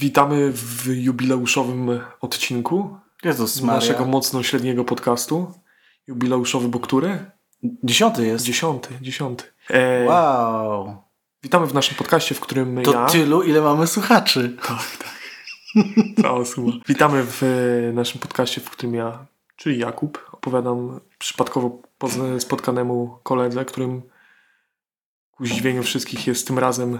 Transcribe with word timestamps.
Witamy 0.00 0.52
w 0.52 0.86
jubileuszowym 0.86 2.00
odcinku 2.20 2.96
Jezus 3.24 3.60
Maria. 3.60 3.74
naszego 3.74 4.04
mocno 4.04 4.42
średniego 4.42 4.84
podcastu. 4.84 5.52
Jubileuszowy, 6.06 6.68
bo 6.68 6.80
który? 6.80 7.30
Dziesiąty 7.62 8.26
jest. 8.26 8.44
Dziesiąty, 8.44 8.88
dziesiąty. 9.00 9.44
E, 9.70 10.04
Wow. 10.06 10.96
Witamy 11.42 11.66
w 11.66 11.74
naszym 11.74 11.96
podcaście, 11.96 12.34
w 12.34 12.40
którym 12.40 12.82
To 12.82 12.92
ja... 12.92 13.06
tylu, 13.06 13.42
ile 13.42 13.60
mamy 13.60 13.86
słuchaczy. 13.86 14.56
Cała 16.22 16.44
suma. 16.44 16.72
Witamy 16.88 17.22
w 17.26 17.42
e, 17.42 17.92
naszym 17.92 18.20
podcaście, 18.20 18.60
w 18.60 18.70
którym 18.70 18.94
ja, 18.94 19.26
czyli 19.56 19.78
Jakub, 19.78 20.28
opowiadam 20.32 21.00
przypadkowo 21.18 21.82
pozna- 21.98 22.40
spotkanemu 22.40 23.18
koledze, 23.22 23.64
którym 23.64 24.02
ku 25.32 25.46
zdziwieniu 25.46 25.82
wszystkich 25.82 26.26
jest 26.26 26.46
tym 26.46 26.58
razem 26.58 26.98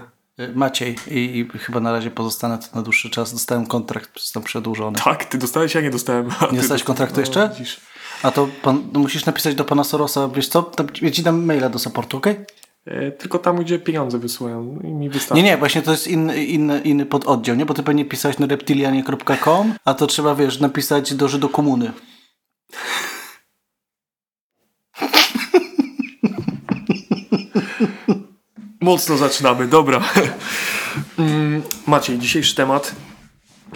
Maciej. 0.55 0.95
I, 1.11 1.47
I 1.55 1.59
chyba 1.59 1.79
na 1.79 1.91
razie 1.91 2.11
pozostanę 2.11 2.57
tu 2.57 2.75
na 2.75 2.81
dłuższy 2.81 3.09
czas. 3.09 3.33
Dostałem 3.33 3.65
kontrakt, 3.65 4.19
został 4.19 4.43
przedłużony. 4.43 4.97
Tak, 5.03 5.25
ty 5.25 5.37
dostałeś, 5.37 5.75
ja 5.75 5.81
nie 5.81 5.91
dostałem. 5.91 6.29
Ty 6.49 6.55
dostałeś 6.55 6.83
kontraktu 6.83 7.19
jeszcze? 7.19 7.49
widzisz. 7.49 7.81
A 8.23 8.31
to 8.31 8.47
pan, 8.61 8.83
no 8.93 8.99
musisz 8.99 9.25
napisać 9.25 9.55
do 9.55 9.65
pana 9.65 9.83
Sorosa, 9.83 10.27
wiesz 10.27 10.47
co? 10.47 10.63
Tam, 10.63 10.87
ja 11.01 11.11
ci 11.11 11.23
dam 11.23 11.45
maila 11.45 11.69
do 11.69 11.79
supportu, 11.79 12.17
okej? 12.17 12.35
E, 12.85 13.11
tylko 13.11 13.39
tam, 13.39 13.57
gdzie 13.57 13.79
pieniądze 13.79 14.19
wysyłają 14.19 14.79
i 14.83 14.87
mi 14.87 15.09
wystarczy. 15.09 15.43
Nie, 15.43 15.49
nie, 15.49 15.57
właśnie 15.57 15.81
to 15.81 15.91
jest 15.91 16.07
inny, 16.07 16.45
inny, 16.45 16.81
inny 16.81 17.05
pododdział, 17.05 17.55
nie? 17.55 17.65
Bo 17.65 17.73
ty 17.73 17.83
pewnie 17.83 18.05
pisałeś 18.05 18.39
na 18.39 18.47
reptilianie.com, 18.47 19.73
a 19.85 19.93
to 19.93 20.07
trzeba, 20.07 20.35
wiesz, 20.35 20.59
napisać 20.59 21.13
do 21.13 21.27
Żydo 21.27 21.49
Mocno 28.81 29.17
zaczynamy, 29.17 29.67
dobra. 29.67 30.01
Mm, 31.19 31.61
Maciej, 31.87 32.19
dzisiejszy 32.19 32.55
temat, 32.55 32.95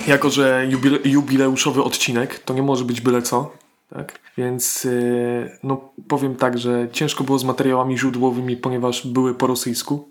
jako 0.08 0.30
że 0.30 0.68
jubile, 0.70 1.00
jubileuszowy 1.06 1.84
odcinek, 1.84 2.40
to 2.40 2.54
nie 2.54 2.62
może 2.62 2.86
być 2.86 3.02
byle 3.02 3.22
co. 3.22 3.52
Tak? 3.90 4.20
Więc 4.38 4.84
yy, 4.84 5.58
no, 5.64 5.90
powiem 6.08 6.36
tak, 6.36 6.58
że 6.58 6.88
ciężko 6.92 7.24
było 7.24 7.40
z 7.40 7.44
materiałami 7.44 7.98
źródłowymi, 7.98 8.58
ponieważ 8.58 9.08
były 9.08 9.36
po 9.36 9.48
rosyjsku. 9.48 10.10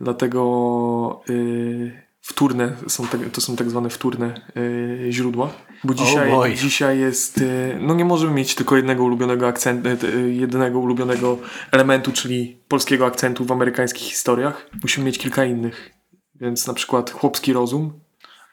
Dlatego 0.00 1.22
yy, 1.28 2.02
wtórne 2.26 2.76
są 2.88 3.06
to 3.32 3.40
są 3.40 3.56
tak 3.56 3.70
zwane 3.70 3.90
wtórne 3.90 4.40
yy, 4.54 5.12
źródła. 5.12 5.50
Bo 5.84 5.94
dzisiaj, 5.94 6.30
boy. 6.30 6.54
dzisiaj 6.54 6.98
jest. 6.98 7.38
Yy, 7.38 7.78
no 7.80 7.94
nie 7.94 8.04
możemy 8.04 8.32
mieć 8.32 8.54
tylko 8.54 8.76
jednego 8.76 9.04
ulubionego 9.04 9.48
akcentu, 9.48 9.88
yy, 9.88 10.32
jednego 10.32 10.78
ulubionego 10.78 11.38
elementu, 11.72 12.12
czyli 12.12 12.58
polskiego 12.68 13.06
akcentu 13.06 13.44
w 13.44 13.52
amerykańskich 13.52 14.02
historiach. 14.02 14.70
Musimy 14.82 15.06
mieć 15.06 15.18
kilka 15.18 15.44
innych. 15.44 15.90
Więc 16.34 16.66
na 16.66 16.74
przykład 16.74 17.10
chłopski 17.10 17.52
rozum, 17.52 18.00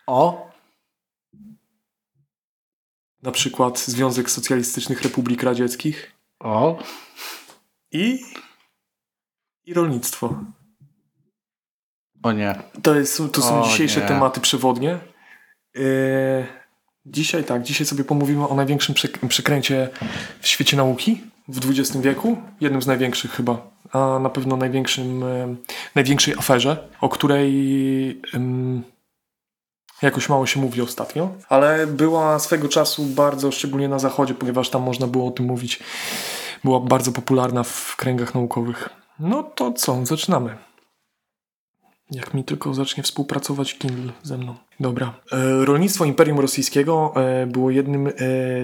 O, 0.07 0.51
na 3.23 3.31
przykład 3.31 3.79
Związek 3.79 4.29
Socjalistycznych 4.29 5.01
Republik 5.01 5.43
Radzieckich 5.43 6.11
o. 6.39 6.79
i, 7.91 8.19
i 9.65 9.73
rolnictwo. 9.73 10.43
O 12.23 12.31
nie. 12.31 12.55
To, 12.83 12.95
jest, 12.95 13.21
to 13.31 13.41
są 13.41 13.61
O 13.61 13.65
dzisiejsze 13.65 14.01
nie. 14.01 14.07
tematy 14.07 14.41
przewodnie. 14.41 14.97
Yy, 15.75 15.83
dzisiaj 17.05 17.43
tak, 17.43 17.63
dzisiaj 17.63 17.87
sobie 17.87 18.03
pomówimy 18.03 18.47
o 18.47 18.55
największym 18.55 18.95
przek- 18.95 19.27
przekręcie 19.27 19.89
w 20.41 20.47
świecie 20.47 20.77
nauki 20.77 21.21
w 21.47 21.69
XX 21.69 21.97
wieku. 21.97 22.37
Jednym 22.61 22.81
z 22.81 22.87
największych 22.87 23.31
chyba, 23.31 23.67
a 23.91 24.19
na 24.19 24.29
pewno 24.29 24.57
największym, 24.57 25.23
e, 25.23 25.55
największej 25.95 26.33
aferze, 26.37 26.87
o 27.01 27.09
której 27.09 28.21
jakoś 30.01 30.29
mało 30.29 30.45
się 30.45 30.59
mówi 30.59 30.81
ostatnio, 30.81 31.29
ale 31.49 31.87
była 31.87 32.39
swego 32.39 32.69
czasu 32.69 33.05
bardzo, 33.05 33.51
szczególnie 33.51 33.87
na 33.89 33.99
zachodzie, 33.99 34.33
ponieważ 34.33 34.69
tam 34.69 34.81
można 34.81 35.07
było 35.07 35.27
o 35.27 35.31
tym 35.31 35.45
mówić, 35.45 35.79
była 36.63 36.79
bardzo 36.79 37.11
popularna 37.11 37.63
w 37.63 37.95
kręgach 37.95 38.35
naukowych. 38.35 38.89
No 39.19 39.43
to 39.43 39.71
co, 39.71 40.05
zaczynamy. 40.05 40.57
Jak 42.11 42.33
mi 42.33 42.43
tylko 42.43 42.73
zacznie 42.73 43.03
współpracować 43.03 43.77
Kindle 43.77 44.11
ze 44.23 44.37
mną. 44.37 44.55
Dobra. 44.79 45.13
E, 45.31 45.65
rolnictwo 45.65 46.05
Imperium 46.05 46.39
Rosyjskiego 46.39 47.13
e, 47.15 47.45
było 47.47 47.71
jednym 47.71 48.07
e, 48.07 48.11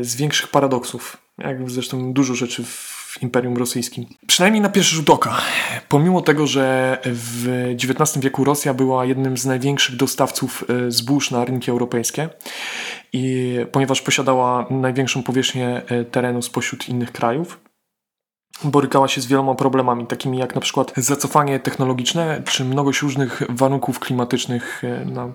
z 0.01 0.15
większych 0.15 0.47
paradoksów. 0.47 1.17
Jak 1.37 1.69
zresztą 1.69 2.13
dużo 2.13 2.35
rzeczy 2.35 2.63
w 2.63 3.17
Imperium 3.21 3.57
Rosyjskim. 3.57 4.05
Przynajmniej 4.27 4.61
na 4.61 4.69
pierwszy 4.69 4.95
rzut 4.95 5.09
oka. 5.09 5.41
Pomimo 5.89 6.21
tego, 6.21 6.47
że 6.47 6.97
w 7.05 7.47
XIX 7.73 8.19
wieku 8.19 8.43
Rosja 8.43 8.73
była 8.73 9.05
jednym 9.05 9.37
z 9.37 9.45
największych 9.45 9.95
dostawców 9.95 10.65
zbóż 10.87 11.31
na 11.31 11.45
rynki 11.45 11.71
europejskie 11.71 12.29
i 13.13 13.55
ponieważ 13.71 14.01
posiadała 14.01 14.67
największą 14.69 15.23
powierzchnię 15.23 15.81
terenu 16.11 16.41
spośród 16.41 16.89
innych 16.89 17.11
krajów, 17.11 17.59
borykała 18.63 19.07
się 19.07 19.21
z 19.21 19.25
wieloma 19.25 19.55
problemami, 19.55 20.07
takimi 20.07 20.37
jak 20.37 20.55
na 20.55 20.61
przykład 20.61 20.93
zacofanie 20.97 21.59
technologiczne, 21.59 22.41
czy 22.45 22.65
mnogość 22.65 23.01
różnych 23.01 23.41
warunków 23.49 23.99
klimatycznych 23.99 24.83
e, 24.83 25.05
na, 25.05 25.33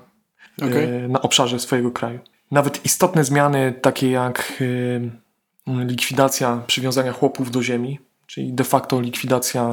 e, 0.62 1.08
na 1.08 1.22
obszarze 1.22 1.58
swojego 1.58 1.90
kraju. 1.90 2.18
Nawet 2.50 2.84
istotne 2.84 3.24
zmiany, 3.24 3.74
takie 3.82 4.10
jak 4.10 4.62
e, 5.66 5.84
likwidacja 5.84 6.62
przywiązania 6.66 7.12
chłopów 7.12 7.50
do 7.50 7.62
ziemi, 7.62 7.98
czyli 8.26 8.52
de 8.52 8.64
facto 8.64 9.00
likwidacja 9.00 9.70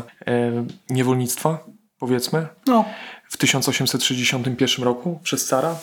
niewolnictwa, 0.89 1.63
powiedzmy, 1.99 2.47
No, 2.67 2.85
w 3.29 3.37
1861 3.37 4.85
roku 4.85 5.19
przez 5.23 5.45
cara, 5.45 5.75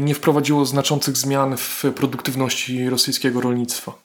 nie 0.00 0.14
wprowadziło 0.14 0.64
znaczących 0.64 1.16
zmian 1.16 1.56
w 1.56 1.84
produktywności 1.96 2.90
rosyjskiego 2.90 3.40
rolnictwa. 3.40 4.03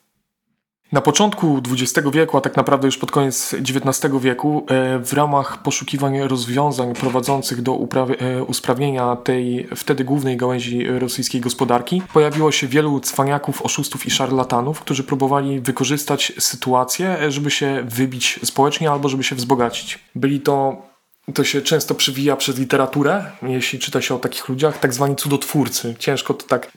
Na 0.92 1.02
początku 1.02 1.62
XX 1.72 2.08
wieku, 2.14 2.38
a 2.38 2.42
tak 2.42 2.58
naprawdę 2.58 2.88
już 2.88 2.98
pod 2.98 3.12
koniec 3.12 3.54
XIX 3.54 4.14
wieku, 4.22 4.66
e, 4.70 5.00
w 5.00 5.14
ramach 5.14 5.62
poszukiwań 5.64 6.20
rozwiązań 6.20 6.94
prowadzących 6.94 7.62
do 7.62 7.80
e, 8.20 8.44
usprawnienia 8.44 9.16
tej 9.16 9.68
wtedy 9.76 10.04
głównej 10.04 10.38
gałęzi 10.38 10.88
rosyjskiej 10.88 11.42
gospodarki, 11.42 12.02
pojawiło 12.14 12.52
się 12.52 12.68
wielu 12.68 13.00
cwaniaków, 13.00 13.62
oszustów 13.62 14.06
i 14.06 14.12
szarlatanów, 14.12 14.82
którzy 14.82 15.04
próbowali 15.04 15.60
wykorzystać 15.60 16.34
sytuację, 16.40 17.20
e, 17.22 17.32
żeby 17.32 17.52
się 17.52 17.84
wybić 17.88 18.40
społecznie 18.44 18.92
albo 18.92 19.10
żeby 19.10 19.24
się 19.24 19.36
wzbogacić. 19.36 20.00
Byli 20.16 20.42
to 20.42 20.90
to 21.34 21.44
się 21.44 21.62
często 21.62 21.96
przywija 21.96 22.36
przez 22.36 22.60
literaturę, 22.60 23.32
jeśli 23.42 23.80
czyta 23.80 24.02
się 24.02 24.16
o 24.16 24.20
takich 24.20 24.50
ludziach, 24.50 24.80
tak 24.80 24.94
zwani 24.94 25.16
cudotwórcy. 25.16 25.96
Ciężko 26.00 26.34
to 26.34 26.48
tak, 26.48 26.72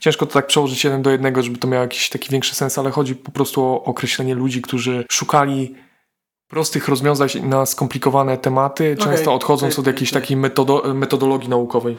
ciężko 0.00 0.26
to 0.26 0.32
tak 0.32 0.46
przełożyć 0.46 0.84
jeden 0.84 1.02
do 1.02 1.10
jednego, 1.10 1.42
żeby 1.42 1.58
to 1.58 1.68
miało 1.68 1.82
jakiś 1.82 2.08
taki 2.08 2.30
większy 2.30 2.54
sens, 2.54 2.78
ale 2.78 2.90
chodzi 2.90 3.14
po 3.14 3.32
prostu 3.32 3.62
o 3.62 3.84
określenie 3.84 4.34
ludzi, 4.34 4.62
którzy 4.62 5.04
szukali 5.10 5.74
prostych 6.48 6.88
rozwiązań 6.88 7.28
na 7.42 7.66
skomplikowane 7.66 8.38
tematy, 8.38 8.92
Okej, 8.92 9.04
często 9.04 9.34
odchodząc 9.34 9.78
od 9.78 9.86
jakiejś 9.86 10.10
takiej 10.10 10.36
metodo- 10.36 10.94
metodologii 10.94 11.48
naukowej. 11.48 11.96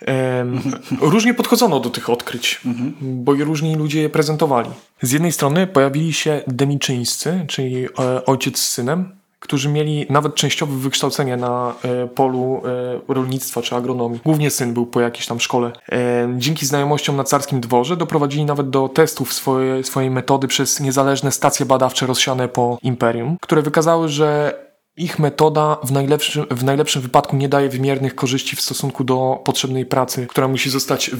Em, 0.00 0.60
różnie 1.00 1.34
podchodzono 1.34 1.80
do 1.80 1.90
tych 1.90 2.10
odkryć, 2.10 2.60
bo 3.00 3.34
i 3.34 3.44
różni 3.44 3.76
ludzie 3.76 4.02
je 4.02 4.10
prezentowali. 4.10 4.70
Z 5.02 5.12
jednej 5.12 5.32
strony 5.32 5.66
pojawili 5.66 6.12
się 6.12 6.42
demiczyńscy, 6.46 7.44
czyli 7.48 7.84
e, 7.84 8.24
ojciec 8.24 8.58
z 8.58 8.68
synem, 8.68 9.16
którzy 9.44 9.68
mieli 9.68 10.06
nawet 10.10 10.34
częściowe 10.34 10.76
wykształcenie 10.76 11.36
na 11.36 11.74
e, 11.82 12.06
polu 12.06 12.62
e, 13.08 13.14
rolnictwa 13.14 13.62
czy 13.62 13.76
agronomii. 13.76 14.20
Głównie 14.24 14.50
syn 14.50 14.74
był 14.74 14.86
po 14.86 15.00
jakiejś 15.00 15.26
tam 15.26 15.40
szkole. 15.40 15.72
E, 15.92 16.28
dzięki 16.38 16.66
znajomościom 16.66 17.16
na 17.16 17.24
carskim 17.24 17.60
dworze 17.60 17.96
doprowadzili 17.96 18.44
nawet 18.44 18.70
do 18.70 18.88
testów 18.88 19.32
swoje, 19.32 19.84
swojej 19.84 20.10
metody 20.10 20.48
przez 20.48 20.80
niezależne 20.80 21.32
stacje 21.32 21.66
badawcze 21.66 22.06
rozsiane 22.06 22.48
po 22.48 22.78
imperium, 22.82 23.36
które 23.40 23.62
wykazały, 23.62 24.08
że 24.08 24.58
ich 24.96 25.18
metoda 25.18 25.76
w 25.84 25.92
najlepszym, 25.92 26.46
w 26.50 26.64
najlepszym 26.64 27.02
wypadku 27.02 27.36
nie 27.36 27.48
daje 27.48 27.68
wymiernych 27.68 28.14
korzyści 28.14 28.56
w 28.56 28.60
stosunku 28.60 29.04
do 29.04 29.42
potrzebnej 29.44 29.86
pracy, 29.86 30.26
która 30.26 30.48
musi 30.48 30.70
zostać 30.70 31.10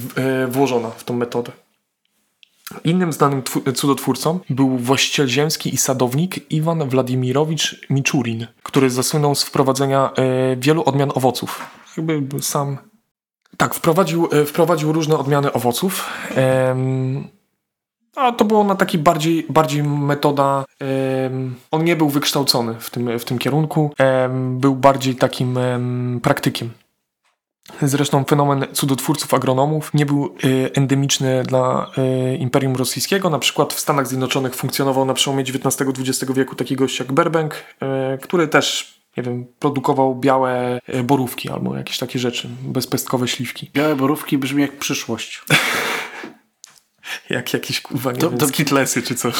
włożona 0.47 0.89
w 0.89 1.03
tą 1.03 1.13
metodę. 1.13 1.51
Innym 2.83 3.13
znanym 3.13 3.43
cudotwórcą 3.75 4.39
był 4.49 4.77
właściciel 4.77 5.27
ziemski 5.27 5.73
i 5.73 5.77
sadownik 5.77 6.51
Iwan 6.51 6.89
Władimirowicz 6.89 7.85
Miczurin, 7.89 8.47
który 8.63 8.89
zasłynął 8.89 9.35
z 9.35 9.43
wprowadzenia 9.43 10.11
e, 10.15 10.55
wielu 10.55 10.83
odmian 10.83 11.11
owoców. 11.15 11.61
Jakby 11.97 12.41
sam. 12.41 12.77
Tak, 13.57 13.75
wprowadził, 13.75 14.29
e, 14.31 14.45
wprowadził 14.45 14.91
różne 14.91 15.17
odmiany 15.17 15.53
owoców. 15.53 16.09
Em, 16.35 17.27
a 18.15 18.31
to 18.31 18.45
było 18.45 18.63
na 18.63 18.75
taki 18.75 18.97
bardziej, 18.97 19.45
bardziej 19.49 19.83
metoda. 19.83 20.65
on 21.71 21.83
nie 21.83 21.95
był 21.95 22.09
wykształcony 22.09 22.75
w 22.79 22.89
tym, 22.89 23.19
w 23.19 23.25
tym 23.25 23.37
kierunku. 23.37 23.93
był 24.49 24.75
bardziej 24.75 25.15
takim 25.15 25.57
em, 25.57 26.19
praktykiem. 26.23 26.69
Zresztą 27.81 28.23
fenomen 28.23 28.65
cudotwórców 28.73 29.33
agronomów 29.33 29.93
nie 29.93 30.05
był 30.05 30.25
e, 30.25 30.75
endemiczny 30.75 31.43
dla 31.43 31.91
e, 31.97 32.35
Imperium 32.35 32.75
Rosyjskiego. 32.75 33.29
Na 33.29 33.39
przykład 33.39 33.73
w 33.73 33.79
Stanach 33.79 34.07
Zjednoczonych 34.07 34.55
funkcjonował 34.55 35.05
na 35.05 35.13
przełomie 35.13 35.43
XIX-XX 35.43 36.33
wieku 36.33 36.55
taki 36.55 36.75
gość 36.75 36.99
jak 36.99 37.11
Burbank, 37.11 37.63
e, 37.81 38.17
który 38.21 38.47
też 38.47 38.95
nie 39.17 39.23
wiem, 39.23 39.45
produkował 39.59 40.15
białe 40.15 40.79
borówki 41.03 41.49
albo 41.49 41.75
jakieś 41.75 41.97
takie 41.97 42.19
rzeczy, 42.19 42.49
bezpestkowe 42.61 43.27
śliwki. 43.27 43.71
Białe 43.73 43.95
borówki 43.95 44.37
brzmi 44.37 44.61
jak 44.61 44.77
przyszłość. 44.77 45.41
jak 47.29 47.53
jakieś 47.53 47.81
kurwa, 47.81 48.11
nie 48.11 48.17
to, 48.17 48.29
wiem, 48.29 48.39
to... 48.39 48.47
skitlesy 48.47 49.01
czy 49.01 49.15
coś. 49.15 49.35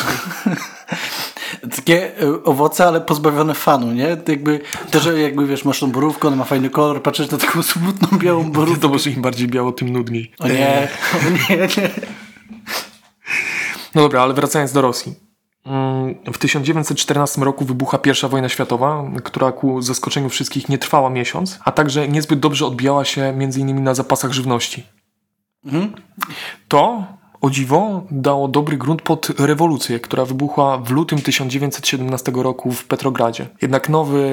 Takie 1.76 2.20
e, 2.22 2.44
owoce, 2.44 2.88
ale 2.88 3.02
pozbawione 3.02 3.54
fanu, 3.54 3.92
nie? 3.92 4.18
Jakby, 4.28 4.60
to, 4.92 5.00
że 5.00 5.22
jakby 5.22 5.48
wiesz, 5.48 5.66
masz 5.66 5.80
tą 5.80 5.92
borówkę, 5.92 6.28
ona 6.28 6.38
ma 6.38 6.44
fajny 6.44 6.70
kolor, 6.70 7.04
patrzysz 7.04 7.32
na 7.32 7.38
taką 7.38 7.64
smutną 7.74 8.18
białą 8.18 8.44
borówkę. 8.52 8.82
To 8.82 8.90
może 8.90 9.10
im 9.10 9.22
bardziej 9.22 9.48
biało, 9.48 9.72
tym 9.72 9.90
nudniej. 9.90 10.32
O 10.40 10.48
nie, 10.48 10.88
o 11.16 11.30
nie, 11.50 11.58
nie. 11.58 11.90
No 13.96 14.02
dobra, 14.02 14.22
ale 14.22 14.34
wracając 14.34 14.72
do 14.72 14.82
Rosji. 14.82 15.16
Mm, 15.66 16.16
w 16.34 16.38
1914 16.38 17.42
roku 17.42 17.66
wybucha 17.66 18.00
I 18.26 18.28
wojna 18.30 18.50
światowa, 18.50 19.12
która 19.24 19.52
ku 19.52 19.82
zaskoczeniu 19.82 20.30
wszystkich 20.30 20.70
nie 20.70 20.78
trwała 20.78 21.10
miesiąc, 21.10 21.60
a 21.66 21.72
także 21.72 22.08
niezbyt 22.08 22.40
dobrze 22.40 22.66
odbijała 22.66 23.06
się 23.06 23.22
m.in. 23.22 23.84
na 23.84 23.94
zapasach 23.94 24.32
żywności. 24.32 24.84
Mhm. 25.66 25.94
To, 26.68 27.08
o 27.46 27.50
dziwo, 27.50 28.04
dało 28.12 28.48
dobry 28.48 28.78
grunt 28.78 29.02
pod 29.02 29.30
rewolucję, 29.40 30.00
która 30.00 30.26
wybuchła 30.26 30.78
w 30.78 30.92
lutym 30.92 31.22
1917 31.22 32.32
roku 32.36 32.72
w 32.72 32.86
Petrogradzie. 32.86 33.48
Jednak 33.62 33.90
nowy, 33.90 34.24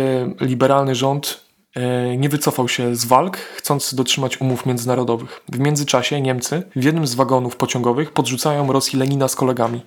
liberalny 0.41 0.95
rząd 0.95 1.45
e, 1.75 2.17
nie 2.17 2.29
wycofał 2.29 2.69
się 2.69 2.97
z 2.97 3.05
walk, 3.05 3.37
chcąc 3.37 3.95
dotrzymać 3.95 4.41
umów 4.41 4.67
międzynarodowych. 4.67 5.41
W 5.53 5.59
międzyczasie 5.59 6.21
Niemcy 6.21 6.63
w 6.77 6.85
jednym 6.85 7.07
z 7.07 7.15
wagonów 7.15 7.57
pociągowych 7.57 8.13
podrzucają 8.13 8.73
Rosji 8.73 8.99
Lenina 8.99 9.29
z 9.29 9.37
kolegami. 9.37 9.81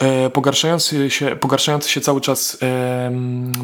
E, 0.00 0.30
pogarszający 0.30 1.10
się, 1.10 1.36
pogarszający 1.36 1.90
się 1.90 2.00
cały 2.00 2.20
czas 2.20 2.58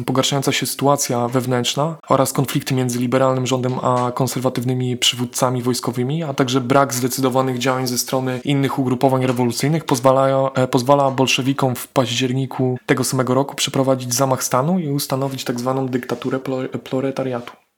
pogarszająca 0.05 0.51
się 0.51 0.65
sytuacja 0.65 1.27
wewnętrzna 1.27 1.95
oraz 2.09 2.33
konflikty 2.33 2.75
między 2.75 2.99
liberalnym 2.99 3.47
rządem 3.47 3.79
a 3.81 4.11
konserwatywnymi 4.11 4.97
przywódcami 4.97 5.61
wojskowymi, 5.61 6.23
a 6.23 6.33
także 6.33 6.61
brak 6.61 6.93
zdecydowanych 6.93 7.57
działań 7.57 7.87
ze 7.87 7.97
strony 7.97 8.39
innych 8.43 8.79
ugrupowań 8.79 9.25
rewolucyjnych 9.25 9.85
pozwala, 9.85 10.51
e, 10.55 10.67
pozwala 10.67 11.11
bolszewikom 11.11 11.75
w 11.75 11.87
październiku 11.87 12.77
tego 12.85 13.03
samego 13.03 13.33
roku 13.33 13.55
przeprowadzić 13.55 14.13
zamach 14.13 14.43
stanu 14.43 14.79
i 14.79 14.87
ustanowić 14.87 15.43
tzw. 15.43 15.73
Tak 15.77 15.89
dyktaturę 15.89 16.39
proletariatu. 16.83 17.68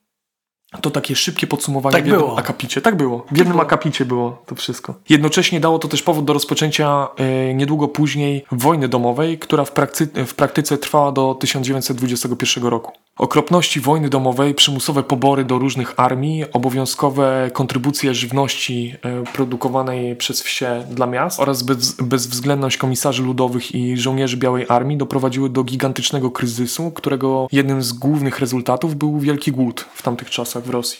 To 0.81 0.91
takie 0.91 1.15
szybkie 1.15 1.47
podsumowanie 1.47 1.93
tak 1.93 2.03
w 2.03 2.07
jednym 2.07 2.25
było. 2.25 2.39
akapicie. 2.39 2.81
Tak 2.81 2.95
było. 2.95 3.25
W 3.31 3.37
jednym 3.37 3.57
tak 3.57 3.65
akapicie 3.67 4.05
było 4.05 4.43
to 4.45 4.55
wszystko. 4.55 4.95
Jednocześnie 5.09 5.59
dało 5.59 5.79
to 5.79 5.87
też 5.87 6.03
powód 6.03 6.25
do 6.25 6.33
rozpoczęcia 6.33 7.07
e, 7.17 7.53
niedługo 7.53 7.87
później 7.87 8.45
wojny 8.51 8.87
domowej, 8.87 9.39
która 9.39 9.65
w, 9.65 9.71
prakty 9.71 10.07
w 10.25 10.33
praktyce 10.35 10.77
trwała 10.77 11.11
do 11.11 11.35
1921 11.35 12.63
roku. 12.63 12.91
Okropności 13.21 13.79
wojny 13.79 14.09
domowej, 14.09 14.53
przymusowe 14.55 15.03
pobory 15.03 15.45
do 15.45 15.59
różnych 15.59 15.99
armii, 15.99 16.45
obowiązkowe 16.53 17.51
kontrybucje 17.53 18.13
żywności 18.15 18.95
e, 19.01 19.23
produkowanej 19.23 20.15
przez 20.15 20.41
wsie 20.41 20.85
dla 20.89 21.07
miast 21.07 21.39
oraz 21.39 21.63
bez, 21.63 21.91
bezwzględność 21.91 22.77
komisarzy 22.77 23.23
ludowych 23.23 23.75
i 23.75 23.97
żołnierzy 23.97 24.37
Białej 24.37 24.65
Armii 24.69 24.97
doprowadziły 24.97 25.49
do 25.49 25.63
gigantycznego 25.63 26.31
kryzysu, 26.31 26.91
którego 26.91 27.47
jednym 27.51 27.83
z 27.83 27.93
głównych 27.93 28.39
rezultatów 28.39 28.95
był 28.95 29.19
wielki 29.19 29.51
głód 29.51 29.85
w 29.93 30.01
tamtych 30.01 30.29
czasach 30.29 30.63
w 30.63 30.69
Rosji. 30.69 30.99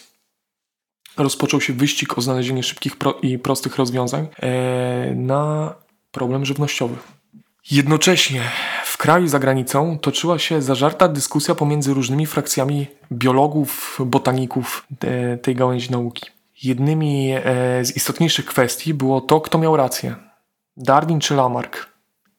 Rozpoczął 1.16 1.60
się 1.60 1.72
wyścig 1.72 2.18
o 2.18 2.20
znalezienie 2.20 2.62
szybkich 2.62 2.96
pro 2.96 3.12
i 3.22 3.38
prostych 3.38 3.76
rozwiązań 3.76 4.26
e, 4.36 5.14
na 5.14 5.74
problem 6.12 6.44
żywnościowy. 6.44 6.96
Jednocześnie 7.70 8.40
kraju 9.02 9.24
i 9.24 9.28
za 9.28 9.38
granicą 9.38 9.98
toczyła 9.98 10.38
się 10.38 10.62
zażarta 10.62 11.08
dyskusja 11.08 11.54
pomiędzy 11.54 11.94
różnymi 11.94 12.26
frakcjami 12.26 12.86
biologów, 13.12 13.98
botaników 14.06 14.86
te, 14.98 15.38
tej 15.38 15.54
gałęzi 15.54 15.90
nauki. 15.90 16.26
Jednymi 16.62 17.32
e, 17.32 17.40
z 17.84 17.96
istotniejszych 17.96 18.44
kwestii 18.46 18.94
było 18.94 19.20
to, 19.20 19.40
kto 19.40 19.58
miał 19.58 19.76
rację. 19.76 20.16
Darwin 20.76 21.20
czy 21.20 21.34
Lamarck. 21.34 21.86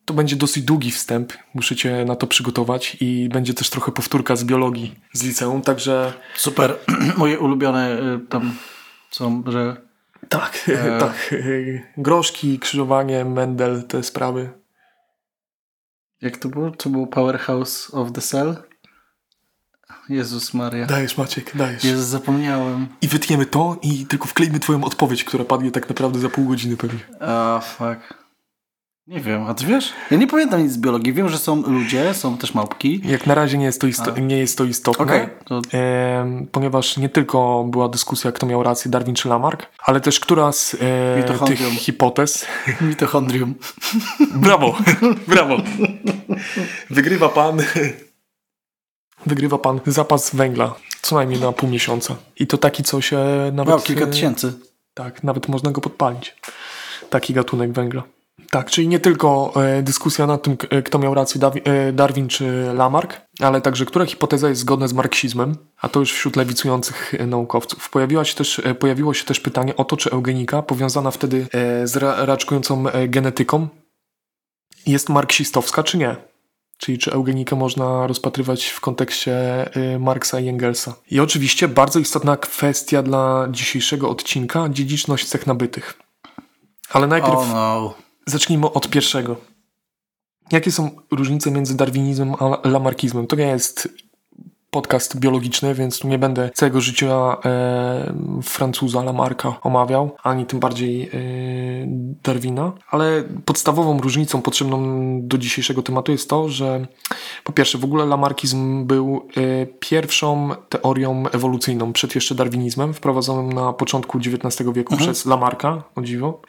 To 0.06 0.14
będzie 0.14 0.36
dosyć 0.36 0.64
długi 0.64 0.92
wstęp, 0.92 1.34
muszę 1.54 1.76
cię 1.76 2.06
na 2.06 2.16
to 2.16 2.28
przygotować 2.28 2.98
i 3.00 3.30
będzie 3.30 3.54
też 3.54 3.70
trochę 3.70 3.92
powtórka 3.92 4.36
z 4.36 4.44
biologii 4.44 4.96
z 5.14 5.24
liceum, 5.24 5.62
także... 5.62 6.14
Super, 6.36 6.76
moje 7.18 7.40
ulubione 7.40 8.00
y, 8.00 8.28
tam 8.30 8.56
są, 9.12 9.44
że... 9.48 9.78
Tak, 10.30 10.70
e... 10.70 11.00
tak. 11.06 11.36
Groszki, 11.98 12.60
krzyżowanie, 12.60 13.26
Mendel, 13.26 13.84
te 13.84 14.04
sprawy. 14.04 14.63
Jak 16.24 16.38
to 16.38 16.50
było? 16.50 16.72
To 16.72 16.90
był 16.90 17.08
Powerhouse 17.08 17.94
of 17.94 18.12
the 18.12 18.22
Cell? 18.22 18.56
Jezus 20.10 20.54
Maria. 20.54 20.86
Dajesz 20.86 21.18
Maciek, 21.18 21.58
dajesz. 21.58 21.84
Jezus, 21.84 22.06
zapomniałem. 22.06 22.88
I 23.02 23.08
wytniemy 23.08 23.46
to 23.46 23.78
i 23.82 24.06
tylko 24.06 24.28
wklejmy 24.28 24.60
twoją 24.60 24.84
odpowiedź, 24.84 25.24
która 25.24 25.46
padnie 25.46 25.72
tak 25.72 25.90
naprawdę 25.90 26.20
za 26.20 26.30
pół 26.30 26.46
godziny 26.46 26.78
pewnie. 26.78 27.00
A, 27.20 27.56
oh, 27.56 27.66
fuck. 27.66 28.24
Nie 29.08 29.20
wiem, 29.20 29.44
a 29.48 29.54
ty 29.54 29.66
wiesz? 29.66 29.94
Ja 30.12 30.18
nie 30.18 30.28
pamiętam 30.28 30.64
nic 30.64 30.72
z 30.72 30.78
biologii. 30.78 31.14
Wiem, 31.14 31.30
że 31.30 31.38
są 31.38 31.62
ludzie, 31.62 32.14
są 32.14 32.38
też 32.38 32.54
małpki. 32.54 33.02
Jak 33.06 33.28
na 33.28 33.36
razie 33.36 33.58
nie 33.58 33.66
jest 33.66 33.82
to, 33.82 33.88
isto 33.88 34.20
nie 34.20 34.38
jest 34.38 34.58
to 34.58 34.64
istotne, 34.64 35.04
okay, 35.06 35.30
to... 35.46 35.62
e, 35.74 36.46
ponieważ 36.52 36.98
nie 36.98 37.10
tylko 37.10 37.66
była 37.70 37.90
dyskusja, 37.90 38.32
kto 38.32 38.46
miał 38.46 38.64
rację, 38.64 38.92
Darwin 38.92 39.16
czy 39.16 39.30
Lamarck, 39.30 39.66
ale 39.86 40.02
też 40.02 40.20
która 40.20 40.52
z 40.52 40.76
e, 40.82 41.46
tych 41.46 41.60
hipotez... 41.60 42.46
Mitochondrium. 42.82 43.56
brawo, 44.36 44.78
brawo. 45.28 45.58
Wygrywa 46.90 47.30
pan... 47.30 47.62
Wygrywa 49.26 49.58
pan 49.58 49.80
zapas 49.88 50.36
węgla, 50.36 50.76
co 51.02 51.16
najmniej 51.16 51.40
na 51.40 51.52
pół 51.52 51.70
miesiąca. 51.70 52.16
I 52.40 52.48
to 52.48 52.58
taki, 52.58 52.84
co 52.84 53.02
się 53.02 53.20
nawet... 53.54 53.74
Wow, 53.74 53.82
kilka 53.82 54.08
tysięcy. 54.08 54.54
Tak, 54.94 55.24
nawet 55.24 55.48
można 55.48 55.72
go 55.72 55.82
podpalić. 55.82 56.36
Taki 57.10 57.34
gatunek 57.34 57.72
węgla. 57.72 58.04
Tak, 58.50 58.72
czyli 58.72 58.88
nie 58.88 59.00
tylko 59.00 59.54
e, 59.56 59.84
dyskusja 59.84 60.28
nad 60.28 60.44
tym, 60.44 60.58
e, 60.70 60.82
kto 60.82 61.00
miał 61.00 61.14
rację, 61.14 61.42
e, 61.66 61.94
Darwin 61.94 62.28
czy 62.28 62.74
Lamarck, 62.74 63.22
ale 63.40 63.62
także 63.62 63.86
która 63.86 64.06
hipoteza 64.06 64.50
jest 64.50 64.62
zgodna 64.62 64.88
z 64.88 64.94
marksizmem, 64.94 65.56
a 65.82 65.90
to 65.90 66.00
już 66.00 66.14
wśród 66.14 66.36
lewicujących 66.36 67.14
naukowców. 67.28 67.90
Pojawiła 67.90 68.26
się 68.26 68.36
też, 68.36 68.62
pojawiło 68.80 69.14
się 69.14 69.26
też 69.26 69.40
pytanie 69.40 69.76
o 69.76 69.86
to, 69.86 69.98
czy 69.98 70.12
eugenika, 70.12 70.62
powiązana 70.62 71.12
wtedy 71.12 71.48
z 71.84 71.96
raczkującą 72.28 72.84
genetyką, 73.08 73.68
jest 74.86 75.10
marksistowska, 75.10 75.84
czy 75.84 75.98
nie. 75.98 76.16
Czyli 76.78 76.98
czy 76.98 77.12
eugenikę 77.12 77.56
można 77.56 78.08
rozpatrywać 78.08 78.66
w 78.66 78.80
kontekście 78.80 79.36
Marksa 80.00 80.40
i 80.40 80.48
Engelsa. 80.48 80.96
I 81.12 81.20
oczywiście 81.20 81.68
bardzo 81.68 82.00
istotna 82.00 82.38
kwestia 82.38 83.04
dla 83.04 83.48
dzisiejszego 83.52 84.10
odcinka, 84.10 84.70
dziedziczność 84.70 85.26
cech 85.26 85.48
nabytych. 85.48 85.94
Ale 86.90 87.08
najpierw... 87.08 87.36
Oh 87.36 87.54
no. 87.54 87.94
Zacznijmy 88.26 88.72
od 88.72 88.90
pierwszego. 88.90 89.36
Jakie 90.52 90.72
są 90.72 90.90
różnice 91.12 91.52
między 91.52 91.78
darwinizmem 91.78 92.36
a 92.40 92.68
lamarkizmem? 92.68 93.28
To 93.28 93.36
nie 93.36 93.48
jest 93.48 93.90
podcast 94.74 95.20
biologiczny, 95.20 95.74
więc 95.74 96.00
tu 96.00 96.08
nie 96.08 96.20
będę 96.20 96.50
całego 96.54 96.82
życia 96.82 97.38
e, 97.46 98.14
Francuza 98.44 99.04
Lamarka 99.04 99.60
omawiał, 99.62 100.16
ani 100.24 100.46
tym 100.46 100.60
bardziej 100.60 101.04
e, 101.04 101.10
Darwina, 102.24 102.72
ale 102.90 103.24
podstawową 103.46 104.02
różnicą 104.02 104.42
potrzebną 104.42 104.80
do 105.28 105.38
dzisiejszego 105.38 105.84
tematu 105.84 106.12
jest 106.12 106.30
to, 106.30 106.50
że 106.50 106.88
po 107.44 107.54
pierwsze 107.54 107.78
w 107.78 107.84
ogóle 107.84 108.06
lamarkizm 108.06 108.86
był 108.86 109.28
e, 109.38 109.66
pierwszą 109.66 110.50
teorią 110.70 111.24
ewolucyjną 111.32 111.94
przed 111.94 112.16
jeszcze 112.16 112.36
darwinizmem, 112.36 112.94
wprowadzonym 112.94 113.54
na 113.54 113.74
początku 113.74 114.18
XIX 114.18 114.70
wieku 114.74 114.94
mhm. 114.94 115.12
przez 115.12 115.26
Lamarka, 115.26 115.84
o 115.96 116.02
dziwo. 116.02 116.42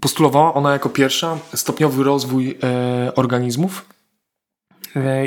Postulowała 0.00 0.54
ona 0.54 0.72
jako 0.72 0.88
pierwsza 0.88 1.38
stopniowy 1.54 2.04
rozwój 2.04 2.58
e, 2.62 3.12
organizmów 3.14 3.97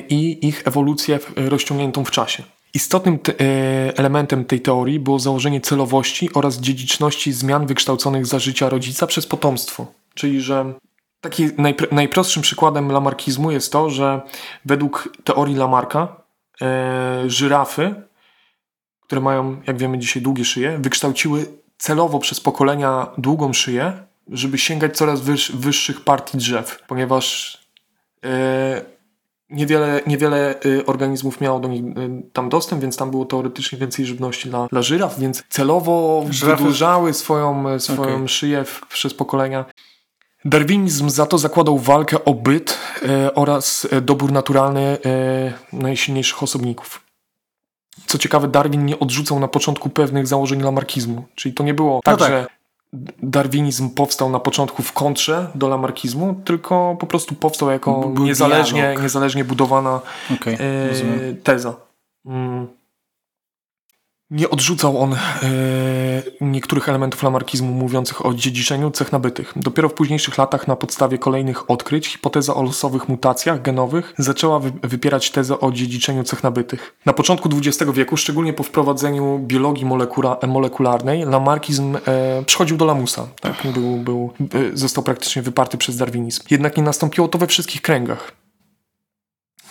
i 0.09 0.47
ich 0.47 0.67
ewolucję 0.67 1.19
rozciągniętą 1.35 2.05
w 2.05 2.11
czasie. 2.11 2.43
Istotnym 2.73 3.19
te, 3.19 3.33
e, 3.39 3.97
elementem 3.97 4.45
tej 4.45 4.61
teorii 4.61 4.99
było 4.99 5.19
założenie 5.19 5.61
celowości 5.61 6.33
oraz 6.33 6.57
dziedziczności 6.57 7.33
zmian 7.33 7.65
wykształconych 7.65 8.25
za 8.25 8.39
życia 8.39 8.69
rodzica 8.69 9.07
przez 9.07 9.27
potomstwo. 9.27 9.87
Czyli, 10.13 10.41
że 10.41 10.73
taki 11.21 11.49
najpr 11.57 11.87
najprostszym 11.91 12.43
przykładem 12.43 12.91
lamarkizmu 12.91 13.51
jest 13.51 13.71
to, 13.71 13.89
że 13.89 14.21
według 14.65 15.17
teorii 15.23 15.55
Lamarka 15.55 16.15
e, 16.61 17.23
żyrafy, 17.27 17.95
które 19.01 19.21
mają, 19.21 19.61
jak 19.67 19.77
wiemy 19.77 19.99
dzisiaj, 19.99 20.23
długie 20.23 20.45
szyje, 20.45 20.77
wykształciły 20.77 21.45
celowo 21.77 22.19
przez 22.19 22.39
pokolenia 22.39 23.07
długą 23.17 23.53
szyję, 23.53 23.93
żeby 24.27 24.57
sięgać 24.57 24.97
coraz 24.97 25.21
wyż, 25.21 25.51
wyższych 25.51 26.01
partii 26.01 26.37
drzew, 26.37 26.83
ponieważ 26.87 27.57
e, 28.23 28.81
niewiele, 29.51 30.01
niewiele 30.07 30.55
e, 30.59 30.85
organizmów 30.85 31.41
miało 31.41 31.59
do 31.59 31.67
nich 31.67 31.83
e, 31.83 32.21
tam 32.33 32.49
dostęp, 32.49 32.81
więc 32.81 32.97
tam 32.97 33.11
było 33.11 33.25
teoretycznie 33.25 33.77
więcej 33.77 34.05
żywności 34.05 34.49
dla, 34.49 34.67
dla 34.67 34.81
żyraf, 34.81 35.19
więc 35.19 35.43
celowo 35.49 36.25
Żyrafy. 36.29 36.57
wydłużały 36.57 37.13
swoją, 37.13 37.79
swoją 37.79 38.15
okay. 38.15 38.27
szyję 38.27 38.63
w, 38.63 38.81
przez 38.89 39.13
pokolenia. 39.13 39.65
Darwinizm 40.45 41.09
za 41.09 41.25
to 41.25 41.37
zakładał 41.37 41.77
walkę 41.77 42.25
o 42.25 42.33
byt 42.33 42.77
e, 43.03 43.35
oraz 43.35 43.87
dobór 44.01 44.31
naturalny 44.31 44.97
e, 45.05 45.53
najsilniejszych 45.73 46.43
osobników. 46.43 47.01
Co 48.05 48.17
ciekawe, 48.17 48.47
Darwin 48.47 48.85
nie 48.85 48.99
odrzucał 48.99 49.39
na 49.39 49.47
początku 49.47 49.89
pewnych 49.89 50.27
założeń 50.27 50.61
lamarkizmu. 50.61 51.23
Czyli 51.35 51.53
to 51.53 51.63
nie 51.63 51.73
było 51.73 51.99
tak, 52.03 52.19
tak. 52.19 52.29
że 52.29 52.47
darwinizm 53.23 53.89
powstał 53.89 54.29
na 54.29 54.39
początku 54.39 54.83
w 54.83 54.93
kontrze 54.93 55.47
do 55.55 55.67
lamarkizmu, 55.67 56.41
tylko 56.45 56.97
po 56.99 57.07
prostu 57.07 57.35
powstał 57.35 57.71
jako 57.71 58.07
Był 58.07 58.25
niezależnie, 58.25 58.81
dialog. 58.81 59.03
niezależnie 59.03 59.43
budowana 59.43 60.01
Okej, 60.35 60.53
e, 60.53 60.59
teza. 61.43 61.73
Mm. 62.25 62.67
Nie 64.31 64.49
odrzucał 64.49 65.01
on 65.01 65.13
e, 65.13 65.17
niektórych 66.41 66.89
elementów 66.89 67.23
lamarkizmu 67.23 67.73
mówiących 67.73 68.25
o 68.25 68.33
dziedziczeniu 68.33 68.91
cech 68.91 69.11
nabytych. 69.11 69.53
Dopiero 69.55 69.89
w 69.89 69.93
późniejszych 69.93 70.37
latach 70.37 70.67
na 70.67 70.75
podstawie 70.75 71.17
kolejnych 71.17 71.71
odkryć 71.71 72.07
hipoteza 72.07 72.55
o 72.55 72.63
losowych 72.63 73.09
mutacjach 73.09 73.61
genowych 73.61 74.13
zaczęła 74.17 74.59
wy, 74.59 74.71
wypierać 74.83 75.31
tezę 75.31 75.59
o 75.59 75.71
dziedziczeniu 75.71 76.23
cech 76.23 76.43
nabytych. 76.43 76.95
Na 77.05 77.13
początku 77.13 77.49
XX 77.57 77.91
wieku, 77.91 78.17
szczególnie 78.17 78.53
po 78.53 78.63
wprowadzeniu 78.63 79.39
biologii 79.39 79.85
molekula, 79.85 80.37
molekularnej, 80.47 81.25
lamarkizm 81.25 81.95
e, 81.95 82.43
przychodził 82.45 82.77
do 82.77 82.85
lamusa. 82.85 83.27
Tak? 83.41 83.67
Był, 83.73 83.97
był, 83.97 84.33
e, 84.39 84.77
został 84.77 85.03
praktycznie 85.03 85.41
wyparty 85.41 85.77
przez 85.77 85.97
darwinizm. 85.97 86.43
Jednak 86.49 86.77
nie 86.77 86.83
nastąpiło 86.83 87.27
to 87.27 87.37
we 87.37 87.47
wszystkich 87.47 87.81
kręgach. 87.81 88.31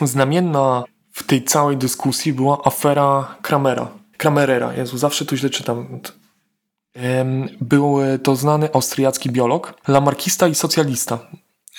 Znamienna 0.01 0.85
w 1.13 1.23
tej 1.23 1.45
całej 1.45 1.77
dyskusji 1.77 2.33
była 2.33 2.59
afera 2.65 3.35
Kramera. 3.43 4.00
Kramerera, 4.21 4.75
Jezu, 4.75 4.99
zawsze 4.99 5.25
tu 5.25 5.37
źle 5.37 5.51
czytam. 5.51 6.01
Był 7.61 8.03
e, 8.03 8.19
to 8.19 8.37
znany 8.37 8.69
austriacki 8.73 9.31
biolog, 9.31 9.75
lamarkista 9.89 10.49
i 10.49 10.55
socjalista. 10.55 11.19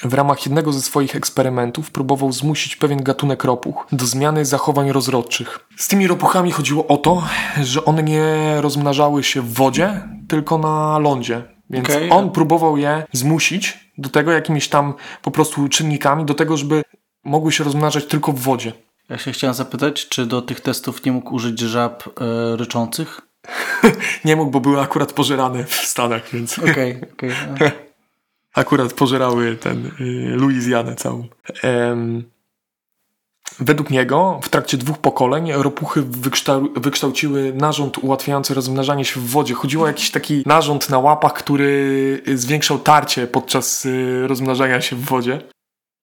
W 0.04 0.14
ramach 0.14 0.46
jednego 0.46 0.74
ze 0.74 0.82
swoich 0.82 1.16
eksperymentów 1.16 1.92
próbował 1.92 2.32
zmusić 2.32 2.76
pewien 2.76 3.04
gatunek 3.04 3.44
ropuch 3.44 3.88
do 3.92 4.06
zmiany 4.06 4.46
zachowań 4.46 4.92
rozrodczych. 4.92 5.60
Z 5.78 5.88
tymi 5.88 6.08
ropuchami 6.08 6.52
chodziło 6.52 6.88
o 6.88 6.98
to, 6.98 7.24
że 7.64 7.86
one 7.86 8.04
nie 8.04 8.56
rozmnażały 8.62 9.24
się 9.24 9.42
w 9.42 9.54
wodzie, 9.54 10.02
tylko 10.28 10.58
na 10.58 11.00
lądzie. 11.00 11.44
Więc 11.70 11.90
Okej. 11.90 12.10
on 12.10 12.32
próbował 12.32 12.78
je 12.78 13.04
zmusić 13.12 13.92
do 13.98 14.10
tego 14.10 14.32
jakimiś 14.32 14.70
tam 14.70 14.94
po 15.22 15.32
prostu 15.32 15.70
czynnikami, 15.70 16.26
do 16.26 16.34
tego, 16.34 16.58
żeby 16.58 16.84
mogły 17.24 17.52
się 17.52 17.64
rozmnażać 17.64 18.06
tylko 18.06 18.32
w 18.32 18.40
wodzie. 18.40 18.74
Ja 19.12 19.18
się 19.18 19.32
chciałem 19.32 19.54
zapytać, 19.54 20.08
czy 20.08 20.26
do 20.26 20.42
tych 20.42 20.62
testów 20.62 21.06
nie 21.06 21.12
mógł 21.12 21.36
użyć 21.36 21.60
żab 21.60 22.04
e, 22.08 22.12
ryczących? 22.58 23.22
Nie 24.26 24.36
mógł, 24.36 24.52
bo 24.52 24.60
były 24.60 24.80
akurat 24.80 25.14
pożerane 25.14 25.64
w 25.64 25.76
Stanach, 25.76 26.30
więc 26.34 26.60
Okej, 26.60 27.02
okej. 27.14 27.32
akurat 28.54 28.94
pożerały 28.94 29.56
ten 29.56 29.92
y, 30.02 30.36
Luizjanę 30.36 30.96
całą. 30.96 31.28
Em, 31.64 32.24
według 33.60 33.90
niego 33.90 34.40
w 34.44 34.50
trakcie 34.50 34.78
dwóch 34.78 34.98
pokoleń 34.98 35.52
ropuchy 35.52 36.02
wykształ, 36.02 36.68
wykształciły 36.76 37.54
narząd 37.54 37.98
ułatwiający 37.98 38.54
rozmnażanie 38.54 39.06
się 39.06 39.20
w 39.20 39.30
wodzie. 39.30 39.54
Chodziło 39.54 39.84
o 39.84 39.88
jakiś 39.88 40.12
taki 40.12 40.44
narząd 40.46 40.90
na 40.90 41.00
łapach, 41.00 41.34
który 41.34 42.22
y, 42.28 42.38
zwiększał 42.38 42.80
tarcie 42.80 43.28
podczas 43.28 43.86
y, 43.86 44.28
rozmnażania 44.28 44.82
się 44.82 44.96
w 44.96 45.06
wodzie. 45.06 45.42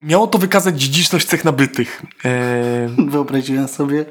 Miało 0.01 0.27
to 0.27 0.37
wykazać 0.37 0.81
dziedziczność 0.81 1.27
cech 1.27 1.45
nabytych. 1.45 2.01
Em, 2.23 3.09
Wyobraziłem 3.09 3.67
sobie, 3.67 4.05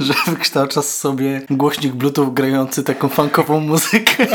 że 0.00 0.14
wykształcasz 0.26 0.84
sobie 0.84 1.42
głośnik 1.50 1.92
bluetooth 1.92 2.32
grający 2.32 2.84
taką 2.84 3.08
funkową 3.08 3.60
muzykę. 3.60 4.26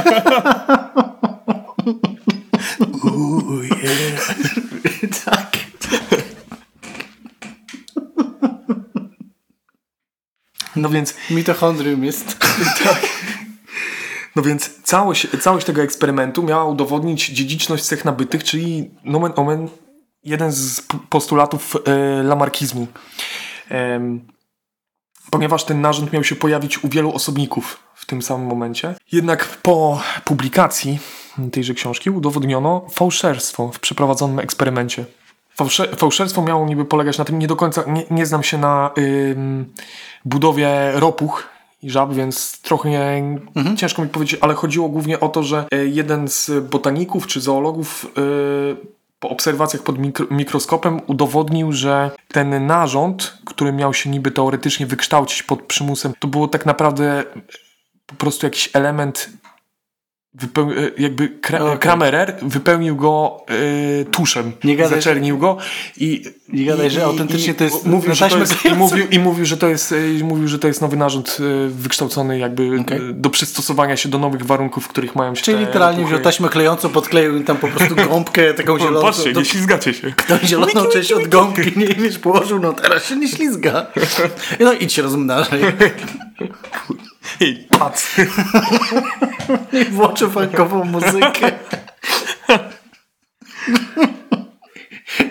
tak. 5.26 5.58
no 10.76 10.90
więc 10.90 11.14
Mitochondrium 11.30 12.04
jest. 12.04 12.38
No 14.36 14.44
więc 14.44 14.82
całość, 14.84 15.28
całość 15.42 15.66
tego 15.66 15.82
eksperymentu 15.82 16.44
miała 16.44 16.66
udowodnić 16.66 17.30
dziedziczność 17.30 17.84
cech 17.84 18.06
nabytych, 18.06 18.44
czyli 18.44 18.92
nomen 19.04 19.32
omen 19.36 19.68
jeden 20.24 20.52
z 20.52 20.82
postulatów 21.10 21.76
e, 21.76 22.24
lamarkizmu. 22.24 22.88
Ponieważ 25.30 25.64
ten 25.64 25.82
narząd 25.82 26.14
miał 26.14 26.24
się 26.24 26.36
pojawić 26.36 26.84
u 26.84 26.90
wielu 26.90 27.14
osobników 27.14 27.80
w 27.96 28.06
tym 28.06 28.22
samym 28.22 28.48
momencie. 28.48 28.96
Jednak 29.12 29.46
po 29.46 30.02
publikacji 30.26 31.00
tejże 31.52 31.74
książki 31.74 32.10
udowodniono 32.10 32.86
fałszerstwo 32.92 33.72
w 33.72 33.80
przeprowadzonym 33.80 34.40
eksperymencie. 34.40 35.06
Fałsze, 35.56 35.96
fałszerstwo 35.96 36.42
miało 36.42 36.66
niby 36.66 36.86
polegać 36.86 37.18
na 37.18 37.26
tym, 37.26 37.40
nie 37.40 37.48
do 37.48 37.56
końca, 37.56 37.84
nie, 37.88 38.06
nie 38.12 38.26
znam 38.26 38.44
się 38.44 38.58
na 38.58 38.92
ym, 38.98 39.74
budowie 40.26 40.92
ropuch 40.94 41.44
i 41.84 41.90
żab, 41.90 42.14
więc 42.14 42.62
trochę 42.62 42.90
nie, 42.90 43.40
ciężko 43.78 44.02
mi 44.02 44.10
powiedzieć, 44.10 44.40
ale 44.42 44.54
chodziło 44.54 44.90
głównie 44.90 45.20
o 45.20 45.30
to, 45.30 45.44
że 45.44 45.66
e, 45.72 45.86
jeden 45.86 46.28
z 46.28 46.52
botaników 46.70 47.28
czy 47.28 47.42
zoologów 47.42 48.06
e, 48.06 48.97
po 49.20 49.30
obserwacjach 49.30 49.84
pod 49.84 50.00
mikro, 50.00 50.26
mikroskopem 50.32 51.02
udowodnił, 51.08 51.72
że 51.72 52.12
ten 52.28 52.66
narząd, 52.66 53.38
który 53.46 53.74
miał 53.74 53.94
się 53.94 54.10
niby 54.10 54.32
teoretycznie 54.32 54.86
wykształcić 54.86 55.44
pod 55.44 55.62
przymusem, 55.62 56.14
to 56.20 56.28
było 56.28 56.48
tak 56.48 56.66
naprawdę 56.66 57.24
po 58.06 58.16
prostu 58.16 58.46
jakiś 58.46 58.70
element 58.74 59.30
wypeł- 60.42 60.72
e, 60.72 61.02
jakby 61.02 61.28
kra- 61.42 61.62
Okej. 61.62 61.80
Kramerer 61.80 62.36
wypełnił 62.42 62.96
go 62.96 63.42
e, 64.02 64.06
tuszem, 64.06 64.52
Nie 64.64 64.76
gadaj, 64.76 64.98
zaczernił 64.98 65.38
go 65.38 65.58
i 65.98 66.24
Nie 66.50 66.66
gadaj, 66.66 66.88
i- 66.88 66.90
że 66.90 67.04
autentycznie 67.06 67.52
i 67.54 67.56
to 67.56 67.64
jest 67.64 67.86
mówił, 67.86 68.16
że 68.16 68.30
to 68.30 68.38
jest, 68.40 68.66
i, 68.66 68.74
mówił, 68.74 69.06
i 69.12 69.20
mówił, 69.20 69.46
że 69.46 69.58
to 69.58 69.68
jest 69.68 69.92
e, 69.92 70.24
mówił, 70.24 70.48
że 70.48 70.60
to 70.60 70.68
jest 70.68 70.82
nowy 70.82 70.98
narząd 70.98 71.38
wykształcony 71.70 72.40
jakby 72.40 72.64
e, 72.64 73.00
do 73.14 73.30
przystosowania 73.30 73.98
się 73.98 74.10
do 74.10 74.18
nowych 74.20 74.46
warunków, 74.46 74.86
w 74.86 74.88
których 74.88 75.16
mają 75.16 75.36
się 75.36 75.42
Czyli 75.42 75.58
te 75.58 75.66
literalnie 75.66 76.06
wziął 76.06 76.20
taśmę 76.20 76.50
klejącą, 76.50 76.90
podkleił 76.90 77.44
tam 77.44 77.58
po 77.58 77.68
prostu 77.68 77.96
gąbkę 77.96 78.54
taką 78.54 78.80
zieloną. 78.80 79.02
Patrzcie, 79.02 79.34
do, 79.34 79.40
nie 79.40 79.46
ślizgacie 79.46 79.94
się. 79.94 80.14
tą 80.28 80.38
zieloną 80.48 80.86
część 80.86 81.12
od 81.12 81.28
gąbki, 81.28 81.80
nie 81.80 81.88
wiesz, 81.88 82.20
położył, 82.20 82.60
no 82.60 82.74
teraz 82.74 83.06
się 83.06 83.16
nie 83.16 83.28
ślizga. 83.28 83.86
No 84.60 84.74
idź 84.74 84.94
się 84.94 85.02
rozmnażaj. 85.02 85.60
Ej, 87.42 87.68
patrz. 87.80 88.16
I 89.82 89.86
włączy 89.86 90.30
funkową 90.30 90.84
muzykę. 90.84 91.52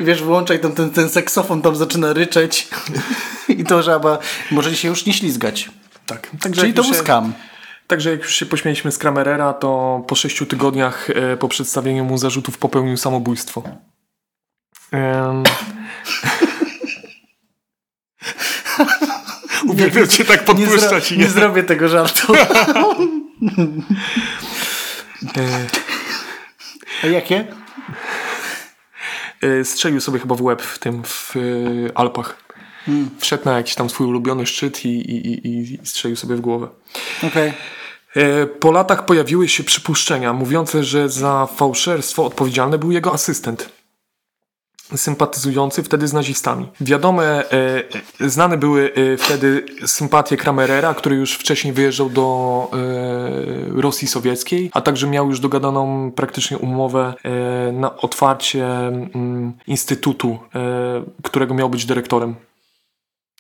Wiesz, 0.00 0.22
włączaj 0.22 0.60
tam 0.60 0.72
ten, 0.72 0.90
ten 0.90 1.08
seksofon, 1.08 1.62
tam 1.62 1.76
zaczyna 1.76 2.12
ryczeć. 2.12 2.68
I 3.48 3.64
to 3.64 3.82
żaba 3.82 4.18
może 4.50 4.76
się 4.76 4.88
już 4.88 5.06
nie 5.06 5.12
ślizgać. 5.12 5.70
Tak. 6.06 6.30
Także 6.40 6.60
Czyli 6.60 6.74
to 6.74 6.82
był 6.82 6.92
się- 6.92 6.98
skam. 6.98 7.32
Także 7.86 8.10
jak 8.10 8.20
już 8.20 8.34
się 8.36 8.46
pośmieliśmy 8.46 8.92
z 8.92 8.98
Kramerera, 8.98 9.52
to 9.52 10.02
po 10.08 10.14
sześciu 10.14 10.46
tygodniach 10.46 11.10
e, 11.10 11.36
po 11.36 11.48
przedstawieniu 11.48 12.04
mu 12.04 12.18
zarzutów 12.18 12.58
popełnił 12.58 12.96
samobójstwo. 12.96 13.62
Um... 14.92 15.42
Uwielbiam 19.76 20.08
cię 20.16 20.24
tak 20.24 20.40
Nie, 20.40 20.46
podpuszczać. 20.66 21.04
zro- 21.04 21.14
i 21.14 21.18
nie 21.18 21.28
zrobię 21.28 21.62
tego 21.62 21.88
żartu. 21.88 22.32
E, 25.36 25.66
A 27.04 27.06
jakie? 27.06 27.46
e, 29.42 29.64
Strzelił 29.64 30.00
sobie 30.00 30.18
chyba 30.18 30.34
w 30.34 30.42
łeb 30.42 30.62
w 30.62 30.78
tym, 30.78 31.02
w 31.04 31.34
e, 31.36 31.40
Alpach. 31.98 32.36
Wszedł 33.18 33.44
na 33.44 33.56
jakiś 33.56 33.74
tam 33.74 33.90
swój 33.90 34.06
ulubiony 34.06 34.46
szczyt 34.46 34.84
i, 34.84 34.88
i, 34.88 35.16
i, 35.48 35.74
i 35.74 35.78
strzelił 35.86 36.16
sobie 36.16 36.36
w 36.36 36.40
głowę. 36.40 36.68
Okej. 37.22 37.52
E, 38.16 38.46
Po 38.46 38.70
latach 38.72 39.04
pojawiły 39.04 39.48
się 39.48 39.64
przypuszczenia 39.64 40.32
mówiące, 40.32 40.84
że 40.84 41.08
za 41.08 41.46
fałszerstwo 41.56 42.24
odpowiedzialny 42.24 42.78
był 42.78 42.92
jego 42.92 43.12
asystent. 43.14 43.68
Sympatyzujący 44.96 45.82
wtedy 45.82 46.08
z 46.08 46.12
nazistami. 46.12 46.68
Wiadome, 46.80 47.24
e, 47.24 47.82
e, 48.20 48.28
znane 48.28 48.56
były 48.56 48.92
e, 48.94 49.16
wtedy 49.16 49.66
sympatie 49.86 50.36
Kramerera, 50.36 50.94
który 50.94 51.16
już 51.16 51.34
wcześniej 51.34 51.72
wyjeżdżał 51.72 52.10
do 52.10 52.70
e, 53.76 53.80
Rosji 53.80 54.08
Sowieckiej, 54.08 54.70
a 54.72 54.80
także 54.80 55.06
miał 55.06 55.28
już 55.28 55.40
dogadaną 55.40 56.12
praktycznie 56.12 56.58
umowę 56.58 57.14
e, 57.22 57.72
na 57.72 57.96
otwarcie 57.96 58.66
mm, 58.66 59.52
instytutu, 59.66 60.38
e, 60.54 61.02
którego 61.22 61.54
miał 61.54 61.70
być 61.70 61.86
dyrektorem 61.86 62.34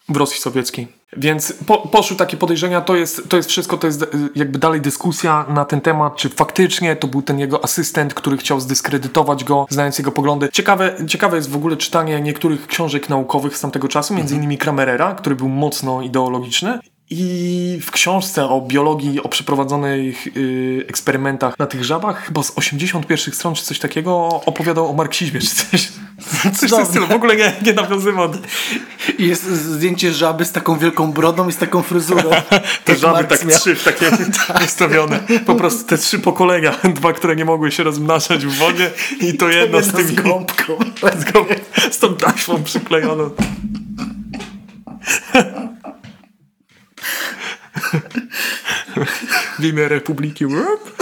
w 0.08 0.16
Rosji 0.16 0.40
Sowieckiej. 0.40 0.88
Więc 1.16 1.52
po, 1.66 1.78
poszły 1.78 2.16
takie 2.16 2.36
podejrzenia, 2.36 2.80
to 2.80 2.96
jest, 2.96 3.28
to 3.28 3.36
jest 3.36 3.48
wszystko, 3.48 3.76
to 3.76 3.86
jest 3.86 4.02
y, 4.02 4.06
jakby 4.34 4.58
dalej 4.58 4.80
dyskusja 4.80 5.46
na 5.48 5.64
ten 5.64 5.80
temat, 5.80 6.16
czy 6.16 6.28
faktycznie 6.28 6.96
to 6.96 7.08
był 7.08 7.22
ten 7.22 7.38
jego 7.38 7.64
asystent, 7.64 8.14
który 8.14 8.36
chciał 8.36 8.60
zdyskredytować 8.60 9.44
go, 9.44 9.66
znając 9.70 9.98
jego 9.98 10.12
poglądy. 10.12 10.48
Ciekawe, 10.52 10.96
ciekawe 11.08 11.36
jest 11.36 11.50
w 11.50 11.56
ogóle 11.56 11.76
czytanie 11.76 12.20
niektórych 12.20 12.66
książek 12.66 13.08
naukowych 13.08 13.56
z 13.56 13.60
tamtego 13.60 13.88
czasu, 13.88 14.14
między 14.14 14.36
innymi 14.36 14.58
Kramerera, 14.58 15.14
który 15.14 15.36
był 15.36 15.48
mocno 15.48 16.02
ideologiczny 16.02 16.78
I 17.10 17.78
w 17.82 17.90
książce 17.90 18.48
o 18.48 18.60
biologii, 18.60 19.22
o 19.22 19.28
przeprowadzonych 19.28 20.26
y, 20.26 20.84
eksperymentach 20.88 21.58
na 21.58 21.66
tych 21.66 21.84
żabach, 21.84 22.26
chyba 22.26 22.42
z 22.42 22.52
81 22.56 23.34
stron 23.34 23.54
czy 23.54 23.64
coś 23.64 23.78
takiego, 23.78 24.28
opowiadał 24.46 24.90
o 24.90 24.92
marksizmie 24.92 25.40
czy 25.40 25.48
coś. 25.48 25.88
Coś 26.56 26.70
w 26.70 26.76
tym 26.76 26.86
stylu. 26.86 27.06
W 27.06 27.10
ogóle 27.10 27.36
nie, 27.36 27.52
nie 27.62 27.72
nawiązywał. 27.72 28.28
I 29.18 29.26
jest 29.28 29.44
zdjęcie 29.44 30.12
żaby 30.12 30.44
z 30.44 30.52
taką 30.52 30.78
wielką 30.78 31.12
brodą 31.12 31.48
i 31.48 31.52
z 31.52 31.56
taką 31.56 31.82
fryzurą. 31.82 32.30
Te 32.84 32.96
żaby 32.96 33.12
Marx 33.14 33.28
tak 33.40 33.44
miał. 33.48 33.58
trzy 33.60 33.74
w 33.74 33.84
takie 33.84 34.10
ustawione. 34.66 35.20
Po 35.46 35.54
prostu 35.54 35.84
te 35.84 35.98
trzy 35.98 36.18
pokolenia. 36.18 36.70
Dwa, 36.94 37.12
które 37.12 37.36
nie 37.36 37.44
mogły 37.44 37.72
się 37.72 37.82
rozmnażać 37.82 38.46
w 38.46 38.54
wodzie 38.58 38.90
i 39.20 39.34
to 39.36 39.48
jedno 39.48 39.82
z 39.82 39.86
Jedna 39.86 40.02
z 40.02 40.12
gąbką. 40.14 40.78
z, 41.18 41.24
gą- 41.24 41.54
z 41.92 41.98
tą 41.98 42.14
taśmą 42.16 42.62
przyklejoną. 42.64 43.30
W 49.58 49.64
imię 49.64 49.88
Republiki. 49.88 50.46
Łup. 50.46 50.95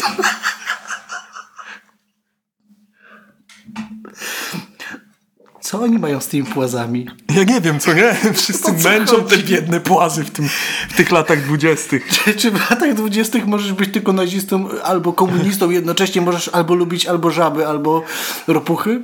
Co 5.74 5.80
oni 5.82 5.98
mają 5.98 6.20
z 6.20 6.26
tymi 6.26 6.44
płazami? 6.44 7.06
Ja 7.36 7.44
nie 7.44 7.60
wiem, 7.60 7.80
co 7.80 7.92
nie? 7.92 8.14
Wszyscy 8.34 8.62
co 8.82 8.88
męczą 8.88 9.16
te 9.16 9.22
chodzi? 9.36 9.44
biedne 9.44 9.80
płazy 9.80 10.24
w, 10.24 10.30
tym, 10.30 10.48
w 10.88 10.96
tych 10.96 11.10
latach 11.10 11.42
dwudziestych. 11.42 12.08
Czy, 12.24 12.34
czy 12.34 12.50
w 12.50 12.70
latach 12.70 12.94
dwudziestych 12.94 13.46
możesz 13.46 13.72
być 13.72 13.92
tylko 13.92 14.12
nazistą 14.12 14.68
albo 14.84 15.12
komunistą, 15.12 15.70
jednocześnie 15.70 16.20
możesz 16.20 16.48
albo 16.48 16.74
lubić 16.74 17.06
albo 17.06 17.30
żaby, 17.30 17.66
albo 17.66 18.02
ropuchy? 18.46 19.00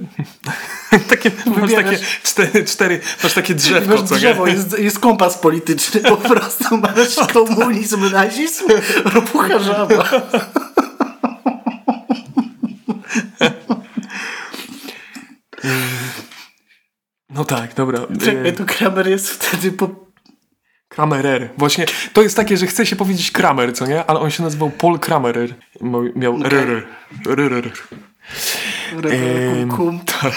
Takie, 1.11 1.31
masz 1.47 1.57
Wybierasz- 1.59 1.75
takie 1.85 1.99
cztery, 2.23 2.65
cztery, 2.65 3.01
masz 3.23 3.33
takie 3.33 3.55
drzewko, 3.55 3.91
Masz 3.91 4.03
drzewo, 4.03 4.47
nie? 4.47 4.53
jest, 4.53 4.79
jest 4.79 4.99
kompas 4.99 5.39
polityczny, 5.39 6.01
po 6.01 6.17
prostu 6.35 6.77
masz 6.77 7.33
komunizm, 7.33 8.11
nazizm, 8.13 8.65
ropucha 9.05 9.59
żaba. 9.59 10.05
No 17.41 17.45
tak, 17.45 17.75
dobra. 17.75 17.99
Czekaj, 18.25 18.49
E, 18.49 18.53
tu 18.53 18.65
Kramer 18.67 19.09
jest 19.09 19.31
wtedy 19.31 19.73
po... 19.73 19.89
Kramerer. 20.89 21.51
Właśnie 21.57 21.87
to 22.13 22.23
jest 22.23 22.37
takie, 22.37 22.57
że 22.57 22.67
chce 22.67 22.87
się 22.87 22.97
powiedzieć 22.97 23.31
Kramer, 23.31 23.75
co 23.75 23.87
nie? 23.87 24.05
Ale 24.05 24.21
on 24.21 24.31
się 24.31 24.43
nazywał 24.43 24.71
Paul 24.71 24.99
Kramerer. 24.99 25.55
Miał, 26.15 26.35
Okej. 26.35 26.47
RR. 26.47 26.87
RR. 27.27 27.73
Kum. 29.77 30.01
Tak. 30.01 30.33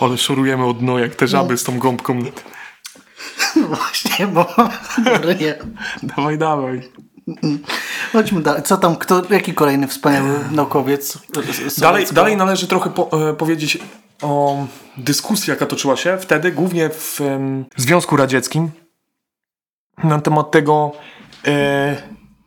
Ale 0.00 0.18
szorujemy 0.18 0.64
od 0.64 0.78
dno, 0.78 0.98
jak 0.98 1.14
te 1.14 1.28
żaby 1.28 1.56
z 1.58 1.64
tą 1.64 1.78
gąbką. 1.78 2.18
Właśnie, 3.68 4.26
bo... 4.26 4.54
Dawaj, 6.02 6.38
dawaj. 6.38 6.82
Chodźmy 8.12 8.42
dalej. 8.42 8.62
Co 8.62 8.76
tam, 8.76 8.96
kto, 8.96 9.22
jaki 9.30 9.54
kolejny 9.54 9.88
wspaniały 9.88 10.34
naukowiec? 10.50 11.18
Dalej, 11.78 12.06
dalej 12.12 12.36
należy 12.36 12.66
trochę 12.66 12.90
po, 12.90 13.28
e, 13.30 13.34
powiedzieć 13.34 13.78
o 14.22 14.66
dyskusji, 14.96 15.50
jaka 15.50 15.66
toczyła 15.66 15.96
się 15.96 16.18
wtedy, 16.20 16.52
głównie 16.52 16.88
w 16.90 17.20
em, 17.20 17.64
Związku 17.76 18.16
Radzieckim, 18.16 18.70
na 20.04 20.20
temat 20.20 20.50
tego, 20.50 20.92
e, 21.46 21.96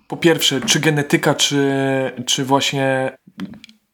po 0.07 0.17
pierwsze, 0.17 0.61
czy 0.61 0.79
genetyka, 0.79 1.35
czy, 1.35 1.71
czy 2.25 2.45
właśnie 2.45 3.17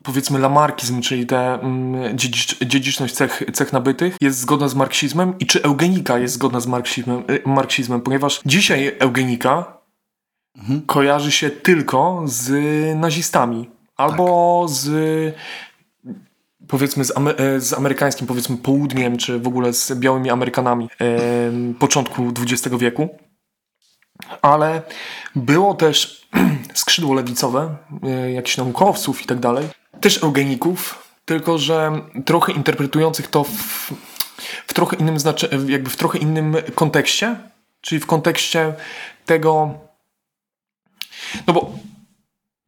powiedzmy 0.04 0.40
lamarkizm, 0.40 1.02
czyli 1.02 1.26
ta 1.26 1.60
mm, 1.62 2.18
dziedzic, 2.18 2.56
dziedziczność 2.66 3.14
cech, 3.14 3.44
cech 3.54 3.74
nabytych 3.74 4.16
jest 4.22 4.40
zgodna 4.40 4.68
z 4.68 4.76
marksizmem 4.76 5.34
i 5.40 5.46
czy 5.46 5.64
eugenika 5.64 6.20
jest 6.20 6.34
zgodna 6.34 6.60
z 6.60 6.68
marksizmem, 6.68 7.24
e, 7.28 7.50
marksizmem 7.50 8.02
ponieważ 8.02 8.42
dzisiaj 8.46 8.96
eugenika 9.00 9.77
kojarzy 10.86 11.32
się 11.32 11.50
tylko 11.50 12.24
z 12.26 12.52
nazistami 12.96 13.70
albo 13.98 14.66
z 14.70 14.90
powiedzmy 16.68 17.06
z, 17.06 17.18
Ame- 17.18 17.36
e, 17.38 17.62
z 17.62 17.74
amerykańskim 17.74 18.28
powiedzmy 18.28 18.58
południem, 18.58 19.18
czy 19.18 19.40
w 19.40 19.48
ogóle 19.48 19.74
z 19.74 19.92
białymi 20.00 20.30
Amerykanami 20.30 20.90
em, 21.00 21.74
początku 21.74 22.32
XX 22.42 22.76
wieku. 22.78 23.10
Ale 24.42 24.82
było 25.36 25.74
też 25.74 26.28
skrzydło 26.74 27.14
lewicowe, 27.14 27.76
e, 28.04 28.32
jakichś 28.32 28.58
naukowców 28.58 29.22
i 29.22 29.26
tak 29.26 29.40
dalej, 29.40 29.68
też 30.02 30.24
eugeników, 30.24 31.08
tylko 31.26 31.58
że 31.58 31.92
trochę 32.26 32.52
interpretujących 32.52 33.28
to 33.28 33.44
w, 33.44 33.94
w 34.68 34.74
trochę 34.74 34.96
innym 34.96 35.20
znaczy, 35.20 35.50
jakby 35.68 35.90
w 35.90 35.98
trochę 35.98 36.18
innym 36.18 36.56
kontekście, 36.76 37.36
czyli 37.82 38.02
w 38.02 38.06
kontekście 38.06 38.74
tego, 39.26 39.80
no 41.48 41.54
bo 41.54 41.72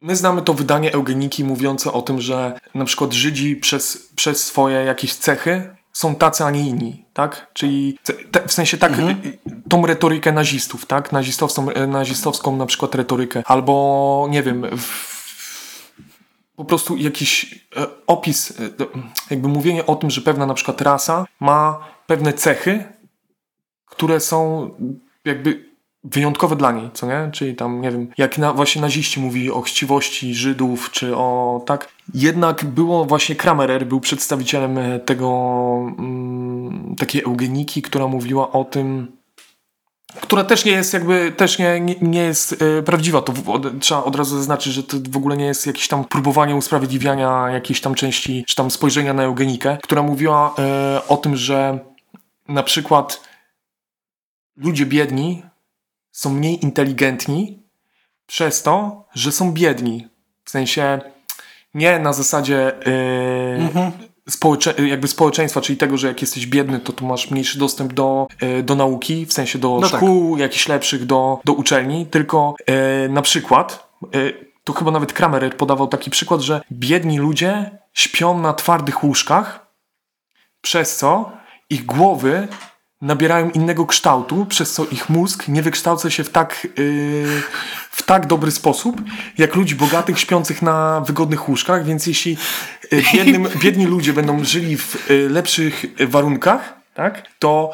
My 0.02 0.16
znamy 0.16 0.42
to 0.42 0.54
wydanie 0.54 0.92
eugeniki 0.92 1.44
mówiące 1.44 1.92
o 1.92 2.02
tym, 2.02 2.20
że 2.20 2.60
na 2.74 2.84
przykład 2.84 3.12
Żydzi 3.12 3.56
przez, 3.56 4.10
przez 4.16 4.46
swoje 4.46 4.76
jakieś 4.76 5.14
cechy 5.14 5.76
są 5.92 6.14
tacy, 6.14 6.44
a 6.44 6.50
nie 6.50 6.68
inni, 6.68 7.04
tak? 7.12 7.50
Czyli 7.52 7.98
te, 8.30 8.48
w 8.48 8.52
sensie 8.52 8.78
tak, 8.78 8.98
y, 8.98 9.38
tą 9.68 9.86
retorykę 9.86 10.32
nazistów, 10.32 10.86
tak? 10.86 11.12
Nazistowską, 11.12 11.70
e, 11.70 11.86
nazistowską 11.86 12.56
na 12.56 12.66
przykład 12.66 12.94
retorykę, 12.94 13.42
albo 13.46 14.26
nie 14.30 14.42
wiem, 14.42 14.66
w, 14.76 15.20
po 16.56 16.64
prostu 16.64 16.96
jakiś 16.96 17.54
e, 17.76 17.86
opis, 18.06 18.50
e, 18.50 18.54
jakby 19.30 19.48
mówienie 19.48 19.86
o 19.86 19.96
tym, 19.96 20.10
że 20.10 20.20
pewna 20.20 20.46
na 20.46 20.54
przykład 20.54 20.80
rasa 20.80 21.26
ma 21.40 21.88
pewne 22.06 22.32
cechy, 22.32 22.84
które 23.86 24.20
są 24.20 24.70
jakby 25.24 25.69
wyjątkowe 26.04 26.56
dla 26.56 26.72
niej, 26.72 26.90
co 26.94 27.06
nie? 27.06 27.30
Czyli 27.32 27.54
tam, 27.54 27.80
nie 27.80 27.90
wiem, 27.90 28.08
jak 28.18 28.38
na, 28.38 28.52
właśnie 28.52 28.82
naziści 28.82 29.20
mówili 29.20 29.50
o 29.50 29.60
chciwości 29.60 30.34
Żydów, 30.34 30.90
czy 30.90 31.16
o 31.16 31.62
tak. 31.66 31.88
Jednak 32.14 32.64
było 32.64 33.04
właśnie 33.04 33.36
Kramerer, 33.36 33.86
był 33.86 34.00
przedstawicielem 34.00 34.78
e, 34.78 35.00
tego, 35.00 35.28
mm, 35.98 36.96
takiej 36.98 37.22
eugeniki, 37.22 37.82
która 37.82 38.06
mówiła 38.06 38.52
o 38.52 38.64
tym, 38.64 39.20
która 40.20 40.44
też 40.44 40.64
nie 40.64 40.72
jest 40.72 40.94
jakby, 40.94 41.32
też 41.32 41.58
nie, 41.58 41.80
nie, 41.80 41.94
nie 42.00 42.22
jest 42.22 42.62
e, 42.62 42.82
prawdziwa. 42.82 43.22
To 43.22 43.32
w, 43.32 43.48
od, 43.48 43.80
trzeba 43.80 44.04
od 44.04 44.16
razu 44.16 44.36
zaznaczyć, 44.36 44.72
że 44.72 44.82
to 44.82 44.96
w 45.10 45.16
ogóle 45.16 45.36
nie 45.36 45.44
jest 45.44 45.66
jakieś 45.66 45.88
tam 45.88 46.04
próbowanie 46.04 46.56
usprawiedliwiania 46.56 47.50
jakiejś 47.50 47.80
tam 47.80 47.94
części, 47.94 48.44
czy 48.46 48.56
tam 48.56 48.70
spojrzenia 48.70 49.14
na 49.14 49.22
eugenikę, 49.22 49.78
która 49.82 50.02
mówiła 50.02 50.54
e, 50.58 51.00
o 51.08 51.16
tym, 51.16 51.36
że 51.36 51.78
na 52.48 52.62
przykład 52.62 53.20
ludzie 54.56 54.86
biedni 54.86 55.42
są 56.12 56.30
mniej 56.30 56.64
inteligentni 56.64 57.62
przez 58.26 58.62
to, 58.62 59.04
że 59.14 59.32
są 59.32 59.52
biedni. 59.52 60.08
W 60.44 60.50
sensie 60.50 61.00
nie 61.74 61.98
na 61.98 62.12
zasadzie 62.12 62.72
yy, 62.86 63.92
społecze- 64.30 64.82
jakby 64.82 65.08
społeczeństwa, 65.08 65.60
czyli 65.60 65.78
tego, 65.78 65.96
że 65.96 66.08
jak 66.08 66.20
jesteś 66.20 66.46
biedny, 66.46 66.80
to 66.80 66.92
tu 66.92 67.06
masz 67.06 67.30
mniejszy 67.30 67.58
dostęp 67.58 67.92
do, 67.92 68.26
yy, 68.42 68.62
do 68.62 68.74
nauki, 68.74 69.26
w 69.26 69.32
sensie 69.32 69.58
do 69.58 69.78
No 69.80 69.88
tak. 69.88 70.00
szkół 70.00 70.36
jakichś 70.38 70.68
lepszych, 70.68 71.06
do, 71.06 71.40
do 71.44 71.52
uczelni, 71.52 72.06
tylko 72.06 72.54
yy, 72.68 73.08
na 73.08 73.22
przykład, 73.22 73.88
yy, 74.14 74.50
tu 74.64 74.72
chyba 74.72 74.90
nawet 74.90 75.12
Kramer 75.12 75.56
podawał 75.56 75.88
taki 75.88 76.10
przykład, 76.10 76.40
że 76.40 76.60
biedni 76.72 77.18
ludzie 77.18 77.78
śpią 77.92 78.38
na 78.40 78.52
twardych 78.54 79.04
łóżkach, 79.04 79.66
przez 80.60 80.96
co 80.96 81.32
ich 81.70 81.86
głowy 81.86 82.48
nabierają 83.00 83.50
innego 83.50 83.86
kształtu, 83.86 84.46
przez 84.46 84.72
co 84.72 84.86
ich 84.86 85.08
mózg 85.08 85.48
nie 85.48 85.62
wykształca 85.62 86.10
się 86.10 86.24
w 86.24 86.30
tak, 86.30 86.66
yy, 86.76 87.42
w 87.90 88.02
tak 88.02 88.26
dobry 88.26 88.50
sposób, 88.50 89.02
jak 89.38 89.54
ludzi 89.54 89.74
bogatych 89.74 90.18
śpiących 90.18 90.62
na 90.62 91.00
wygodnych 91.00 91.48
łóżkach, 91.48 91.84
więc 91.84 92.06
jeśli 92.06 92.36
yy, 92.92 93.02
biednym, 93.14 93.48
biedni 93.62 93.86
ludzie 93.86 94.12
będą 94.12 94.44
żyli 94.44 94.76
w 94.76 95.10
yy, 95.10 95.28
lepszych 95.28 95.84
warunkach, 96.08 96.80
tak, 96.94 97.22
to 97.38 97.70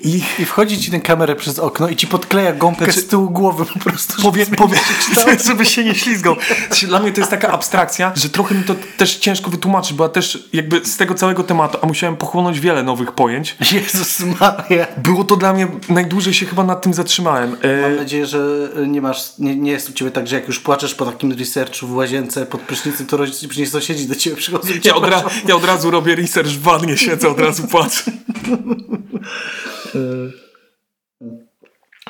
ich 0.00 0.40
I 0.40 0.44
wchodzi 0.44 0.78
ci 0.80 0.90
tę 0.90 1.00
kamerę 1.00 1.36
przez 1.36 1.58
okno 1.58 1.88
i 1.88 1.96
ci 1.96 2.06
podkleja 2.06 2.52
gąbkę 2.52 2.84
Znaczy- 2.84 3.00
z 3.00 3.06
tyłu 3.06 3.30
głowy 3.30 3.64
po 3.66 3.78
prostu. 3.78 4.22
powie, 4.22 4.44
żeby 4.44 4.56
powie, 4.56 4.78
żeby 5.46 5.64
się 5.66 5.84
nie 5.84 5.94
ślizgał. 5.94 6.36
Znaczy, 6.66 6.86
Dla 6.86 6.98
mnie 7.00 7.12
to 7.12 7.20
jest 7.20 7.30
taka 7.30 7.48
abstrakcja, 7.48 8.12
że 8.16 8.28
trochę 8.28 8.54
mi 8.54 8.64
to 8.64 8.74
też 8.96 9.16
ciężko 9.16 9.50
wytłumaczyć, 9.50 9.92
bo 9.92 10.04
ja 10.04 10.08
też 10.10 10.48
jakby 10.52 10.84
z 10.84 10.96
tego 10.96 11.14
całego 11.14 11.44
tematu, 11.44 11.78
a 11.82 11.86
musiałem 11.86 12.16
pochłonąć 12.16 12.60
wiele 12.60 12.82
nowych 12.82 13.12
pojęć, 13.12 13.56
Jezus 13.72 14.20
Maria. 14.20 14.86
było 14.96 15.24
to 15.24 15.36
dla 15.36 15.52
mnie, 15.52 15.68
najdłużej 15.88 16.34
się 16.34 16.46
chyba 16.46 16.64
nad 16.64 16.82
tym 16.82 16.94
zatrzymałem. 16.94 17.56
E, 17.62 17.82
Mam 17.82 17.96
nadzieję, 17.96 18.26
że 18.26 18.68
nie 18.86 19.00
masz, 19.02 19.38
nie, 19.38 19.56
nie 19.56 19.70
jest 19.70 19.88
u 19.90 19.92
ciebie 19.92 20.10
tak, 20.10 20.28
że 20.28 20.36
jak 20.36 20.46
już 20.48 20.60
płaczesz 20.60 20.94
po 20.94 21.06
takim 21.06 21.32
researchu 21.32 21.86
w 21.86 21.94
łazience 21.94 22.46
pod 22.46 22.60
prysznicem, 22.60 23.06
to 23.06 23.16
rodzice, 23.16 23.66
sąsiedzi 23.66 24.06
do 24.08 24.14
ciebie 24.14 24.36
przychodzą 24.36 24.68
i 24.72 24.80
Ja 24.84 24.94
od, 24.94 25.04
ja 25.48 25.54
od 25.56 25.64
razu 25.64 25.90
robię 25.90 26.14
research 26.14 26.48
w 26.50 26.62
wannie, 26.62 26.96
siedzę, 26.96 27.28
od 27.28 27.40
razu 27.40 27.66
płacę. 27.66 28.12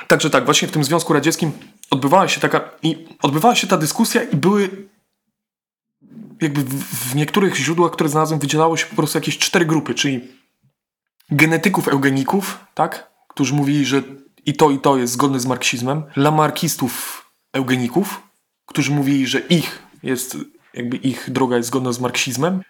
Także 0.08 0.30
tak, 0.30 0.44
właśnie 0.44 0.68
w 0.68 0.70
tym 0.70 0.84
Związku 0.84 1.12
Radzieckim 1.12 1.52
odbywała 1.90 2.28
się 2.28 2.40
taka 2.40 2.70
i 2.82 3.06
odbywała 3.22 3.54
się 3.54 3.66
ta 3.66 3.76
dyskusja 3.76 4.22
i 4.22 4.36
były 4.36 4.88
jakby 6.40 6.64
w, 6.64 7.14
niektórych 7.14 7.56
źródłach, 7.56 7.92
które 7.92 8.08
znalazłem, 8.08 8.40
wydzielało 8.40 8.76
się 8.76 8.86
po 8.86 8.96
prostu 8.96 9.18
jakieś 9.18 9.38
cztery 9.38 9.66
grupy, 9.66 9.94
czyli 9.94 10.28
genetyków, 11.30 11.88
eugeników, 11.88 12.58
tak? 12.74 13.10
którzy 13.28 13.54
mówili, 13.54 13.86
że 13.86 14.02
i 14.46 14.54
to, 14.54 14.70
i 14.70 14.78
to 14.78 14.96
jest 14.96 15.12
zgodne 15.12 15.40
z 15.40 15.46
marksizmem, 15.46 16.02
lamarkistów, 16.16 17.24
eugeników, 17.52 18.22
którzy 18.66 18.90
mówili, 18.90 19.26
że 19.26 19.38
ich 19.38 19.82
jest, 20.02 20.36
jakby 20.74 20.96
ich 20.96 21.30
droga 21.30 21.56
jest 21.56 21.66
zgodna 21.66 21.92
z 21.92 22.00
marksizmem, 22.00 22.62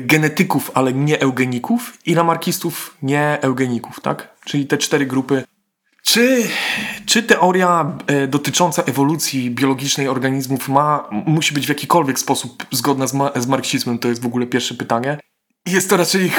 genetyków, 0.00 0.70
ale 0.74 0.92
nie 0.92 1.20
eugeników 1.20 1.98
i 2.06 2.14
lamarkistów, 2.14 2.96
nie 3.02 3.38
eugeników, 3.40 4.00
tak? 4.00 4.34
Czyli 4.44 4.66
te 4.66 4.78
cztery 4.78 5.06
grupy. 5.06 5.44
Czy, 6.02 6.48
czy 7.06 7.22
teoria 7.22 7.98
e, 8.06 8.26
dotycząca 8.26 8.82
ewolucji 8.82 9.50
biologicznej 9.50 10.08
organizmów 10.08 10.68
ma, 10.68 11.08
musi 11.10 11.54
być 11.54 11.66
w 11.66 11.68
jakikolwiek 11.68 12.18
sposób 12.18 12.66
zgodna 12.70 13.06
z, 13.06 13.14
ma, 13.14 13.30
z 13.36 13.46
marksizmem? 13.46 13.98
To 13.98 14.08
jest 14.08 14.22
w 14.22 14.26
ogóle 14.26 14.46
pierwsze 14.46 14.74
pytanie. 14.74 15.18
Jest 15.68 15.90
to 15.90 15.96
raczej, 15.96 16.32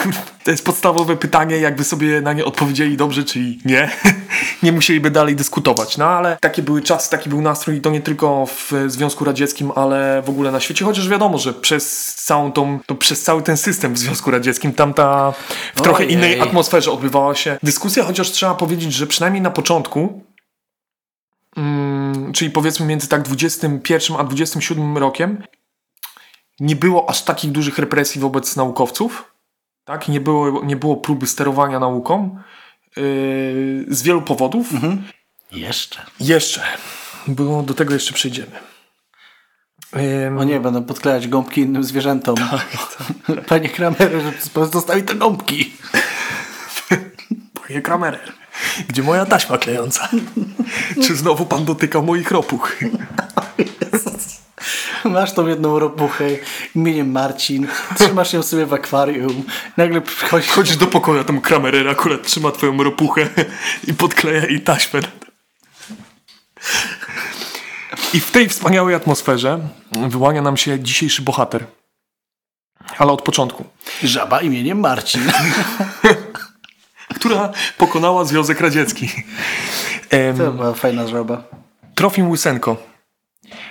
to 0.44 0.52
jest 0.52 0.66
podstawowe 0.66 1.18
pytanie, 1.18 1.58
jakby 1.58 1.84
sobie 1.84 2.22
na 2.22 2.34
nie 2.34 2.46
odpowiedzieli 2.46 2.98
dobrze, 2.98 3.24
czyli 3.24 3.60
nie. 3.66 3.90
nie 4.64 4.72
musieliby 4.72 5.12
dalej 5.12 5.36
dyskutować. 5.36 5.98
No 5.98 6.06
ale 6.06 6.38
takie 6.42 6.62
były 6.62 6.82
czasy, 6.82 7.10
taki 7.10 7.30
był 7.30 7.42
nastrój 7.42 7.78
i 7.78 7.82
to 7.82 7.90
nie 7.90 8.02
tylko 8.02 8.46
w 8.46 8.72
Związku 8.88 9.26
Radzieckim, 9.26 9.72
ale 9.76 10.22
w 10.26 10.30
ogóle 10.30 10.52
na 10.52 10.60
świecie, 10.60 10.86
chociaż 10.86 11.10
wiadomo, 11.10 11.38
że 11.38 11.54
przez 11.54 12.16
całą 12.16 12.52
tą, 12.52 12.80
to 12.86 12.96
przez 12.96 13.24
cały 13.24 13.42
ten 13.42 13.58
system 13.58 13.94
w 13.94 13.98
Związku 13.98 14.32
Radzieckim 14.32 14.74
tamta 14.74 15.34
w 15.76 15.82
trochę 15.82 16.04
Ojej. 16.04 16.14
innej 16.14 16.42
atmosferze 16.42 16.92
odbywała 16.92 17.36
się 17.36 17.58
dyskusja, 17.64 18.04
chociaż 18.04 18.32
trzeba 18.32 18.56
powiedzieć, 18.56 18.94
że 18.94 19.08
przynajmniej 19.08 19.42
na 19.42 19.52
początku 19.52 20.24
mm, 21.58 22.34
czyli 22.34 22.52
powiedzmy 22.52 22.86
między 22.86 23.08
tak 23.08 23.22
21 23.22 24.18
a 24.18 24.24
27 24.24 24.98
rokiem 24.98 25.44
nie 26.60 26.76
było 26.76 27.10
aż 27.10 27.24
takich 27.24 27.52
dużych 27.52 27.78
represji 27.78 28.22
wobec 28.22 28.56
naukowców, 28.56 29.32
tak? 29.84 30.08
Nie 30.08 30.22
było, 30.22 30.66
nie 30.66 30.76
było 30.76 30.98
próby 30.98 31.28
sterowania 31.28 31.80
nauką 31.80 32.40
yy, 32.98 33.86
z 33.88 34.02
wielu 34.02 34.22
powodów. 34.22 34.70
Jeszcze. 35.52 36.06
Jeszcze. 36.20 36.62
Było, 37.28 37.64
do 37.64 37.74
tego 37.74 37.94
jeszcze 37.94 38.14
przejdziemy. 38.14 38.60
Ym, 40.28 40.38
O 40.38 40.44
nie, 40.44 40.60
będą 40.60 40.84
podklejać 40.84 41.28
gąbki 41.28 41.62
innym 41.62 41.84
zwierzętom. 41.84 42.36
Panie 43.48 43.70
Kramer, 43.70 44.12
zostawi 44.72 45.04
te 45.04 45.16
gąbki. 45.16 45.74
Panie 47.68 47.82
Kramerer, 47.82 48.34
gdzie 48.88 49.04
moja 49.04 49.26
taśma 49.26 49.58
klejąca? 49.58 50.10
Czy 51.04 51.16
znowu 51.16 51.46
pan 51.46 51.66
dotyka 51.66 52.02
moich 52.02 52.32
ropuch? 52.32 52.76
Masz 55.14 55.34
tą 55.34 55.48
jedną 55.48 55.80
ropuchę 55.80 56.26
imieniem 56.76 57.12
Marcin, 57.12 57.68
trzymasz 57.98 58.34
ją 58.34 58.44
sobie 58.44 58.66
w 58.66 58.74
akwarium, 58.74 59.44
nagle 59.78 60.02
przychodzi... 60.02 60.48
Chodzisz 60.48 60.78
do 60.78 60.88
pokoju, 60.88 61.22
a 61.22 61.24
tam 61.24 61.42
Kramerer 61.42 61.90
akurat 61.90 62.24
trzyma 62.24 62.52
twoją 62.52 62.84
ropuchę 62.84 63.30
i 63.88 63.94
podkleja 63.94 64.46
jej 64.46 64.62
taśmę. 64.62 65.00
I 68.14 68.20
w 68.20 68.32
tej 68.32 68.50
wspaniałej 68.50 68.96
atmosferze 68.96 69.60
wyłania 69.92 70.42
nam 70.42 70.58
się 70.58 70.80
dzisiejszy 70.80 71.22
bohater. 71.22 71.66
Ale 72.98 73.12
od 73.12 73.22
początku. 73.22 73.66
Żaba 74.04 74.42
imieniem 74.42 74.80
Marcin. 74.80 75.22
Która 77.16 77.52
pokonała 77.78 78.26
Związek 78.26 78.62
Radziecki. 78.62 79.10
To 80.38 80.52
była 80.52 80.74
fajna 80.74 81.08
żaba. 81.08 81.44
Trofim 81.96 82.30
Łysenko 82.30 82.95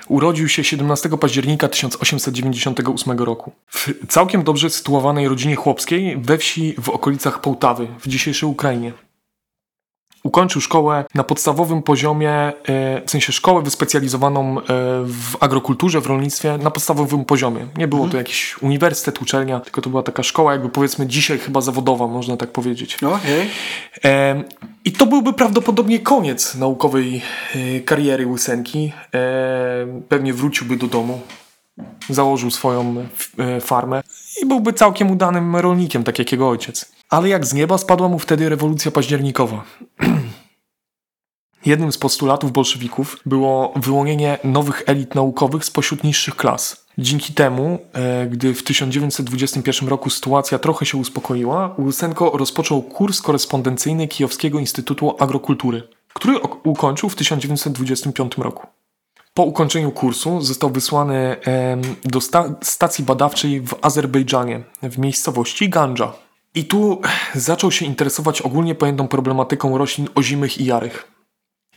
urodził 0.09 0.49
się 0.49 0.65
17 0.65 1.09
października 1.09 1.69
1898 1.69 3.19
roku 3.19 3.53
w 3.69 3.89
całkiem 4.09 4.43
dobrze 4.43 4.71
sytuowanej 4.71 5.29
rodzinie 5.29 5.57
chłopskiej 5.57 6.17
we 6.17 6.39
wsi 6.39 6.75
w 6.79 6.89
okolicach 6.89 7.41
Połtawy 7.41 7.89
w 8.01 8.09
dzisiejszej 8.09 8.49
Ukrainie. 8.49 8.93
Ukończył 10.25 10.61
szkołę 10.61 11.05
na 11.15 11.25
podstawowym 11.25 11.83
poziomie, 11.83 12.33
e, 12.33 12.53
w 13.07 13.11
sensie 13.11 13.33
szkołę 13.33 13.63
wyspecjalizowaną 13.63 14.59
e, 14.59 14.63
w 15.05 15.37
agrokulturze, 15.41 16.01
w 16.01 16.07
rolnictwie 16.07 16.59
na 16.59 16.71
podstawowym 16.71 17.25
poziomie. 17.25 17.67
Nie 17.77 17.89
było 17.89 18.09
to 18.09 18.17
jakiś 18.17 18.63
uniwersytet, 18.63 19.23
uczelnia, 19.23 19.61
tylko 19.61 19.83
to 19.83 19.91
była 19.91 20.03
taka 20.03 20.23
szkoła, 20.23 20.53
jakby 20.53 20.69
powiedzmy 20.69 21.07
dzisiaj 21.07 21.39
chyba 21.39 21.61
zawodowa, 21.61 22.07
można 22.07 22.37
tak 22.37 22.51
powiedzieć. 22.51 22.99
Okej. 23.03 23.51
E, 24.05 24.45
I 24.85 24.93
to 24.93 25.07
byłby 25.07 25.33
prawdopodobnie 25.33 25.99
koniec 25.99 26.55
naukowej 26.55 27.23
kariery 27.85 28.27
Łysenki. 28.27 28.93
Pewnie 30.09 30.35
wróciłby 30.35 30.77
do 30.77 30.87
domu, 30.87 31.21
założył 32.11 32.51
swoją 32.51 33.01
f- 33.01 33.33
e, 33.39 33.61
farmę 33.61 34.03
i 34.43 34.47
byłby 34.47 34.73
całkiem 34.73 35.11
udanym 35.11 35.57
rolnikiem, 35.57 36.05
tak 36.05 36.19
jak 36.19 36.33
jego 36.33 36.49
ojciec. 36.49 36.93
Ale 37.11 37.29
jak 37.29 37.47
z 37.47 37.53
nieba 37.55 37.79
spadła 37.79 38.09
mu 38.09 38.19
wtedy 38.19 38.49
rewolucja 38.49 38.91
październikowa. 38.91 39.65
Jednym 41.67 41.93
z 41.93 41.99
postulatów 41.99 42.53
bolszewików 42.53 43.17
było 43.27 43.73
wyłonienie 43.77 44.39
nowych 44.45 44.83
elit 44.87 45.15
naukowych 45.15 45.65
spośród 45.65 46.05
niższych 46.05 46.37
klas. 46.37 46.85
Dzięki 46.99 47.33
temu, 47.33 47.79
e, 47.93 48.27
gdy 48.27 48.55
w 48.55 48.63
1921 48.63 49.89
roku 49.89 50.11
sytuacja 50.11 50.59
trochę 50.59 50.87
się 50.87 50.99
uspokoiła, 50.99 51.75
Łysenko 51.79 52.31
rozpoczął 52.35 52.83
kurs 52.83 53.23
korespondencyjny 53.23 54.09
Kijowskiego 54.09 54.59
Instytutu 54.59 55.17
Agrokultury, 55.19 55.83
który 56.15 56.39
ukończył 56.65 57.09
w 57.09 57.17
1925 57.17 58.39
roku. 58.39 58.67
Po 59.35 59.42
ukończeniu 59.42 59.90
kursu 59.92 60.40
został 60.40 60.70
wysłany 60.70 61.37
do 62.05 62.20
sta- 62.20 62.55
stacji 62.62 63.05
badawczej 63.05 63.61
w 63.61 63.75
Azerbejdżanie, 63.83 64.62
w 64.83 64.99
miejscowości 64.99 65.68
Gandża. 65.68 66.12
I 66.55 66.64
tu 66.64 67.01
zaczął 67.35 67.70
się 67.70 67.87
interesować 67.87 68.42
ogólnie 68.42 68.75
pojętą 68.75 69.09
problematyką 69.09 69.79
roślin 69.79 70.09
ozimych 70.14 70.59
i 70.59 70.64
jarych. 70.64 71.11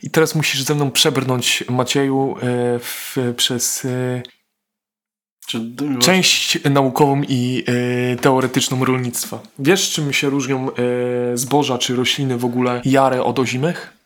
I 0.02 0.10
teraz 0.10 0.34
musisz 0.34 0.62
ze 0.62 0.74
mną 0.74 0.90
przebrnąć, 0.90 1.64
Macieju, 1.68 2.36
e, 2.36 2.78
w, 2.78 3.16
przez 3.36 3.84
e, 3.84 4.22
część 6.00 6.58
naukową 6.64 7.22
i 7.28 7.64
e, 8.12 8.16
teoretyczną 8.16 8.84
rolnictwa. 8.84 9.40
Wiesz, 9.58 9.90
czym 9.90 10.12
się 10.12 10.30
różnią 10.30 10.68
e, 10.70 10.74
zboża 11.34 11.78
czy 11.78 11.96
rośliny 11.96 12.38
w 12.38 12.44
ogóle 12.44 12.82
jare 12.84 13.24
od 13.24 13.38
ozimych? 13.38 13.97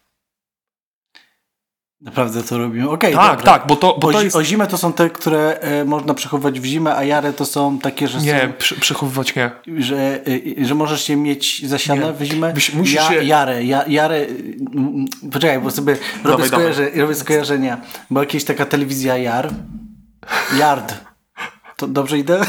Naprawdę 2.02 2.42
to 2.42 2.58
robimy? 2.58 2.90
Okej, 2.90 3.14
Tak, 3.14 3.36
dobra. 3.38 3.52
tak, 3.52 3.66
bo 3.66 3.76
to, 3.76 3.98
bo 4.00 4.08
o, 4.08 4.12
to 4.12 4.22
jest... 4.22 4.36
o 4.36 4.44
zimę 4.44 4.66
to 4.66 4.78
są 4.78 4.92
te, 4.92 5.10
które 5.10 5.58
e, 5.60 5.84
można 5.84 6.14
przechowywać 6.14 6.60
w 6.60 6.64
zimę, 6.64 6.96
a 6.96 7.04
jare 7.04 7.32
to 7.32 7.44
są 7.46 7.78
takie, 7.78 8.08
że 8.08 8.18
Nie, 8.20 8.40
są... 8.40 8.52
prze- 8.58 8.74
przechowywać 8.80 9.34
nie. 9.36 9.50
że, 9.78 10.20
y, 10.28 10.54
że 10.66 10.74
możesz 10.74 11.08
je 11.08 11.16
mieć 11.16 11.68
zasiane 11.68 12.06
Nie. 12.06 12.12
w 12.12 12.22
zimę. 12.22 12.52
Byś- 12.52 12.74
musisz 12.74 12.94
ja, 12.94 13.08
się- 13.08 13.24
Jarę, 13.24 13.64
ja, 13.64 13.84
jarę, 13.88 14.26
poczekaj, 15.32 15.60
bo 15.60 15.70
sobie 15.70 15.92
robię, 16.24 16.30
Dawaj, 16.30 16.48
skojarze, 16.48 16.90
robię 16.96 17.14
skojarzenia. 17.14 17.80
Była 18.10 18.24
jakaś 18.24 18.44
taka 18.44 18.66
telewizja 18.66 19.16
Jar, 19.18 19.50
Yard. 20.58 20.94
To 21.76 21.86
dobrze 21.88 22.18
idę? 22.18 22.40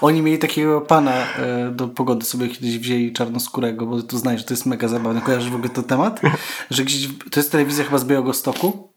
Oni 0.00 0.22
mieli 0.22 0.38
takiego 0.38 0.80
pana 0.80 1.12
e, 1.12 1.70
do 1.70 1.88
pogody 1.88 2.26
sobie 2.26 2.48
kiedyś 2.48 2.78
wzięli 2.78 3.12
czarnoskórego, 3.12 3.86
bo 3.86 4.02
tu 4.02 4.18
że 4.36 4.44
to 4.44 4.54
jest 4.54 4.66
mega 4.66 4.88
zabawne. 4.88 5.20
Kojarzysz 5.20 5.50
w 5.50 5.54
ogóle 5.54 5.70
ten 5.70 5.84
temat? 5.84 6.20
Że 6.70 6.84
gdzieś, 6.84 7.08
to 7.30 7.40
jest 7.40 7.52
telewizja 7.52 7.84
chyba 7.84 7.98
z 7.98 8.04
Białegostoku. 8.04 8.88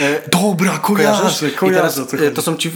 E, 0.00 0.28
Dobra, 0.30 0.78
kojarzę, 0.78 1.48
I 1.48 1.52
kojarzę. 1.52 1.78
teraz, 1.78 1.98
o 1.98 2.06
co 2.06 2.16
e, 2.16 2.30
to 2.30 2.42
są 2.42 2.56
ci. 2.56 2.70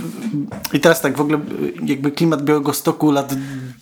I 0.72 0.80
teraz 0.80 1.00
tak, 1.00 1.16
w 1.16 1.20
ogóle 1.20 1.40
jakby 1.84 2.10
klimat 2.10 2.44
Białego 2.44 2.72
Stoku 2.72 3.10
lat 3.10 3.34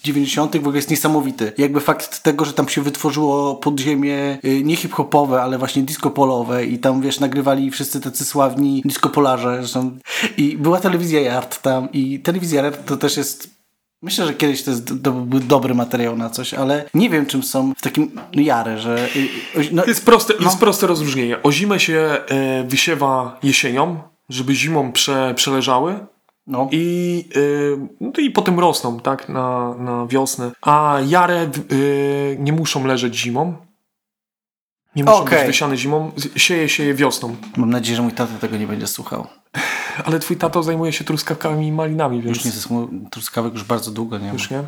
90. 0.04 0.56
w 0.56 0.58
ogóle 0.58 0.76
jest 0.76 0.90
niesamowity. 0.90 1.52
Jakby 1.58 1.80
fakt 1.80 2.22
tego, 2.22 2.44
że 2.44 2.52
tam 2.52 2.68
się 2.68 2.82
wytworzyło 2.82 3.54
podziemie 3.54 4.38
nie 4.64 4.76
hip-hopowe, 4.76 5.42
ale 5.42 5.58
właśnie 5.58 5.82
disco 5.82 6.10
polowe 6.10 6.66
i 6.66 6.78
tam 6.78 7.00
wiesz, 7.00 7.20
nagrywali 7.20 7.70
wszyscy 7.70 8.00
tacy 8.00 8.24
sławni 8.24 8.82
disco 8.84 9.08
polarze. 9.08 9.56
Zresztą. 9.60 9.98
I 10.36 10.56
była 10.56 10.80
telewizja 10.80 11.20
Yard 11.20 11.62
tam 11.62 11.92
i 11.92 12.20
telewizja 12.20 12.62
Yard 12.62 12.86
to 12.86 12.96
też 12.96 13.16
jest 13.16 13.55
Myślę, 14.02 14.26
że 14.26 14.34
kiedyś 14.34 14.62
to 14.62 14.70
jest 14.70 14.94
do, 14.94 15.12
był 15.12 15.40
dobry 15.40 15.74
materiał 15.74 16.16
na 16.16 16.30
coś, 16.30 16.54
ale 16.54 16.84
nie 16.94 17.10
wiem 17.10 17.26
czym 17.26 17.42
są 17.42 17.72
w 17.76 17.82
takim 17.82 18.10
no, 18.14 18.78
że 18.78 19.08
y, 19.16 19.60
y, 19.60 19.68
no, 19.72 19.84
Jest 19.84 20.04
proste, 20.04 20.34
no. 20.38 20.44
jest 20.44 20.58
proste 20.58 20.86
rozróżnienie. 20.86 21.42
O 21.42 21.52
zimę 21.52 21.80
się 21.80 22.18
e, 22.28 22.64
wysiewa 22.64 23.38
jesienią, 23.42 23.98
żeby 24.28 24.54
zimą 24.54 24.92
prze, 24.92 25.34
przeleżały 25.36 26.06
no. 26.46 26.68
i, 26.72 27.24
e, 27.36 27.86
no 28.00 28.12
i 28.18 28.30
potem 28.30 28.60
rosną 28.60 29.00
tak, 29.00 29.28
na, 29.28 29.74
na 29.74 30.06
wiosnę. 30.06 30.50
A 30.62 30.98
jare 31.06 31.40
e, 31.40 31.48
nie 32.38 32.52
muszą 32.52 32.86
leżeć 32.86 33.16
zimą. 33.16 33.65
Nie 34.96 35.04
muszą 35.04 35.16
Okej. 35.16 35.38
być 35.38 35.46
wysiane 35.46 35.76
zimą. 35.76 36.12
Sieje 36.36 36.68
się 36.68 36.82
je 36.84 36.94
wiosną. 36.94 37.36
Mam 37.56 37.70
nadzieję, 37.70 37.96
że 37.96 38.02
mój 38.02 38.12
tata 38.12 38.32
tego 38.40 38.56
nie 38.56 38.66
będzie 38.66 38.86
słuchał. 38.86 39.26
Ale 40.04 40.18
twój 40.18 40.36
tato 40.36 40.62
zajmuje 40.62 40.92
się 40.92 41.04
truskawkami 41.04 41.66
i 41.66 41.72
malinami, 41.72 42.22
więc 42.22 42.44
Już 42.44 42.70
nie 42.70 42.86
truskawek 43.10 43.52
już 43.52 43.64
bardzo 43.64 43.90
długo 43.90 44.18
nie 44.18 44.26
ma. 44.26 44.32
już 44.32 44.50
nie. 44.50 44.62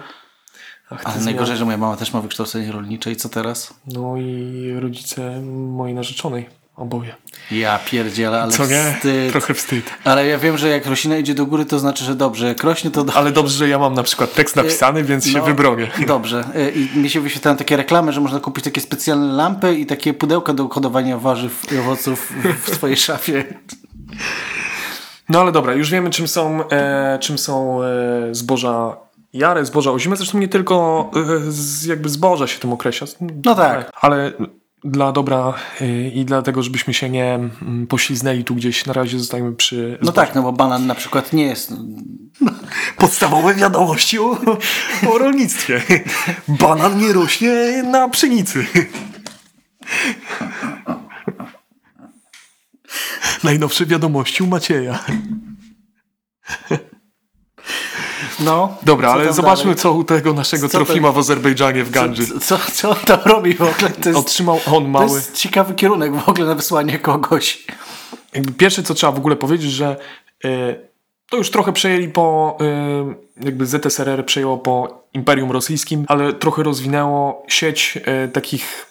Ach, 0.91 1.01
Ale 1.05 1.21
najgorzej, 1.25 1.57
że 1.57 1.65
moja 1.65 1.77
mama 1.77 1.97
też 1.97 2.13
ma 2.13 2.21
wykształcenie 2.21 2.73
rolnicze 2.73 3.13
i 3.13 3.17
co 3.17 3.29
teraz? 3.29 3.75
No 3.87 4.17
i 4.17 4.73
rodzice 4.81 5.41
mojej 5.43 5.95
narzeczonej. 5.95 6.49
Oboje. 6.79 7.15
Ja 7.51 7.79
pierdzielę, 7.79 8.43
ale 8.43 8.53
Co 8.53 8.67
nie? 8.67 8.95
wstyd. 8.97 9.33
Trochę 9.33 9.55
wstyd. 9.55 9.91
Ale 10.05 10.27
ja 10.27 10.39
wiem, 10.39 10.59
że 10.59 10.69
jak 10.69 10.87
roślina 10.87 11.17
idzie 11.17 11.35
do 11.35 11.47
góry, 11.47 11.65
to 11.65 11.79
znaczy, 11.79 12.05
że 12.05 12.15
dobrze. 12.15 12.47
Jak 12.47 12.65
rośnie, 12.65 12.91
to... 12.91 13.05
Do... 13.05 13.13
Ale 13.15 13.33
dobrze, 13.33 13.55
że 13.55 13.69
ja 13.69 13.79
mam 13.79 13.95
na 13.95 14.03
przykład 14.03 14.35
tekst 14.35 14.57
napisany, 14.57 15.05
więc 15.05 15.27
się 15.27 15.39
No, 15.39 15.45
wybronię. 15.45 15.91
Dobrze. 16.07 16.45
Y, 16.57 16.71
I 16.71 16.99
mi 16.99 17.11
się 17.11 17.21
wyświetlają 17.21 17.57
takie 17.57 17.77
reklamy, 17.77 18.13
że 18.13 18.21
można 18.21 18.41
kupić 18.41 18.65
takie 18.65 18.81
specjalne 18.81 19.33
lampy 19.33 19.75
i 19.75 19.87
takie 19.87 20.15
pudełka 20.15 20.53
do 20.53 20.69
kodowania 20.69 21.19
warzyw 21.19 21.73
i 21.73 21.79
owoców 21.79 22.33
w 22.65 22.75
swojej 22.75 22.97
szafie. 22.97 23.45
No 25.29 25.41
ale 25.41 25.53
dobra, 25.53 25.73
już 25.75 25.91
wiemy 25.91 26.11
czym 26.11 26.29
są, 26.29 26.69
e, 26.69 27.19
czym 27.21 27.39
są 27.39 27.83
e, 27.83 27.89
zboża 28.35 28.97
jare, 29.33 29.65
zboża 29.65 29.91
ozime. 29.93 30.17
Zresztą 30.17 30.39
nie 30.39 30.49
tylko 30.49 31.11
e, 31.17 31.41
z, 31.49 31.85
jakby 31.85 32.09
zboża 32.09 32.47
się 32.47 32.59
tym 32.59 32.73
określa. 32.73 33.07
No 33.45 33.55
tak. 33.55 33.91
Ale 34.01 34.33
dla 34.91 35.13
dobra 35.13 35.55
e, 35.81 36.09
i 36.09 36.25
dlatego, 36.25 36.63
żebyśmy 36.63 36.95
się 36.95 37.11
nie 37.11 37.35
mm, 37.35 37.87
pośliznęli 37.87 38.45
tu 38.45 38.55
gdzieś, 38.55 38.87
na 38.87 38.93
razie 38.93 39.19
zostajemy 39.19 39.53
przy 39.53 39.99
No 40.03 40.13
tak, 40.13 40.35
no 40.35 40.43
bo 40.43 40.53
banan 40.53 40.87
na 40.87 40.95
przykład 40.95 41.33
nie 41.33 41.47
jest... 41.47 41.73
podstawowe 42.99 43.55
wiadomości 43.55 44.19
o, 44.19 44.37
o 45.11 45.19
rolnictwie. 45.19 45.83
Banan 46.49 46.99
nie 46.99 47.13
rośnie 47.13 47.83
na 47.83 48.09
pszenicy. 48.09 48.67
Najnowsze 53.45 53.87
wiadomości 53.87 54.43
u 54.43 54.47
Macieja. 54.47 54.99
No. 58.41 58.77
Dobra, 58.83 59.11
ale 59.11 59.33
zobaczmy, 59.33 59.65
dalej? 59.65 59.79
co 59.79 59.93
u 59.93 60.05
tego 60.05 60.33
naszego 60.33 60.69
Co 60.69 60.79
Trofima 60.79 61.13
w 61.13 61.19
Azerbejdżanie 61.19 61.85
w 61.85 61.91
Gandży. 61.91 62.27
Co, 62.27 62.41
co, 62.41 62.59
co 62.73 62.91
on 62.91 62.97
tam 62.97 63.19
robi 63.25 63.55
w 63.55 63.63
ogóle? 63.63 63.91
To 63.91 64.09
jest, 64.09 64.21
Otrzymał 64.21 64.61
on 64.67 64.73
to 64.73 64.81
mały. 64.81 65.07
jest 65.17 65.37
ciekawy 65.37 65.75
kierunek 65.75 66.17
w 66.17 66.29
ogóle 66.29 66.47
na 66.47 66.55
wysłanie 66.55 66.99
kogoś. 66.99 67.67
Jakby 68.35 68.53
pierwsze, 68.53 68.83
co 68.83 68.95
trzeba 68.95 69.13
w 69.13 69.19
ogóle 69.19 69.37
powiedzieć, 69.37 69.71
że 69.73 69.97
e, 70.45 70.49
to 71.31 71.37
już 71.37 71.51
trochę 71.51 71.73
przejęli 71.73 72.09
po. 72.09 72.57
e, 72.61 73.45
jakby 73.45 73.67
ZSRR 73.67 74.27
przejęło 74.27 74.59
po 74.59 75.05
Imperium 75.15 75.53
Rosyjskim, 75.53 76.05
ale 76.09 76.33
trochę 76.33 76.63
rozwinęło 76.63 77.43
sieć 77.49 77.99
e, 78.05 78.29
takich 78.29 78.88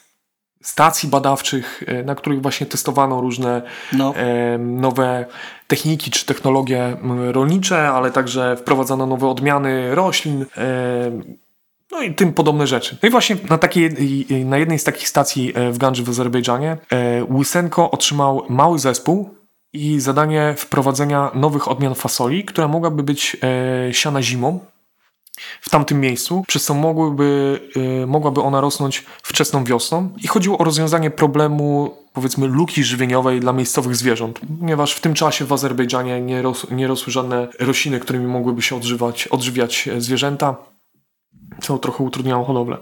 stacji 0.67 1.09
badawczych, 1.09 1.83
e, 1.87 2.03
na 2.03 2.15
których 2.15 2.41
właśnie 2.41 2.67
testowano 2.67 3.21
różne 3.21 3.61
No. 3.93 4.13
e, 4.15 4.57
nowe 4.57 5.25
techniki 5.67 6.11
czy 6.11 6.25
technologie 6.25 6.97
rolnicze, 7.31 7.89
ale 7.89 8.11
także 8.11 8.57
wprowadzano 8.57 9.05
nowe 9.05 9.27
odmiany 9.27 9.95
roślin. 9.95 10.45
e, 10.57 11.11
No 11.91 12.01
i 12.01 12.13
tym 12.13 12.33
podobne 12.33 12.67
rzeczy. 12.67 12.97
No 13.03 13.07
i 13.07 13.11
właśnie 13.11 13.35
na, 13.49 13.57
takiej, 13.57 13.89
na 14.45 14.57
jednej 14.57 14.79
z 14.79 14.83
takich 14.83 15.07
stacji 15.07 15.53
w 15.71 15.77
Gandży 15.77 16.03
w 16.03 16.09
Azerbejdżanie 16.09 16.77
Łysenko 17.29 17.91
otrzymał 17.91 18.43
mały 18.49 18.79
zespół 18.79 19.29
i 19.73 19.99
zadanie 19.99 20.53
wprowadzenia 20.57 21.31
nowych 21.33 21.67
odmian 21.67 21.95
fasoli, 21.95 22.45
która 22.45 22.67
mogłaby 22.67 23.03
być 23.03 23.37
siana 23.91 24.21
zimą 24.21 24.59
w 25.61 25.69
tamtym 25.69 25.99
miejscu, 25.99 26.43
przez 26.47 26.65
co 26.65 26.73
mogłyby, 26.73 27.59
e, 28.03 28.05
mogłaby 28.05 28.41
ona 28.41 28.61
rosnąć 28.61 29.05
wczesną 29.23 29.63
wiosną. 29.63 30.09
I 30.23 30.27
chodziło 30.27 30.57
o 30.57 30.63
rozwiązanie 30.63 31.11
problemu, 31.11 31.97
powiedzmy, 32.13 32.47
luki 32.47 32.83
żywieniowej 32.83 33.39
dla 33.39 33.53
miejscowych 33.53 33.95
zwierząt, 33.95 34.39
ponieważ 34.59 34.93
w 34.93 35.01
tym 35.01 35.13
czasie 35.13 35.45
w 35.45 35.53
Azerbejdżanie 35.53 36.21
nie, 36.21 36.41
ros, 36.41 36.71
nie 36.71 36.87
rosły 36.87 37.13
żadne 37.13 37.47
rośliny, 37.59 37.99
którymi 37.99 38.27
mogłyby 38.27 38.61
się 38.61 38.75
odżywać, 38.75 39.27
odżywiać 39.27 39.87
e, 39.87 40.01
zwierzęta, 40.01 40.55
co 41.61 41.77
trochę 41.77 42.03
utrudniało 42.03 42.45
hodowlę. 42.45 42.77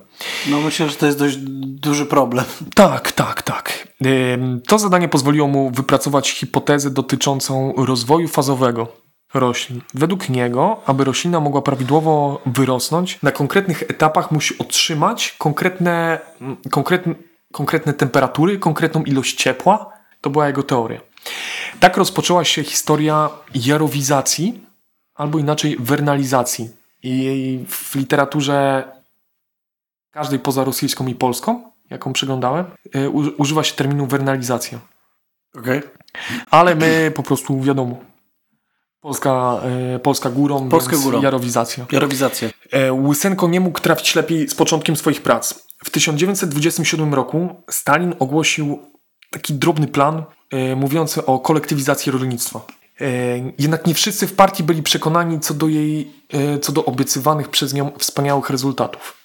No 0.48 0.62
myślę, 0.62 0.90
że 0.90 0.96
to 0.96 1.06
jest 1.06 1.20
dość 1.20 1.38
duży 1.62 2.06
problem. 2.06 2.46
Tak, 2.74 3.12
tak, 3.12 3.42
tak. 3.42 3.88
To 4.68 4.80
zadanie 4.80 5.08
pozwoliło 5.08 5.48
mu 5.48 5.72
wypracować 5.72 6.30
hipotezę 6.30 6.90
dotyczącą 6.90 7.74
rozwoju 7.78 8.28
fazowego 8.28 9.05
roślin. 9.36 9.82
Według 9.94 10.30
niego, 10.30 10.82
aby 10.86 11.04
roślina 11.04 11.40
mogła 11.40 11.62
prawidłowo 11.62 12.42
wyrosnąć, 12.46 13.22
na 13.24 13.32
konkretnych 13.32 13.84
etapach 13.84 14.32
musi 14.32 14.58
otrzymać 14.58 15.36
konkretne, 15.38 16.20
mm, 16.42 16.58
konkretne, 16.72 17.16
konkretne 17.52 17.94
temperatury, 17.94 18.60
konkretną 18.60 19.04
ilość 19.04 19.36
ciepła. 19.36 19.92
To 20.22 20.30
była 20.30 20.48
jego 20.48 20.64
teoria. 20.64 21.00
Tak 21.80 21.98
rozpoczęła 21.98 22.44
się 22.44 22.64
historia 22.64 23.30
jarowizacji, 23.56 24.66
albo 25.16 25.40
inaczej 25.40 25.78
wernalizacji. 25.80 26.70
I 27.04 27.60
w 27.70 27.96
literaturze 27.96 28.84
każdej 30.12 30.40
poza 30.40 30.64
rosyjską 30.64 31.08
i 31.08 31.16
polską, 31.16 31.72
jaką 31.90 32.14
przeglądałem, 32.14 32.66
y, 32.96 33.10
używa 33.10 33.64
się 33.64 33.76
terminu 33.76 34.08
wernalizacja. 34.08 34.80
Okej. 35.56 35.82
Ale 36.52 36.76
my 36.76 37.12
po 37.16 37.24
prostu 37.24 37.62
wiadomo. 37.62 38.15
Polska, 39.06 39.62
y, 39.96 40.00
Polska 40.00 40.30
górą, 40.30 40.70
Polska 40.70 40.98
górą. 40.98 41.22
jarowizacja. 41.22 41.86
Jarowizacja. 41.92 42.50
E, 42.72 42.94
Łysenko 42.94 43.48
nie 43.48 43.60
mógł 43.60 43.80
trafić 43.80 44.16
lepiej 44.16 44.50
z 44.50 44.56
początkiem 44.56 44.96
swoich 44.96 45.22
prac. 45.22 45.54
W 45.84 45.90
1927 45.90 47.14
roku 47.14 47.50
Stalin 47.70 48.16
ogłosił 48.20 48.80
taki 49.32 49.54
drobny 49.54 49.88
plan 49.88 50.24
e, 50.52 50.76
mówiący 50.76 51.26
o 51.26 51.40
kolektywizacji 51.40 52.12
rolnictwa. 52.12 52.66
E, 53.02 53.06
jednak 53.60 53.86
nie 53.88 53.94
wszyscy 53.94 54.28
w 54.28 54.34
partii 54.34 54.64
byli 54.64 54.84
przekonani 54.84 55.40
co 55.40 55.54
do 55.54 55.68
jej, 55.68 56.12
e, 56.34 56.60
co 56.60 56.72
do 56.72 56.86
obiecywanych 56.86 57.50
przez 57.50 57.74
nią 57.74 57.92
wspaniałych 57.98 58.50
rezultatów. 58.50 59.25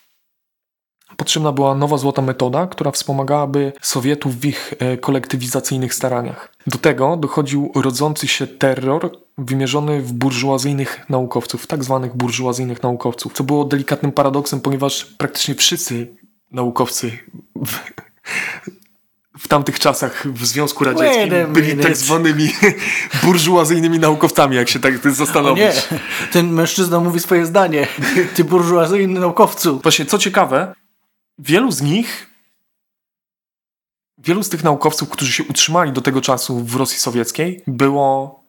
Potrzebna 1.20 1.52
była 1.52 1.74
nowa 1.74 1.96
złota 1.98 2.22
metoda, 2.22 2.66
która 2.66 2.90
wspomagałaby 2.90 3.72
Sowietów 3.82 4.40
w 4.40 4.44
ich 4.44 4.74
e, 4.78 4.96
kolektywizacyjnych 4.96 5.94
staraniach. 5.94 6.52
Do 6.66 6.78
tego 6.78 7.16
dochodził 7.16 7.72
rodzący 7.74 8.28
się 8.28 8.46
terror 8.46 9.10
wymierzony 9.38 10.02
w 10.02 10.12
burżuazyjnych 10.12 11.06
naukowców, 11.08 11.66
tak 11.66 11.84
zwanych 11.84 12.16
burżuazyjnych 12.16 12.82
naukowców, 12.82 13.32
co 13.32 13.44
było 13.44 13.64
delikatnym 13.64 14.12
paradoksem, 14.12 14.60
ponieważ 14.60 15.04
praktycznie 15.04 15.54
wszyscy 15.54 16.16
naukowcy 16.52 17.18
w, 17.66 17.78
w 19.38 19.48
tamtych 19.48 19.78
czasach 19.78 20.26
w 20.26 20.46
Związku 20.46 20.84
Radzieckim 20.84 21.52
byli 21.52 21.76
tak 21.76 21.96
zwanymi 21.96 22.52
burżuazyjnymi 23.24 23.98
naukowcami, 23.98 24.56
jak 24.56 24.68
się 24.68 24.78
tak 24.78 25.12
zastanowić. 25.12 25.62
Nie, 25.62 25.98
ten 26.32 26.50
mężczyzna 26.52 27.00
mówi 27.00 27.20
swoje 27.20 27.46
zdanie. 27.46 27.86
Ty 28.34 28.44
burżuazyjny 28.44 29.20
naukowcu. 29.20 29.80
Właśnie, 29.82 30.06
co 30.06 30.18
ciekawe, 30.18 30.74
wielu 31.40 31.72
z 31.72 31.82
nich, 31.82 32.30
wielu 34.18 34.42
z 34.42 34.48
tych 34.48 34.64
naukowców, 34.64 35.08
którzy 35.08 35.32
się 35.32 35.44
utrzymali 35.44 35.92
do 35.92 36.00
tego 36.00 36.20
czasu 36.20 36.64
w 36.64 36.76
Rosji 36.76 36.98
Sowieckiej, 36.98 37.62
było 37.66 38.39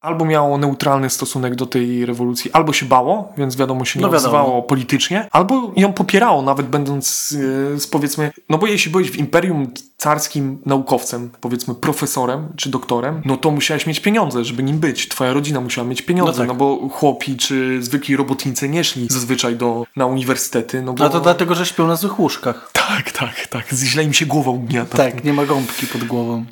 albo 0.00 0.24
miało 0.24 0.58
neutralny 0.58 1.10
stosunek 1.10 1.54
do 1.54 1.66
tej 1.66 2.06
rewolucji, 2.06 2.52
albo 2.52 2.72
się 2.72 2.86
bało, 2.86 3.32
więc 3.36 3.56
wiadomo 3.56 3.84
się 3.84 4.00
nie 4.00 4.06
No 4.06 4.12
odzywało 4.12 4.62
politycznie, 4.62 5.28
albo 5.30 5.72
ją 5.76 5.92
popierało, 5.92 6.42
nawet 6.42 6.66
będąc 6.66 7.28
z 7.76 7.86
powiedzmy, 7.86 8.30
no 8.48 8.58
bo 8.58 8.66
jeśli 8.66 8.90
byłeś 8.90 9.10
w 9.10 9.16
imperium 9.16 9.70
carskim 9.96 10.58
naukowcem, 10.66 11.30
powiedzmy 11.40 11.74
profesorem 11.74 12.48
czy 12.56 12.70
doktorem, 12.70 13.22
no 13.24 13.36
to 13.36 13.50
musiałeś 13.50 13.86
mieć 13.86 14.00
pieniądze, 14.00 14.44
żeby 14.44 14.62
nim 14.62 14.78
być. 14.78 15.08
Twoja 15.08 15.32
rodzina 15.32 15.60
musiała 15.60 15.88
mieć 15.88 16.02
pieniądze, 16.02 16.32
No 16.38 16.44
no, 16.44 16.52
tak. 16.52 16.58
bo 16.58 16.88
chłopi 16.88 17.36
czy 17.36 17.82
zwykli 17.82 18.16
robotnicy 18.16 18.68
nie 18.68 18.84
szli 18.84 19.06
zazwyczaj 19.10 19.56
do, 19.56 19.84
na 19.96 20.06
uniwersytety, 20.06 20.82
no 20.82 20.92
bo... 20.92 21.04
A 21.04 21.08
to 21.08 21.20
dlatego, 21.20 21.54
że 21.54 21.66
śpią 21.66 21.86
na 21.86 21.96
złych 21.96 22.20
łóżkach. 22.20 22.70
Tak, 22.72 23.12
tak, 23.12 23.46
tak. 23.46 23.68
Źle 23.72 24.04
im 24.04 24.12
się 24.12 24.26
głowa 24.26 24.50
ugniata. 24.50 24.96
Tak, 24.96 25.24
nie 25.24 25.32
ma 25.32 25.46
gąbki 25.46 25.86
pod 25.86 26.04
głową. 26.04 26.44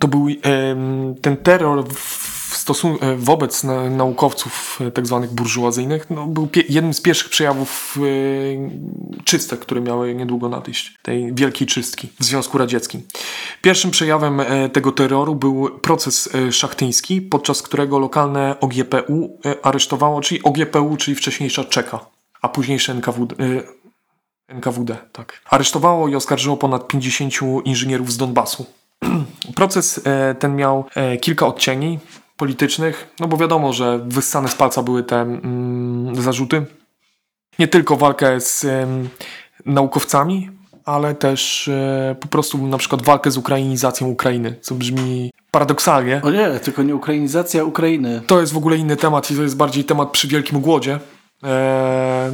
To 0.00 0.08
był 0.08 0.26
ten 1.22 1.36
terror 1.36 1.84
w 1.94 2.56
stosunku 2.56 3.04
wobec 3.16 3.64
na, 3.64 3.90
naukowców 3.90 4.78
e, 4.80 4.90
tak 4.90 5.06
zwanych 5.06 5.30
burżuazyjnych, 5.30 6.10
no, 6.10 6.26
był 6.26 6.48
jednym 6.68 6.94
z 6.94 7.00
pierwszych 7.00 7.28
przejawów 7.28 7.98
e, 7.98 9.24
czystek, 9.24 9.60
które 9.60 9.80
miały 9.80 10.14
niedługo 10.14 10.48
nadejść, 10.48 10.98
tej 11.02 11.34
wielkiej 11.34 11.66
czystki 11.66 12.08
w 12.20 12.24
Związku 12.24 12.58
Radzieckim. 12.58 13.02
Pierwszym 13.62 13.90
przejawem 13.90 14.40
e, 14.40 14.68
tego 14.68 14.92
terroru 14.92 15.34
był 15.34 15.78
proces 15.78 16.34
e, 16.34 16.52
szachtyński, 16.52 17.22
podczas 17.22 17.62
którego 17.62 17.98
lokalne 17.98 18.56
OGPU 18.60 19.38
e, 19.44 19.66
aresztowało, 19.66 20.20
czyli 20.20 20.42
OGPU, 20.42 20.96
czyli 20.96 21.14
wcześniejsza 21.14 21.64
Czeka, 21.64 22.00
a 22.42 22.48
późniejsze 22.48 22.92
NKWD, 22.92 23.34
e, 23.38 23.62
NKWD, 24.48 24.96
tak. 25.12 25.40
Aresztowało 25.50 26.08
i 26.08 26.14
oskarżyło 26.14 26.56
ponad 26.56 26.88
50 26.88 27.34
inżynierów 27.64 28.12
z 28.12 28.16
Donbasu. 28.16 28.66
Proces 29.54 30.00
e, 30.04 30.34
ten 30.34 30.56
miał 30.56 30.84
e, 30.94 31.16
kilka 31.16 31.46
odcieni 31.46 31.98
politycznych, 32.36 33.14
no 33.20 33.28
bo 33.28 33.36
wiadomo, 33.36 33.72
że 33.72 33.98
wyssane 33.98 34.48
z 34.48 34.54
palca 34.54 34.82
były 34.82 35.02
te 35.02 35.20
mm, 35.20 36.22
zarzuty. 36.22 36.66
Nie 37.58 37.68
tylko 37.68 37.96
walkę 37.96 38.40
z 38.40 38.66
naukowcami, 39.66 40.50
ale 40.84 41.14
też 41.14 41.68
e, 41.68 42.16
po 42.20 42.28
prostu 42.28 42.66
na 42.66 42.78
przykład 42.78 43.02
walkę 43.02 43.30
z 43.30 43.36
ukrainizacją 43.36 44.08
Ukrainy, 44.08 44.54
co 44.60 44.74
brzmi 44.74 45.30
paradoksalnie. 45.50 46.20
O 46.24 46.30
nie, 46.30 46.60
tylko 46.60 46.82
nie 46.82 46.96
ukrainizacja 46.96 47.64
Ukrainy. 47.64 48.22
To 48.26 48.40
jest 48.40 48.52
w 48.52 48.56
ogóle 48.56 48.76
inny 48.76 48.96
temat 48.96 49.30
i 49.30 49.36
to 49.36 49.42
jest 49.42 49.56
bardziej 49.56 49.84
temat 49.84 50.10
przy 50.10 50.28
Wielkim 50.28 50.60
Głodzie. 50.60 50.98
Eee, 51.42 52.32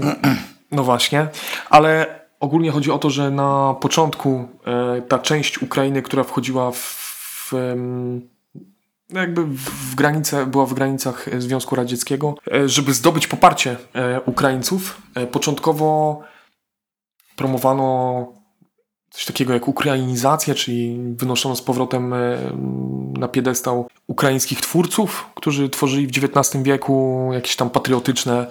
no 0.72 0.85
właśnie. 0.85 1.29
Ale 1.70 2.23
ogólnie 2.44 2.70
chodzi 2.70 2.90
o 2.90 2.98
to, 2.98 3.11
że 3.11 3.30
na 3.30 3.74
początku 3.80 4.48
e, 4.66 5.02
ta 5.02 5.18
część 5.18 5.62
Ukrainy, 5.62 6.02
która 6.02 6.22
wchodziła 6.22 6.70
w, 6.70 6.76
w 6.76 7.52
no 9.11 9.20
jakby 9.20 9.44
w 9.46 9.94
granice, 9.94 10.46
była 10.46 10.66
w 10.66 10.74
granicach 10.74 11.26
Związku 11.38 11.74
Radzieckiego, 11.74 12.35
e, 12.52 12.68
żeby 12.68 12.94
zdobyć 12.94 13.26
poparcie 13.26 13.76
e, 13.94 14.20
Ukraińców. 14.20 15.02
Początkowo 15.33 16.20
promowano 17.37 18.26
coś 19.11 19.24
takiego 19.24 19.52
jak 19.52 19.68
ukrainizacja, 19.68 20.54
czyli 20.54 20.98
wynoszono 21.16 21.57
z 21.57 21.62
powrotem 21.62 22.14
na 23.18 23.28
piedestał 23.28 23.88
ukraińskich 24.07 24.61
twórców, 24.61 25.30
którzy 25.35 25.68
tworzyli 25.68 26.07
w 26.07 26.11
XIX 26.11 26.64
wieku 26.64 27.30
jakieś 27.33 27.57
tam 27.57 27.70
patriotyczne 27.70 28.46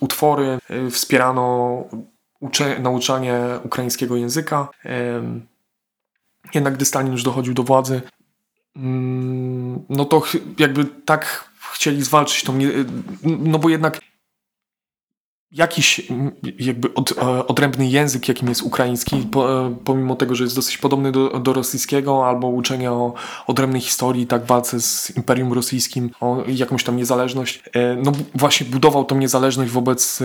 utwory. 0.00 0.58
Wspierano 0.90 1.84
ucze- 2.44 2.78
nauczanie 2.78 3.34
ukraińskiego 3.64 4.16
języka. 4.16 4.68
Jednak 6.54 6.74
gdy 6.74 6.84
Stalin 6.84 7.12
już 7.12 7.22
dochodził 7.22 7.54
do 7.54 7.62
władzy, 7.62 8.02
Mm, 8.76 9.84
no 9.88 10.04
to 10.04 10.22
jakby 10.58 10.84
tak 10.84 11.50
chcieli 11.72 12.02
zwalczyć 12.02 12.44
tą, 12.44 12.58
no 13.22 13.58
bo 13.58 13.68
jednak 13.68 14.00
jakiś 15.54 16.02
jakby 16.58 16.94
od, 16.94 17.12
e, 17.12 17.46
odrębny 17.46 17.86
język, 17.86 18.28
jakim 18.28 18.48
jest 18.48 18.62
ukraiński, 18.62 19.16
e, 19.16 19.76
pomimo 19.84 20.16
tego, 20.16 20.34
że 20.34 20.44
jest 20.44 20.56
dosyć 20.56 20.78
podobny 20.78 21.12
do, 21.12 21.40
do 21.40 21.52
rosyjskiego, 21.52 22.28
albo 22.28 22.48
uczenie 22.48 22.92
o 22.92 23.14
odrębnej 23.46 23.80
historii, 23.80 24.26
tak 24.26 24.46
walce 24.46 24.80
z 24.80 25.16
Imperium 25.16 25.52
Rosyjskim, 25.52 26.10
o 26.20 26.44
jakąś 26.46 26.84
tam 26.84 26.96
niezależność, 26.96 27.62
e, 27.72 27.96
no 27.96 28.12
właśnie 28.34 28.66
budował 28.66 29.04
tą 29.04 29.18
niezależność 29.18 29.70
wobec 29.70 30.22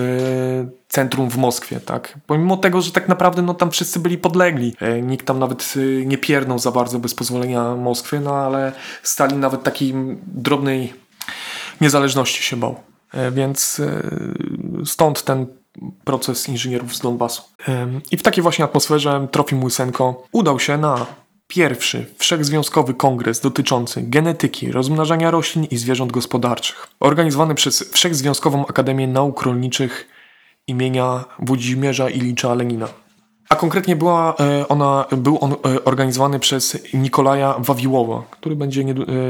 centrum 0.87 1.29
w 1.29 1.37
Moskwie, 1.37 1.79
tak? 1.79 2.19
Pomimo 2.27 2.57
tego, 2.57 2.81
że 2.81 2.91
tak 2.91 3.07
naprawdę 3.07 3.41
no 3.41 3.53
tam 3.53 3.71
wszyscy 3.71 3.99
byli 3.99 4.17
podlegli. 4.17 4.75
Nikt 5.01 5.25
tam 5.25 5.39
nawet 5.39 5.73
nie 6.05 6.17
piernął 6.17 6.59
za 6.59 6.71
bardzo 6.71 6.99
bez 6.99 7.15
pozwolenia 7.15 7.75
Moskwy, 7.75 8.19
no 8.19 8.35
ale 8.35 8.71
Stalin 9.03 9.39
nawet 9.39 9.63
takiej 9.63 9.93
drobnej 10.27 10.93
niezależności 11.81 12.43
się 12.43 12.57
bał. 12.57 12.88
E, 13.13 13.31
więc 13.31 13.79
e, 13.79 14.01
stąd 14.85 15.23
ten 15.23 15.45
proces 16.03 16.49
inżynierów 16.49 16.95
z 16.95 16.99
Donbasu. 16.99 17.41
E, 17.67 17.87
I 18.11 18.17
w 18.17 18.23
takiej 18.23 18.41
właśnie 18.41 18.65
atmosferze 18.65 19.27
Trofim 19.31 19.63
Łysenko 19.63 20.23
udał 20.31 20.59
się 20.59 20.77
na 20.77 21.05
pierwszy 21.47 22.05
wszechzwiązkowy 22.17 22.93
kongres 22.93 23.41
dotyczący 23.41 24.01
genetyki, 24.01 24.71
rozmnażania 24.71 25.31
roślin 25.31 25.65
i 25.65 25.77
zwierząt 25.77 26.11
gospodarczych, 26.11 26.87
organizowany 26.99 27.55
przez 27.55 27.91
Wszechzwiązkową 27.91 28.67
Akademię 28.67 29.07
Nauk 29.07 29.41
Rolniczych 29.41 30.07
imienia 30.67 31.25
Włodzimierza 31.39 32.09
Ilicza 32.09 32.53
Lenina. 32.53 32.87
A 33.49 33.55
konkretnie 33.55 33.95
była 33.95 34.35
ona, 34.67 35.05
był 35.17 35.37
on 35.41 35.55
organizowany 35.85 36.39
przez 36.39 36.77
Nikolaja 36.93 37.55
Wawiłowa, 37.59 38.23
który 38.31 38.55
będzie 38.55 38.85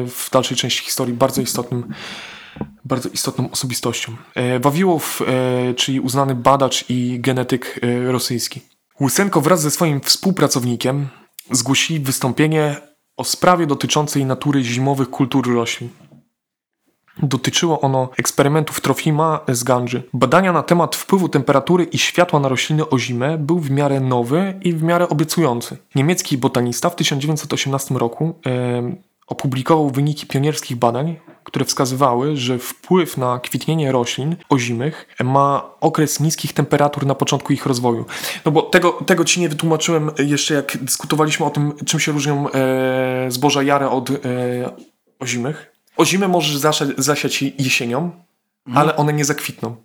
w 0.07 0.29
dalszej 0.31 0.57
części 0.57 0.83
historii 0.83 1.13
bardzo 1.13 1.41
istotnym 1.41 1.93
bardzo 2.85 3.09
istotną 3.09 3.51
osobistością. 3.51 4.15
E, 4.35 4.59
Wawiłow, 4.59 5.21
e, 5.21 5.73
czyli 5.73 5.99
uznany 5.99 6.35
badacz 6.35 6.85
i 6.89 7.19
genetyk 7.19 7.79
e, 7.83 8.11
rosyjski. 8.11 8.61
Łysenko 9.01 9.41
wraz 9.41 9.61
ze 9.61 9.71
swoim 9.71 10.01
współpracownikiem 10.01 11.07
zgłosili 11.51 11.99
wystąpienie 11.99 12.75
o 13.17 13.23
sprawie 13.23 13.67
dotyczącej 13.67 14.25
natury 14.25 14.63
zimowych 14.63 15.09
kultur 15.09 15.53
roślin. 15.53 15.89
Dotyczyło 17.23 17.81
ono 17.81 18.09
eksperymentów 18.17 18.81
Trofima 18.81 19.39
z 19.47 19.63
Ganży. 19.63 20.03
Badania 20.13 20.51
na 20.51 20.63
temat 20.63 20.95
wpływu 20.95 21.29
temperatury 21.29 21.83
i 21.83 21.97
światła 21.97 22.39
na 22.39 22.47
rośliny 22.47 22.89
o 22.89 22.99
zimę 22.99 23.37
był 23.37 23.59
w 23.59 23.71
miarę 23.71 23.99
nowy 23.99 24.59
i 24.61 24.73
w 24.73 24.83
miarę 24.83 25.09
obiecujący. 25.09 25.77
Niemiecki 25.95 26.37
botanista 26.37 26.89
w 26.89 26.95
1918 26.95 27.95
roku 27.95 28.33
opublikował 29.29 29.89
wyniki 29.89 30.27
pionierskich 30.27 30.77
badań, 30.77 31.15
które 31.43 31.65
wskazywały, 31.65 32.37
że 32.37 32.59
wpływ 32.59 33.17
na 33.17 33.39
kwitnienie 33.39 33.91
roślin 33.91 34.35
ozimych 34.49 35.07
ma 35.23 35.71
okres 35.81 36.19
niskich 36.19 36.53
temperatur 36.53 37.05
na 37.05 37.15
początku 37.15 37.53
ich 37.53 37.65
rozwoju. 37.65 38.05
No 38.45 38.51
bo 38.51 38.61
tego, 38.61 38.91
tego 38.91 39.25
ci 39.25 39.39
nie 39.39 39.49
wytłumaczyłem 39.49 40.11
jeszcze, 40.17 40.53
jak 40.53 40.77
dyskutowaliśmy 40.81 41.45
o 41.45 41.49
tym, 41.49 41.73
czym 41.85 41.99
się 41.99 42.11
różnią 42.11 42.51
e, 42.51 43.31
zboża 43.31 43.63
jare 43.63 43.89
od 43.89 44.09
e, 44.09 44.15
ozimych. 45.19 45.71
Ozimy 45.97 46.27
możesz 46.27 46.57
zasiać, 46.57 46.89
zasiać 46.97 47.41
jesienią, 47.41 47.97
mhm. 47.99 48.77
ale 48.77 48.95
one 48.95 49.13
nie 49.13 49.25
zakwitną. 49.25 49.75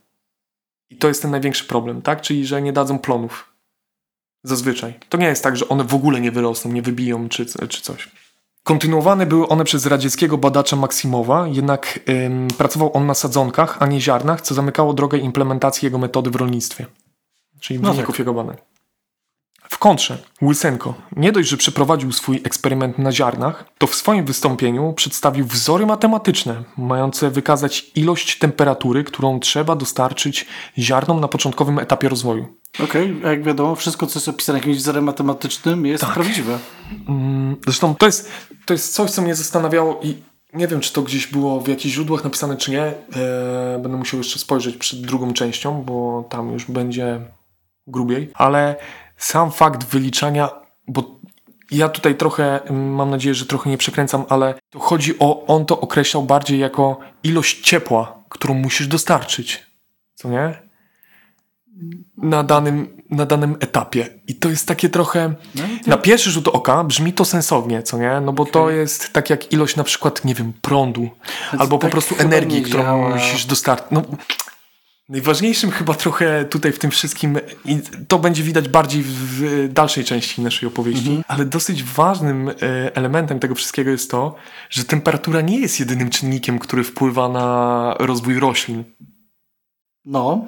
I 0.91 0.97
to 0.97 1.09
jest 1.09 1.23
ten 1.23 1.31
największy 1.31 1.65
problem, 1.65 2.03
tak? 2.03 2.21
Czyli, 2.21 2.47
że 2.47 2.63
nie 2.63 2.73
dadzą 2.73 2.99
plonów. 2.99 3.55
Zazwyczaj. 4.43 4.95
To 5.09 5.19
nie 5.19 5.27
jest 5.27 5.43
tak, 5.43 5.57
że 5.57 5.69
one 5.69 5.85
w 5.85 5.95
ogóle 5.95 6.21
nie 6.21 6.31
wyrosną, 6.31 6.73
nie 6.73 6.83
wybiją 6.83 7.29
czy, 7.29 7.47
czy 7.69 7.83
coś. 7.83 8.11
Kontynuowane 8.65 9.27
były 9.27 9.49
one 9.49 9.65
przez 9.65 9.87
radzieckiego 9.87 10.39
badacza 10.39 10.77
Maksimowa, 10.77 11.49
jednak 11.49 12.01
ym, 12.09 12.49
pracował 12.59 12.97
on 12.97 13.07
na 13.07 13.15
sadzonkach, 13.15 13.77
a 13.81 13.87
nie 13.87 14.01
ziarnach, 14.01 14.41
co 14.41 14.55
zamykało 14.55 14.95
drogę 14.95 15.19
implementacji 15.19 15.87
jego 15.87 15.99
metody 15.99 16.31
w 16.31 16.37
rolnictwie. 16.37 16.87
Czyli 17.61 17.81
no 17.81 17.93
wyników 17.93 18.15
tak. 18.15 18.19
jego 18.19 18.35
badań. 18.35 18.57
W 19.75 19.79
kontrze, 19.79 20.19
Łysenko 20.43 20.95
nie 21.17 21.33
dość, 21.33 21.49
że 21.49 21.57
przeprowadził 21.57 22.13
swój 22.13 22.41
eksperyment 22.45 22.99
na 22.99 23.13
ziarnach, 23.13 23.65
to 23.79 23.87
w 23.87 23.95
swoim 23.95 24.25
wystąpieniu 24.25 24.93
przedstawił 24.93 25.47
wzory 25.47 25.87
matematyczne, 25.87 26.65
mające 26.77 27.31
wykazać 27.31 27.91
ilość 27.95 28.39
temperatury, 28.39 29.05
którą 29.05 29.41
trzeba 29.41 29.77
dostarczyć 29.77 30.47
ziarnom 30.79 31.21
na 31.21 31.29
początkowym 31.29 31.79
etapie 31.79 32.09
rozwoju. 32.09 32.47
Okej, 32.85 33.17
okay, 33.19 33.31
jak 33.31 33.43
wiadomo, 33.43 33.75
wszystko, 33.75 34.07
co 34.07 34.19
jest 34.19 34.29
opisane 34.29 34.59
jakimś 34.59 34.77
wzorem 34.77 35.05
matematycznym 35.05 35.87
jest 35.87 36.05
tak. 36.05 36.15
prawdziwe. 36.15 36.59
Mm, 37.09 37.57
zresztą 37.65 37.95
to 37.95 38.07
jest, 38.07 38.31
to 38.67 38.75
jest 38.75 38.95
coś, 38.95 39.11
co 39.11 39.23
mnie 39.23 39.35
zastanawiało 39.35 40.01
i 40.03 40.17
nie 40.53 40.69
wiem, 40.69 40.81
czy 40.81 40.93
to 40.93 41.03
gdzieś 41.03 41.27
było 41.27 41.61
w 41.61 41.69
jakichś 41.69 41.95
źródłach 41.95 42.25
napisane, 42.25 42.57
czy 42.57 42.71
nie. 42.71 42.83
Eee, 42.83 42.95
będę 43.83 43.99
musiał 43.99 44.19
jeszcze 44.19 44.39
spojrzeć 44.39 44.77
przed 44.77 45.01
drugą 45.01 45.33
częścią, 45.33 45.83
bo 45.83 46.25
tam 46.31 46.53
już 46.53 46.65
będzie 46.65 47.21
grubiej. 47.87 48.31
Ale 48.35 48.77
sam 49.17 49.53
fakt 49.53 49.85
wyliczania, 49.85 50.51
bo 50.89 51.21
ja 51.71 51.89
tutaj 51.89 52.17
trochę, 52.17 52.63
mm, 52.65 52.95
mam 52.95 53.11
nadzieję, 53.11 53.35
że 53.35 53.47
trochę 53.47 53.71
nie 53.71 53.79
przekręcam, 53.79 54.25
ale 54.29 54.55
to 54.71 54.79
chodzi 54.79 55.19
o, 55.19 55.47
on 55.47 55.67
to 55.67 55.81
określał 55.81 56.23
bardziej 56.23 56.59
jako 56.59 56.99
ilość 57.23 57.61
ciepła, 57.61 58.25
którą 58.29 58.55
musisz 58.55 58.87
dostarczyć. 58.87 59.67
Co 60.15 60.29
nie? 60.29 60.65
na 62.17 62.43
danym, 62.43 63.03
na 63.11 63.27
danym 63.27 63.57
etapie. 63.61 64.09
I 64.29 64.35
to 64.35 64.49
jest 64.49 64.69
takie 64.69 64.89
trochę. 64.89 65.35
No. 65.55 65.63
Na 65.87 65.97
pierwszy 65.97 66.31
rzut 66.31 66.49
oka 66.49 66.85
brzmi 66.85 67.13
to 67.13 67.25
sensownie, 67.25 67.83
co 67.83 67.99
nie? 67.99 68.21
No 68.21 68.33
bo 68.33 68.43
okay. 68.43 68.53
to 68.53 68.71
jest 68.71 69.13
tak 69.13 69.31
jak 69.31 69.53
ilość 69.53 69.77
na 69.77 69.85
przykład, 69.85 70.25
nie 70.25 70.35
wiem, 70.35 70.53
prądu, 70.63 71.11
albo 71.59 71.79
tak 71.79 71.81
po 71.81 71.93
prostu 71.93 72.15
energii, 72.19 72.63
którą 72.63 73.11
musisz 73.11 73.47
dostarczyć. 73.47 73.89
No, 73.91 74.03
najważniejszym 75.09 75.71
chyba 75.71 75.95
trochę 75.95 76.45
tutaj 76.45 76.73
w 76.73 76.79
tym 76.79 76.91
wszystkim, 76.91 77.39
i 77.65 77.79
to 78.09 78.19
będzie 78.19 78.43
widać 78.43 78.69
bardziej 78.69 79.03
w 79.07 79.69
dalszej 79.73 80.05
części 80.05 80.43
naszej 80.43 80.69
opowieści, 80.69 81.11
-hmm. 81.11 81.23
ale 81.29 81.45
dosyć 81.45 81.85
ważnym 81.85 82.49
e, 82.49 82.53
elementem 82.97 83.41
tego 83.41 83.55
wszystkiego 83.55 83.91
jest 83.91 84.11
to, 84.11 84.35
że 84.71 84.85
temperatura 84.85 85.41
nie 85.41 85.61
jest 85.61 85.81
jedynym 85.81 86.11
czynnikiem, 86.11 86.59
który 86.59 86.85
wpływa 86.85 87.29
na 87.29 87.97
rozwój 87.99 88.41
roślin. 88.41 88.85
No. 90.05 90.47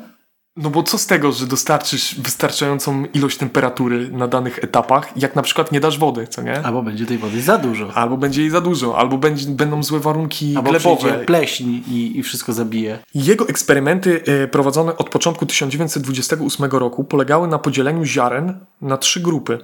No 0.56 0.70
bo 0.70 0.82
co 0.82 0.98
z 0.98 1.06
tego, 1.06 1.32
że 1.32 1.46
dostarczysz 1.46 2.20
wystarczającą 2.20 3.04
ilość 3.04 3.36
temperatury 3.36 4.08
na 4.08 4.28
danych 4.28 4.58
etapach, 4.64 5.16
jak 5.16 5.36
na 5.36 5.42
przykład 5.42 5.72
nie 5.72 5.80
dasz 5.80 5.98
wody, 5.98 6.26
co 6.26 6.42
nie? 6.42 6.62
Albo 6.62 6.82
będzie 6.82 7.06
tej 7.06 7.18
wody 7.18 7.42
za 7.42 7.58
dużo. 7.58 7.92
Albo 7.94 8.16
będzie 8.16 8.40
jej 8.40 8.50
za 8.50 8.60
dużo, 8.60 8.98
albo 8.98 9.18
będzie, 9.18 9.50
będą 9.50 9.82
złe 9.82 10.00
warunki 10.00 10.56
albo 10.56 10.70
glebowe. 10.70 11.12
Albo 11.12 11.24
pleśń 11.24 11.82
i, 11.88 12.18
i 12.18 12.22
wszystko 12.22 12.52
zabije. 12.52 12.98
Jego 13.14 13.48
eksperymenty 13.48 14.22
e, 14.26 14.48
prowadzone 14.48 14.96
od 14.96 15.10
początku 15.10 15.46
1928 15.46 16.70
roku 16.70 17.04
polegały 17.04 17.48
na 17.48 17.58
podzieleniu 17.58 18.04
ziaren 18.04 18.66
na 18.80 18.96
trzy 18.96 19.20
grupy 19.20 19.58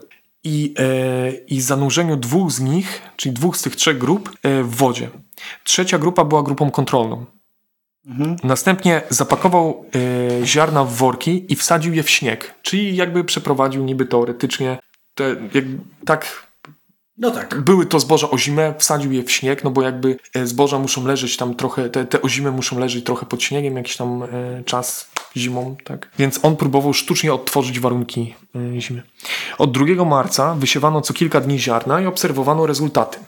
i, 0.45 0.75
e, 0.79 1.33
i 1.33 1.61
zanurzeniu 1.61 2.17
dwóch 2.17 2.53
z 2.53 2.61
nich, 2.61 3.03
czyli 3.17 3.35
dwóch 3.35 3.57
z 3.57 3.63
tych 3.63 3.77
trzech 3.77 3.99
grup 3.99 4.31
e, 4.43 4.63
w 4.63 4.77
wodzie. 4.77 5.11
Trzecia 5.65 5.99
grupa 5.99 6.25
była 6.25 6.43
grupą 6.43 6.71
kontrolną. 6.71 7.27
Mhm. 8.07 8.37
Następnie 8.45 9.03
zapakował 9.09 9.85
y, 10.43 10.47
ziarna 10.47 10.85
w 10.85 10.93
worki 10.93 11.53
i 11.53 11.57
wsadził 11.57 11.95
je 11.95 12.03
w 12.03 12.11
śnieg. 12.11 12.55
Czyli 12.63 12.97
jakby 12.97 13.25
przeprowadził 13.25 13.85
niby 13.85 14.07
teoretycznie 14.07 14.79
te, 15.15 15.37
jak, 15.55 15.65
tak 16.05 16.27
no 17.19 17.31
tak. 17.31 17.61
Były 17.61 17.87
to 17.87 18.01
zboża 18.01 18.31
ozime, 18.31 18.75
wsadził 18.79 19.13
je 19.13 19.23
w 19.23 19.33
śnieg, 19.33 19.65
no 19.65 19.71
bo 19.71 19.83
jakby 19.83 20.17
e, 20.35 20.47
zboża 20.47 20.79
muszą 20.79 21.07
leżeć 21.07 21.37
tam 21.37 21.55
trochę, 21.55 21.91
te, 21.91 22.05
te 22.05 22.23
ozime 22.23 22.51
muszą 22.51 22.79
leżeć 22.79 23.05
trochę 23.05 23.27
pod 23.27 23.43
śniegiem 23.43 23.77
jakiś 23.77 23.97
tam 23.97 24.23
e, 24.23 24.29
czas 24.65 25.11
zimą, 25.37 25.77
tak. 25.85 26.11
Więc 26.19 26.41
on 26.43 26.57
próbował 26.57 26.95
sztucznie 26.95 27.35
odtworzyć 27.35 27.81
warunki 27.81 28.35
e, 28.77 28.81
zimy. 28.81 29.03
Od 29.59 29.73
2 29.73 30.05
marca 30.05 30.55
wysiewano 30.55 31.01
co 31.01 31.15
kilka 31.15 31.41
dni 31.41 31.59
ziarna 31.59 32.01
i 32.01 32.07
obserwowano 32.07 32.67
rezultaty. 32.67 33.19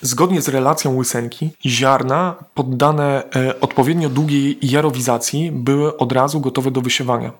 Zgodnie 0.00 0.42
z 0.42 0.48
relacją 0.48 0.96
Łysenki, 0.96 1.50
ziarna 1.66 2.44
poddane 2.54 3.22
e, 3.36 3.60
odpowiednio 3.60 4.08
długiej 4.08 4.58
jarowizacji 4.62 5.50
były 5.52 5.96
od 5.96 6.12
razu 6.12 6.40
gotowe 6.40 6.70
do 6.70 6.80
wysiewania. 6.80 7.32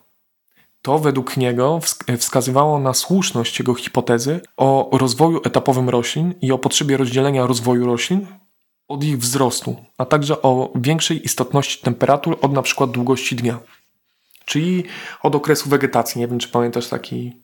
To 0.82 0.98
według 0.98 1.36
niego 1.36 1.80
wskazywało 2.18 2.78
na 2.78 2.94
słuszność 2.94 3.58
jego 3.58 3.74
hipotezy 3.74 4.40
o 4.56 4.90
rozwoju 4.92 5.40
etapowym 5.44 5.88
roślin 5.88 6.34
i 6.42 6.52
o 6.52 6.58
potrzebie 6.58 6.96
rozdzielenia 6.96 7.46
rozwoju 7.46 7.86
roślin 7.86 8.26
od 8.88 9.04
ich 9.04 9.18
wzrostu, 9.18 9.76
a 9.98 10.04
także 10.04 10.42
o 10.42 10.72
większej 10.74 11.24
istotności 11.24 11.82
temperatur 11.82 12.38
od 12.42 12.52
na 12.52 12.62
przykład 12.62 12.90
długości 12.90 13.36
dnia. 13.36 13.58
Czyli 14.44 14.84
od 15.22 15.34
okresu 15.34 15.68
wegetacji. 15.68 16.20
Nie 16.20 16.28
wiem, 16.28 16.38
czy 16.38 16.48
pamiętasz 16.48 16.88
taki, 16.88 17.36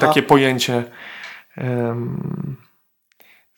takie 0.00 0.22
pojęcie 0.22 0.84
um, 1.56 2.56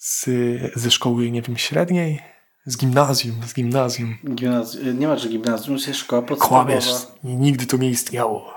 z, 0.03 0.27
ze 0.75 0.91
szkoły, 0.91 1.31
nie 1.31 1.43
wiem, 1.43 1.57
średniej? 1.57 2.23
Z 2.67 2.77
gimnazjum, 2.77 3.35
z 3.47 3.55
gimnazjum. 3.55 4.17
Gimnazjum. 4.35 4.99
Nie 4.99 5.09
ma, 5.09 5.17
że 5.19 5.29
gimnazjum, 5.29 5.77
jest 5.77 5.97
szkoła 5.97 6.23
podstawowa. 6.23 6.65
Kłamiesz, 6.65 6.93
nigdy 7.25 7.67
to 7.67 7.77
nie 7.77 7.91
istniało. 7.91 8.55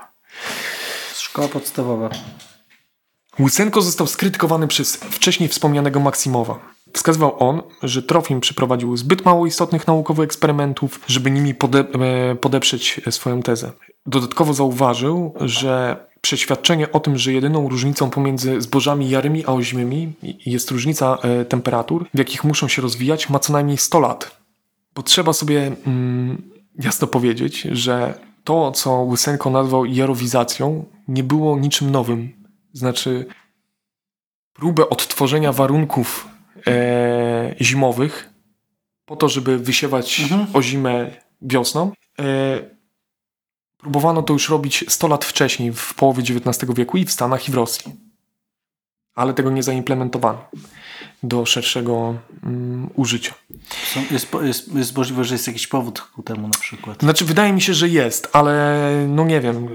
Szkoła 1.14 1.48
podstawowa. 1.48 2.10
Łysenko 3.40 3.82
został 3.82 4.06
skrytykowany 4.06 4.68
przez 4.68 4.96
wcześniej 4.96 5.48
wspomnianego 5.48 6.00
Maksimowa. 6.00 6.58
Wskazywał 6.92 7.48
on, 7.48 7.62
że 7.82 8.02
Trofim 8.02 8.40
przeprowadził 8.40 8.96
zbyt 8.96 9.24
mało 9.24 9.46
istotnych 9.46 9.86
naukowych 9.86 10.24
eksperymentów, 10.24 11.00
żeby 11.06 11.30
nimi 11.30 11.54
pode 11.54 11.78
e, 11.78 12.34
podeprzeć 12.34 13.00
swoją 13.10 13.42
tezę. 13.42 13.72
Dodatkowo 14.06 14.54
zauważył, 14.54 15.34
że 15.40 16.06
przeświadczenie 16.26 16.92
o 16.92 17.00
tym, 17.00 17.18
że 17.18 17.32
jedyną 17.32 17.68
różnicą 17.68 18.10
pomiędzy 18.10 18.60
zbożami 18.60 19.10
jarymi 19.10 19.44
a 19.46 19.52
ozimymi 19.52 20.12
jest 20.46 20.70
różnica 20.70 21.18
e, 21.22 21.44
temperatur, 21.44 22.06
w 22.14 22.18
jakich 22.18 22.44
muszą 22.44 22.68
się 22.68 22.82
rozwijać, 22.82 23.28
ma 23.28 23.38
co 23.38 23.52
najmniej 23.52 23.78
100 23.78 24.00
lat. 24.00 24.40
Bo 24.94 25.02
trzeba 25.02 25.32
sobie 25.32 25.72
mm, 25.86 26.42
jasno 26.78 27.06
powiedzieć, 27.06 27.60
że 27.60 28.18
to, 28.44 28.72
co 28.72 29.02
Łysenko 29.02 29.50
nazwał 29.50 29.84
jarowizacją, 29.84 30.84
nie 31.08 31.24
było 31.24 31.58
niczym 31.58 31.90
nowym. 31.90 32.32
Znaczy, 32.72 33.26
próbę 34.52 34.88
odtworzenia 34.88 35.52
warunków 35.52 36.28
e, 36.66 37.54
zimowych 37.60 38.30
po 39.04 39.16
to, 39.16 39.28
żeby 39.28 39.58
wysiewać 39.58 40.20
mhm. 40.20 40.46
ozimę 40.52 41.10
wiosną, 41.42 41.92
e, 42.18 42.75
Próbowano 43.86 44.22
to 44.22 44.32
już 44.32 44.48
robić 44.48 44.84
100 44.88 45.08
lat 45.08 45.24
wcześniej, 45.24 45.72
w 45.72 45.94
połowie 45.94 46.22
XIX 46.22 46.74
wieku 46.74 46.96
i 46.96 47.04
w 47.04 47.12
Stanach 47.12 47.48
i 47.48 47.52
w 47.52 47.54
Rosji. 47.54 47.92
Ale 49.14 49.34
tego 49.34 49.50
nie 49.50 49.62
zaimplementowano 49.62 50.38
do 51.22 51.46
szerszego 51.46 52.14
um, 52.44 52.90
użycia. 52.94 53.34
Jest, 54.10 54.28
jest, 54.42 54.74
jest 54.74 54.96
możliwe, 54.96 55.24
że 55.24 55.34
jest 55.34 55.46
jakiś 55.46 55.66
powód 55.66 56.00
ku 56.00 56.22
temu 56.22 56.48
na 56.48 56.58
przykład. 56.58 57.00
Znaczy, 57.00 57.24
wydaje 57.24 57.52
mi 57.52 57.60
się, 57.60 57.74
że 57.74 57.88
jest, 57.88 58.28
ale 58.32 58.90
no 59.08 59.24
nie 59.24 59.40
wiem, 59.40 59.68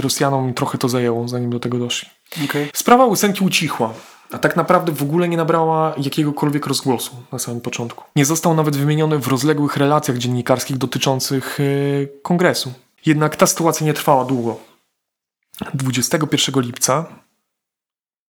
Rosjanom 0.00 0.54
trochę 0.54 0.78
to 0.78 0.88
zajęło, 0.88 1.28
zanim 1.28 1.50
do 1.50 1.60
tego 1.60 1.78
doszli. 1.78 2.08
Okay. 2.44 2.68
Sprawa 2.74 3.06
ósemki 3.06 3.44
ucichła. 3.44 3.94
A 4.32 4.38
tak 4.38 4.56
naprawdę 4.56 4.92
w 4.92 5.02
ogóle 5.02 5.28
nie 5.28 5.36
nabrała 5.36 5.94
jakiegokolwiek 5.96 6.66
rozgłosu 6.66 7.16
na 7.32 7.38
samym 7.38 7.60
początku. 7.60 8.04
Nie 8.16 8.24
został 8.24 8.54
nawet 8.54 8.76
wymieniony 8.76 9.18
w 9.18 9.28
rozległych 9.28 9.76
relacjach 9.76 10.18
dziennikarskich 10.18 10.78
dotyczących 10.78 11.58
yy, 11.58 12.08
kongresu. 12.22 12.72
Jednak 13.06 13.36
ta 13.36 13.46
sytuacja 13.46 13.86
nie 13.86 13.94
trwała 13.94 14.24
długo. 14.24 14.60
21 15.74 16.62
lipca 16.62 17.06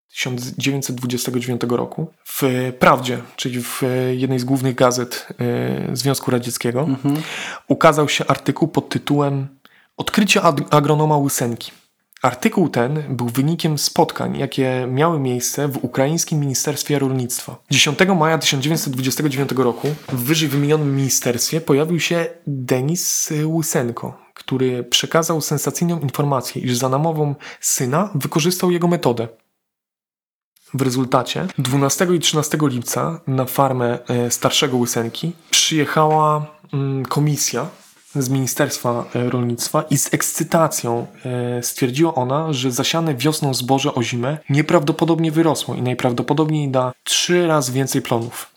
1929 0.10 1.62
roku 1.70 2.14
w 2.26 2.44
Prawdzie, 2.80 3.22
czyli 3.36 3.64
w 3.64 3.82
jednej 4.12 4.40
z 4.40 4.44
głównych 4.44 4.76
gazet 4.76 5.28
e, 5.40 5.96
Związku 5.96 6.32
Radzieckiego, 6.32 6.82
mhm. 6.82 7.22
ukazał 7.68 8.10
się 8.10 8.26
artykuł 8.28 8.68
pod 8.68 8.90
tytułem 8.90 9.48
Odkrycie 9.98 10.42
agronoma 10.70 11.18
Łysenki. 11.18 11.72
Artykuł 12.22 12.70
ten 12.70 13.16
był 13.16 13.30
wynikiem 13.30 13.78
spotkań, 13.78 14.38
jakie 14.38 14.88
miały 14.92 15.20
miejsce 15.20 15.68
w 15.68 15.84
ukraińskim 15.84 16.40
Ministerstwie 16.40 17.00
Rolnictwa. 17.00 17.56
10 17.72 18.00
maja 18.16 18.38
1929 18.38 19.52
roku 19.58 19.88
w 20.10 20.24
wyżej 20.24 20.50
wymienionym 20.50 20.96
ministerstwie 20.96 21.62
pojawił 21.62 22.00
się 22.00 22.28
Denis 22.48 23.30
Łysenko, 23.46 24.18
który 24.34 24.84
przekazał 24.84 25.42
sensacyjną 25.42 26.00
informację, 26.00 26.62
iż 26.62 26.78
za 26.78 26.90
namową 26.90 27.36
syna 27.62 28.10
wykorzystał 28.16 28.72
jego 28.72 28.88
metodę. 28.88 29.28
W 30.74 30.82
rezultacie 30.82 31.48
12 31.58 32.08
i 32.16 32.20
13 32.20 32.58
lipca 32.62 33.20
na 33.28 33.46
farmę 33.46 34.00
e, 34.08 34.32
starszego 34.32 34.78
Łysenki 34.78 35.34
przyjechała 35.50 36.46
mm, 36.74 37.06
komisja 37.06 37.70
z 38.22 38.30
Ministerstwa 38.30 39.06
e, 39.16 39.30
Rolnictwa 39.30 39.82
i 39.82 39.98
z 39.98 40.14
ekscytacją 40.14 41.08
e, 41.26 41.64
stwierdziła 41.64 42.16
ona, 42.16 42.54
że 42.54 42.72
zasiane 42.72 43.16
wiosną 43.16 43.54
zboże 43.54 43.96
o 43.96 44.04
zimę 44.04 44.38
nieprawdopodobnie 44.50 45.32
wyrosło 45.32 45.76
i 45.76 45.82
najprawdopodobniej 45.82 46.70
da 46.70 46.94
trzy 47.04 47.48
razy 47.48 47.72
więcej 47.72 48.02
plonów 48.02 48.57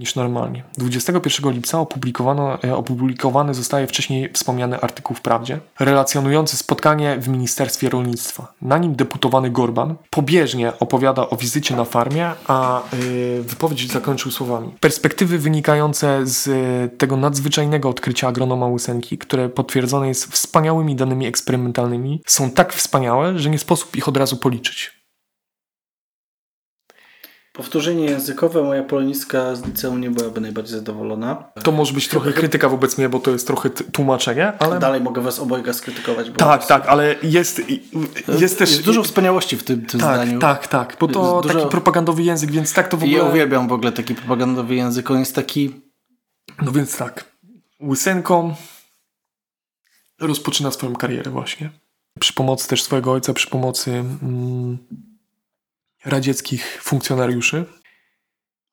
niż 0.00 0.14
normalnie. 0.14 0.64
21 0.78 1.52
lipca 1.52 1.80
opublikowano, 1.80 2.62
e, 2.64 2.76
opublikowany 2.76 3.54
zostaje 3.54 3.86
wcześniej 3.86 4.32
wspomniany 4.32 4.80
artykuł 4.80 5.16
w 5.16 5.20
Prawdzie, 5.20 5.60
relacjonujący 5.80 6.56
spotkanie 6.56 7.16
w 7.18 7.28
Ministerstwie 7.28 7.88
Rolnictwa. 7.88 8.52
Na 8.62 8.78
nim 8.78 8.94
deputowany 8.94 9.50
Gorban 9.50 9.94
pobieżnie 10.10 10.72
opowiada 10.78 11.30
o 11.30 11.36
wizycie 11.36 11.76
na 11.76 11.84
farmie, 11.84 12.30
a 12.46 12.82
yy, 12.92 13.42
wypowiedź 13.42 13.92
zakończył 13.92 14.30
słowami. 14.30 14.74
Perspektywy 14.80 15.38
wynikające 15.38 16.26
z 16.26 16.46
y, 16.46 16.96
tego 16.98 17.16
nadzwyczajnego 17.16 17.88
odkrycia 17.88 18.28
agronoma 18.28 18.66
Łysenki, 18.66 19.18
które 19.18 19.48
potwierdzone 19.48 20.08
jest 20.08 20.32
wspaniałymi 20.32 20.96
danymi 20.96 21.26
eksperymentalnymi, 21.26 22.22
są 22.26 22.50
tak 22.50 22.72
wspaniałe, 22.72 23.38
że 23.38 23.50
nie 23.50 23.58
sposób 23.58 23.96
ich 23.96 24.08
od 24.08 24.16
razu 24.16 24.36
policzyć. 24.36 24.99
Powtórzenie 27.60 28.04
językowe, 28.04 28.62
moja 28.62 28.82
polonistka 28.82 29.54
z 29.54 29.66
liceum 29.66 30.00
nie 30.00 30.10
byłaby 30.10 30.40
najbardziej 30.40 30.78
zadowolona. 30.78 31.44
To 31.62 31.72
może 31.72 31.92
być 31.92 32.08
trochę 32.08 32.32
krytyka 32.32 32.68
wobec 32.68 32.98
mnie, 32.98 33.08
bo 33.08 33.18
to 33.18 33.30
jest 33.30 33.46
trochę 33.46 33.70
tłumaczenie, 33.70 34.52
ale... 34.58 34.78
Dalej 34.78 35.00
mogę 35.00 35.22
was 35.22 35.38
obojga 35.38 35.72
skrytykować. 35.72 36.30
tak, 36.36 36.66
tak, 36.66 36.86
ale 36.86 37.14
jest, 37.22 37.62
jest 38.38 38.58
też... 38.58 38.70
Jest 38.70 38.84
dużo 38.84 39.02
wspaniałości 39.02 39.56
w 39.56 39.64
tym, 39.64 39.86
tym 39.86 40.00
tak, 40.00 40.16
zdaniu. 40.16 40.38
Tak, 40.38 40.68
tak, 40.68 40.96
bo 41.00 41.08
to 41.08 41.40
dużo... 41.42 41.54
taki 41.54 41.70
propagandowy 41.70 42.22
język, 42.22 42.50
więc 42.50 42.72
tak 42.72 42.88
to 42.88 42.96
w 42.96 43.02
ogóle... 43.02 43.18
Ja 43.18 43.24
uwielbiam 43.24 43.68
w 43.68 43.72
ogóle 43.72 43.92
taki 43.92 44.14
propagandowy 44.14 44.74
język, 44.74 45.10
on 45.10 45.18
jest 45.18 45.34
taki... 45.34 45.80
No 46.62 46.72
więc 46.72 46.96
tak, 46.96 47.24
Łysenko 47.82 48.54
rozpoczyna 50.20 50.70
swoją 50.70 50.96
karierę 50.96 51.30
właśnie. 51.30 51.70
Przy 52.20 52.32
pomocy 52.32 52.68
też 52.68 52.82
swojego 52.82 53.12
ojca, 53.12 53.34
przy 53.34 53.50
pomocy... 53.50 53.90
Mm, 54.22 54.78
radzieckich 56.04 56.78
funkcjonariuszy. 56.82 57.64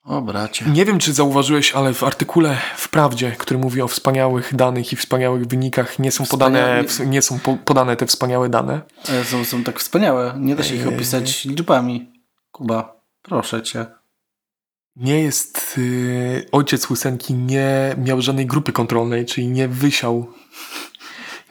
O 0.08 0.22
bracie. 0.22 0.66
Nie 0.66 0.86
wiem, 0.86 1.00
czy 1.00 1.14
zauważyłeś, 1.14 1.74
ale 1.74 1.94
w 1.94 2.04
artykule 2.04 2.58
w 2.76 2.90
Prawdzie, 2.90 3.32
który 3.32 3.60
mówi 3.60 3.82
o 3.82 3.88
wspaniałych 3.88 4.56
danych 4.56 4.94
i 4.94 4.96
wspaniałych 4.96 5.48
wynikach, 5.48 6.00
nie 6.00 6.12
są, 6.12 6.26
podane, 6.26 6.84
nie 7.06 7.22
są 7.22 7.40
po, 7.40 7.58
podane 7.66 7.96
te 7.96 8.06
wspaniałe 8.06 8.50
dane. 8.50 8.82
Są, 9.24 9.46
są 9.46 9.64
tak 9.64 9.80
wspaniałe. 9.80 10.34
Nie 10.40 10.56
da 10.56 10.64
się 10.64 10.76
ich 10.76 10.88
opisać 10.88 11.46
liczbami. 11.46 12.12
Kuba, 12.52 13.02
proszę 13.22 13.64
cię. 13.64 13.86
Nie 14.96 15.22
jest. 15.22 15.78
Yy, 15.78 16.46
ojciec 16.52 16.90
Łysenki 16.90 17.34
nie 17.34 17.96
miał 17.98 18.22
żadnej 18.22 18.46
grupy 18.46 18.72
kontrolnej, 18.72 19.26
czyli 19.26 19.48
nie 19.48 19.68
wysiał. 19.68 20.34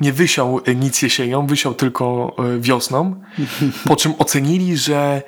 Nie 0.01 0.13
wysiał 0.13 0.61
nic 0.77 1.03
jesienią, 1.03 1.47
wysiał 1.47 1.75
tylko 1.75 2.37
y, 2.57 2.61
wiosną. 2.61 3.23
Po 3.85 3.97
czym 3.97 4.15
ocenili, 4.19 4.77
że 4.77 5.23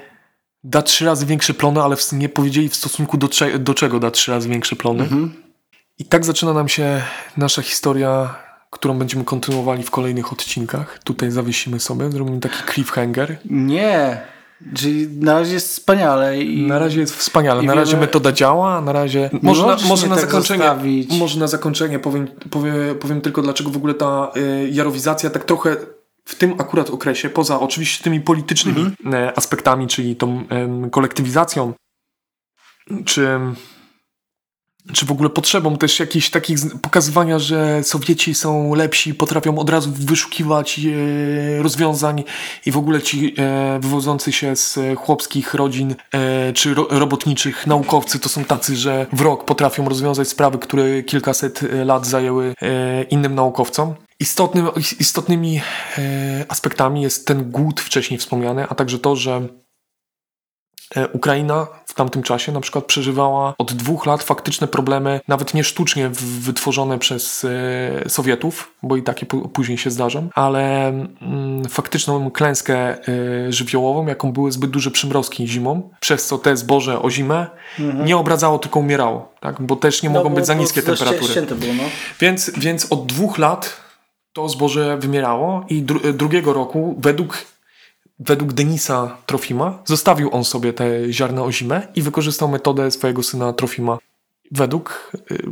da 0.64 0.82
trzy 0.82 1.04
razy 1.04 1.26
większe 1.26 1.54
plony, 1.54 1.82
ale 1.82 1.96
nie 2.12 2.28
powiedzieli 2.28 2.68
w 2.68 2.76
stosunku 2.76 3.16
do, 3.16 3.28
do 3.58 3.74
czego 3.74 4.00
da 4.00 4.10
trzy 4.10 4.32
razy 4.32 4.48
większe 4.48 4.76
plony. 4.76 5.02
Mhm. 5.02 5.32
I 5.98 6.04
tak 6.04 6.24
zaczyna 6.24 6.52
nam 6.52 6.68
się 6.68 7.02
nasza 7.36 7.62
historia, 7.62 8.34
którą 8.70 8.98
będziemy 8.98 9.24
kontynuowali 9.24 9.82
w 9.82 9.90
kolejnych 9.90 10.32
odcinkach. 10.32 10.98
Tutaj 11.04 11.30
zawiesimy 11.30 11.80
sobie, 11.80 12.10
zrobimy 12.10 12.40
taki 12.40 12.72
cliffhanger. 12.72 13.38
Nie, 13.44 14.22
Czyli 14.74 15.08
na 15.08 15.38
razie 15.38 15.54
jest 15.54 15.68
wspaniale. 15.68 16.42
I, 16.42 16.66
na 16.66 16.78
razie 16.78 17.00
jest 17.00 17.16
wspaniale. 17.16 17.62
Na 17.62 17.74
razie 17.74 17.96
metoda 17.96 18.32
działa, 18.32 18.80
na 18.80 18.92
razie. 18.92 19.30
Może 19.42 19.66
na, 19.66 19.76
może 19.88 20.06
na 20.06 20.16
tak 20.16 20.24
zakończenie. 20.24 20.64
Zostawić. 20.64 21.18
Może 21.18 21.40
na 21.40 21.46
zakończenie 21.46 21.98
powiem, 21.98 22.28
powiem, 22.50 22.74
powiem 23.00 23.20
tylko, 23.20 23.42
dlaczego 23.42 23.70
w 23.70 23.76
ogóle 23.76 23.94
ta 23.94 24.32
y, 24.36 24.68
jarowizacja 24.72 25.30
tak 25.30 25.44
trochę 25.44 25.76
w 26.28 26.34
tym 26.34 26.54
akurat 26.58 26.90
okresie, 26.90 27.30
poza 27.30 27.60
oczywiście 27.60 28.04
tymi 28.04 28.20
politycznymi 28.20 28.80
mhm. 28.80 29.14
E, 29.14 29.38
aspektami, 29.38 29.86
czyli 29.86 30.16
tą 30.16 30.44
kolektywizacją, 30.90 31.72
czy, 33.04 33.38
czy 34.92 35.06
w 35.06 35.10
ogóle 35.10 35.30
potrzebą 35.30 35.76
też 35.76 36.00
jakichś 36.00 36.30
takich 36.30 36.58
pokazywania, 36.82 37.38
że 37.38 37.84
Sowieci 37.84 38.34
są 38.34 38.74
lepsi, 38.74 39.14
potrafią 39.14 39.58
od 39.58 39.70
razu 39.70 39.92
wyszukiwać 39.94 40.78
e, 40.78 41.62
rozwiązań 41.62 42.24
i 42.66 42.72
w 42.72 42.76
ogóle 42.76 43.02
ci 43.02 43.34
e, 43.38 43.78
wywodzący 43.80 44.32
się 44.32 44.56
z 44.56 44.78
chłopskich 44.98 45.54
rodzin 45.54 45.94
czy 46.54 46.74
robotniczych 46.74 47.66
naukowcy 47.66 48.18
to 48.18 48.28
są 48.28 48.44
tacy, 48.44 48.76
że 48.76 49.06
w 49.12 49.20
rok 49.20 49.44
potrafią 49.44 49.88
rozwiązać 49.88 50.28
sprawy, 50.28 50.58
które 50.58 51.02
kilkaset 51.02 51.60
lat 51.84 52.06
zajęły 52.06 52.54
innym 53.10 53.34
naukowcom. 53.34 53.94
Istotnym, 54.20 54.68
istotnymi 55.00 55.60
e, 55.98 56.44
aspektami 56.48 57.02
jest 57.02 57.26
ten 57.26 57.50
głód 57.50 57.80
wcześniej 57.80 58.18
wspomniany, 58.18 58.66
a 58.68 58.74
także 58.74 58.98
to, 58.98 59.16
że 59.16 59.48
e, 60.96 61.08
Ukraina 61.08 61.66
w 61.86 61.94
tamtym 61.94 62.22
czasie 62.22 62.52
na 62.52 62.60
przykład 62.60 62.84
przeżywała 62.84 63.54
od 63.58 63.72
dwóch 63.72 64.06
lat 64.06 64.22
faktyczne 64.22 64.68
problemy, 64.68 65.20
nawet 65.28 65.54
nie 65.54 65.64
sztucznie 65.64 66.10
wytworzone 66.40 66.98
przez 66.98 67.44
e, 68.04 68.08
Sowietów, 68.08 68.74
bo 68.82 68.96
i 68.96 69.02
takie 69.02 69.26
później 69.26 69.78
się 69.78 69.90
zdarzą, 69.90 70.28
ale 70.34 70.88
mm, 70.88 71.64
faktyczną 71.68 72.30
klęskę 72.30 72.98
żywiołową, 73.48 74.06
jaką 74.06 74.32
były 74.32 74.52
zbyt 74.52 74.70
duże 74.70 74.90
przymrozki 74.90 75.48
zimą, 75.48 75.90
przez 76.00 76.26
co 76.26 76.38
te 76.38 76.56
zboże 76.56 77.02
o 77.02 77.10
zimę 77.10 77.46
mhm. 77.78 78.04
nie 78.04 78.16
obradzało, 78.16 78.58
tylko 78.58 78.80
umierało, 78.80 79.32
tak? 79.40 79.62
bo 79.62 79.76
też 79.76 80.02
nie 80.02 80.10
no, 80.10 80.18
mogą 80.18 80.34
być 80.34 80.46
za 80.46 80.54
niskie 80.54 80.82
temperatury. 80.82 81.42
Było, 81.42 81.74
no. 81.74 81.82
więc, 82.20 82.50
więc 82.56 82.92
od 82.92 83.06
dwóch 83.06 83.38
lat 83.38 83.87
to 84.38 84.48
zboże 84.48 84.98
wymierało 84.98 85.64
i 85.68 85.82
dru 85.82 86.12
drugiego 86.12 86.52
roku 86.52 86.96
według, 86.98 87.44
według 88.18 88.52
Denisa 88.52 89.16
Trofima 89.26 89.82
zostawił 89.84 90.34
on 90.34 90.44
sobie 90.44 90.72
te 90.72 91.12
ziarna 91.12 91.42
ozime 91.42 91.88
i 91.94 92.02
wykorzystał 92.02 92.48
metodę 92.48 92.90
swojego 92.90 93.22
syna 93.22 93.52
Trofima. 93.52 93.98
Według 94.50 95.12
y, 95.30 95.42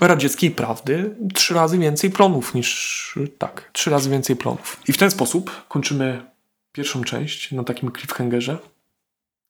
radzieckiej 0.00 0.50
prawdy 0.50 1.16
trzy 1.34 1.54
razy 1.54 1.78
więcej 1.78 2.10
plonów 2.10 2.54
niż 2.54 3.18
tak, 3.38 3.70
trzy 3.72 3.90
razy 3.90 4.10
więcej 4.10 4.36
plonów. 4.36 4.80
I 4.88 4.92
w 4.92 4.98
ten 4.98 5.10
sposób 5.10 5.50
kończymy 5.68 6.24
pierwszą 6.72 7.04
część 7.04 7.52
na 7.52 7.64
takim 7.64 7.92
cliffhangerze, 7.92 8.58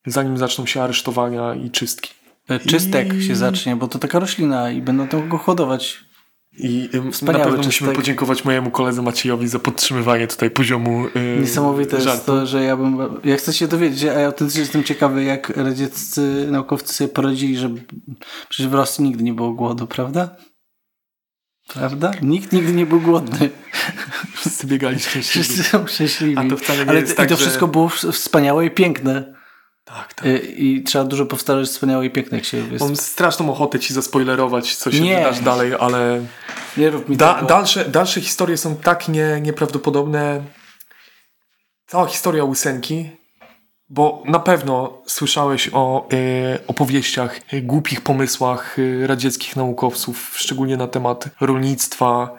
zanim 0.06 0.38
zaczną 0.38 0.66
się 0.66 0.82
aresztowania 0.82 1.54
i 1.54 1.70
czystki. 1.70 2.10
E, 2.48 2.60
czystek 2.60 3.14
I... 3.14 3.22
się 3.22 3.36
zacznie, 3.36 3.76
bo 3.76 3.88
to 3.88 3.98
taka 3.98 4.18
roślina 4.18 4.70
i 4.70 4.82
będą 4.82 5.08
tam 5.08 5.28
go 5.28 5.38
hodować. 5.38 6.03
I 6.58 6.88
na 7.22 7.32
pewno 7.32 7.62
musimy 7.62 7.90
tak... 7.90 7.96
podziękować 7.96 8.44
mojemu 8.44 8.70
koledze 8.70 9.02
Maciejowi 9.02 9.48
za 9.48 9.58
podtrzymywanie 9.58 10.26
tutaj 10.26 10.50
poziomu 10.50 11.06
yy, 11.14 11.40
Niesamowite 11.40 12.00
żartu. 12.00 12.10
jest 12.10 12.26
to, 12.26 12.46
że 12.46 12.64
ja 12.64 12.76
bym... 12.76 12.98
Ja 13.24 13.36
chcę 13.36 13.52
się 13.52 13.68
dowiedzieć, 13.68 14.04
a 14.04 14.20
ja 14.20 14.26
autentycznie 14.26 14.60
jestem 14.60 14.84
ciekawy, 14.84 15.24
jak 15.24 15.48
radzieccy 15.48 16.48
naukowcy 16.50 16.94
sobie 16.94 17.08
poradzili, 17.08 17.58
że 17.58 17.70
przecież 18.48 18.70
w 18.70 18.74
Rosji 18.74 19.04
nigdy 19.04 19.24
nie 19.24 19.34
było 19.34 19.52
głodu, 19.52 19.86
prawda? 19.86 20.36
Prawda? 21.68 22.10
Nikt 22.22 22.52
nigdy 22.52 22.72
nie 22.72 22.86
był 22.86 23.00
głodny. 23.00 23.50
Wszyscy 24.34 24.66
biegali 24.66 25.00
szczęśliwi. 25.00 25.44
Wszyscy 25.44 25.62
są 25.62 25.86
szczęśliwi. 25.86 26.38
A 26.38 26.48
to 26.48 26.56
wcale 26.56 26.84
nie 26.84 26.90
Ale 26.90 27.00
jest 27.00 27.16
tak, 27.16 27.26
i 27.26 27.28
to 27.28 27.36
wszystko 27.36 27.66
że... 27.66 27.72
było 27.72 27.88
wspaniałe 27.88 28.66
i 28.66 28.70
piękne. 28.70 29.33
Tak, 29.84 30.14
tak. 30.14 30.26
I, 30.26 30.66
I, 30.66 30.82
trzeba 30.82 31.04
dużo 31.04 31.26
powtarzać 31.26 31.68
wspaniałe 31.68 32.06
i 32.06 32.10
piękne, 32.10 32.38
jak 32.38 32.46
się 32.46 32.56
jest. 32.56 32.84
Mam 32.84 32.96
straszną 32.96 33.50
ochotę 33.50 33.80
ci 33.80 33.94
zaspoilerować, 33.94 34.76
co 34.76 34.92
się 34.92 35.00
nie. 35.00 35.16
wydarzy 35.16 35.42
dalej, 35.42 35.72
ale 35.80 36.26
nie 36.76 36.90
rób 36.90 37.08
mi 37.08 37.16
da, 37.16 37.42
dalsze, 37.42 37.84
dalsze 37.84 38.20
historie 38.20 38.56
są 38.56 38.76
tak 38.76 39.08
nie, 39.08 39.40
nieprawdopodobne. 39.40 40.42
Cała 41.86 42.06
historia 42.06 42.44
Łysenki, 42.44 43.10
bo 43.88 44.22
na 44.26 44.38
pewno 44.38 45.02
słyszałeś 45.06 45.70
o 45.72 46.08
e, 46.12 46.58
opowieściach, 46.66 47.40
e, 47.52 47.60
głupich 47.60 48.00
pomysłach 48.00 48.76
e, 48.78 49.06
radzieckich 49.06 49.56
naukowców, 49.56 50.32
szczególnie 50.36 50.76
na 50.76 50.86
temat 50.88 51.24
rolnictwa, 51.40 52.30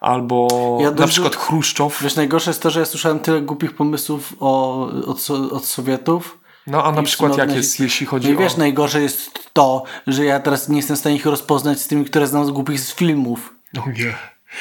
albo 0.00 0.48
ja 0.80 0.90
na 0.90 1.06
przykład 1.06 1.36
Chruszczow. 1.36 2.02
Wiesz, 2.02 2.16
najgorsze 2.16 2.50
jest 2.50 2.62
to, 2.62 2.70
że 2.70 2.80
ja 2.80 2.86
słyszałem 2.86 3.18
tyle 3.18 3.40
głupich 3.40 3.76
pomysłów 3.76 4.34
o, 4.40 4.80
od, 5.06 5.30
od 5.30 5.64
Sowietów, 5.64 6.38
no 6.66 6.84
a 6.84 6.92
na 6.92 7.02
przykład 7.02 7.36
jak 7.38 7.54
jest, 7.54 7.80
jeśli 7.80 8.06
chodzi 8.06 8.28
no 8.28 8.34
i 8.34 8.36
wiesz, 8.36 8.54
o... 8.54 8.58
najgorzej 8.58 9.02
jest 9.02 9.30
to, 9.52 9.82
że 10.06 10.24
ja 10.24 10.40
teraz 10.40 10.68
nie 10.68 10.76
jestem 10.76 10.96
w 10.96 11.00
stanie 11.00 11.16
ich 11.16 11.26
rozpoznać 11.26 11.80
z 11.80 11.88
tymi, 11.88 12.04
które 12.04 12.26
znam 12.26 12.46
z 12.46 12.50
głupich 12.50 12.80
z 12.80 12.94
filmów. 12.94 13.54
No 13.74 13.84
nie. 13.86 14.14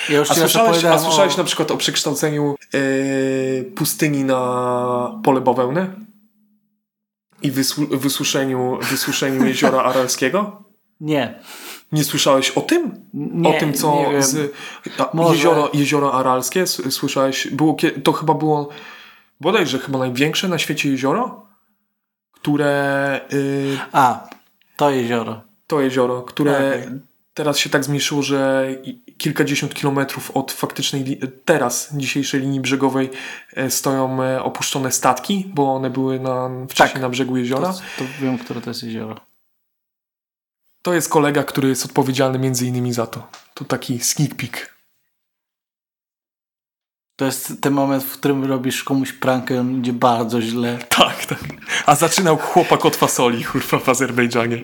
Ja 0.09 0.21
a, 0.21 0.25
słyszałeś, 0.25 0.85
a 0.85 0.99
słyszałeś 0.99 1.33
o... 1.33 1.37
na 1.37 1.43
przykład 1.43 1.71
o 1.71 1.77
przekształceniu 1.77 2.55
yy, 2.73 3.71
pustyni 3.75 4.23
na 4.23 5.21
pole 5.23 5.41
bawełny? 5.41 5.95
I 7.41 7.51
wysuszeniu, 7.91 8.79
wysuszeniu 8.81 9.45
jeziora 9.47 9.83
Aralskiego? 9.83 10.63
Nie. 11.01 11.39
Nie 11.91 12.03
słyszałeś 12.03 12.51
o 12.51 12.61
tym? 12.61 12.91
Nie, 13.13 13.49
o 13.49 13.59
tym, 13.59 13.73
co 13.73 14.05
z, 14.19 14.53
a, 14.97 15.31
jezioro, 15.31 15.69
jezioro 15.73 16.13
Aralskie 16.13 16.67
słyszałeś? 16.67 17.47
Było, 17.47 17.77
to 18.03 18.13
chyba 18.13 18.33
było 18.33 18.69
bodajże 19.41 19.79
chyba 19.79 19.99
największe 19.99 20.47
na 20.47 20.57
świecie 20.57 20.89
jezioro? 20.89 21.44
Które... 22.45 23.21
Yy, 23.31 23.77
A, 23.91 24.29
to 24.77 24.89
jezioro. 24.89 25.41
To 25.67 25.81
jezioro, 25.81 26.21
które 26.21 26.57
okay. 26.57 26.99
teraz 27.33 27.57
się 27.57 27.69
tak 27.69 27.83
zmniejszyło, 27.83 28.21
że 28.21 28.67
kilkadziesiąt 29.17 29.73
kilometrów 29.73 30.31
od 30.31 30.51
faktycznej, 30.51 31.19
teraz 31.45 31.89
dzisiejszej 31.93 32.41
linii 32.41 32.59
brzegowej 32.59 33.09
e, 33.53 33.69
stoją 33.69 34.23
e, 34.23 34.43
opuszczone 34.43 34.91
statki, 34.91 35.51
bo 35.53 35.75
one 35.75 35.89
były 35.89 36.19
na, 36.19 36.49
wcześniej 36.69 36.93
tak. 36.93 37.01
na 37.01 37.09
brzegu 37.09 37.37
jeziora. 37.37 37.73
To, 37.73 37.79
to 37.97 38.03
wiem, 38.21 38.37
które 38.37 38.61
to 38.61 38.69
jest 38.69 38.83
jezioro. 38.83 39.15
To 40.81 40.93
jest 40.93 41.09
kolega, 41.09 41.43
który 41.43 41.69
jest 41.69 41.85
odpowiedzialny 41.85 42.39
między 42.39 42.65
innymi 42.65 42.93
za 42.93 43.07
to. 43.07 43.27
To 43.53 43.65
taki 43.65 43.99
sneak 43.99 44.35
peek. 44.35 44.74
To 47.15 47.25
jest 47.25 47.61
ten 47.61 47.73
moment, 47.73 48.03
w 48.03 48.17
którym 48.17 48.45
robisz 48.45 48.83
komuś 48.83 49.13
prankę, 49.13 49.59
on 49.59 49.79
idzie 49.79 49.93
bardzo 49.93 50.41
źle. 50.41 50.77
Tak, 50.89 51.25
tak. 51.25 51.39
A 51.85 51.95
zaczynał 51.95 52.37
chłopak 52.37 52.85
od 52.85 52.95
fasoli, 52.95 53.43
kurwa, 53.43 53.79
w 53.79 53.89
Azerbejdżanie. 53.89 54.63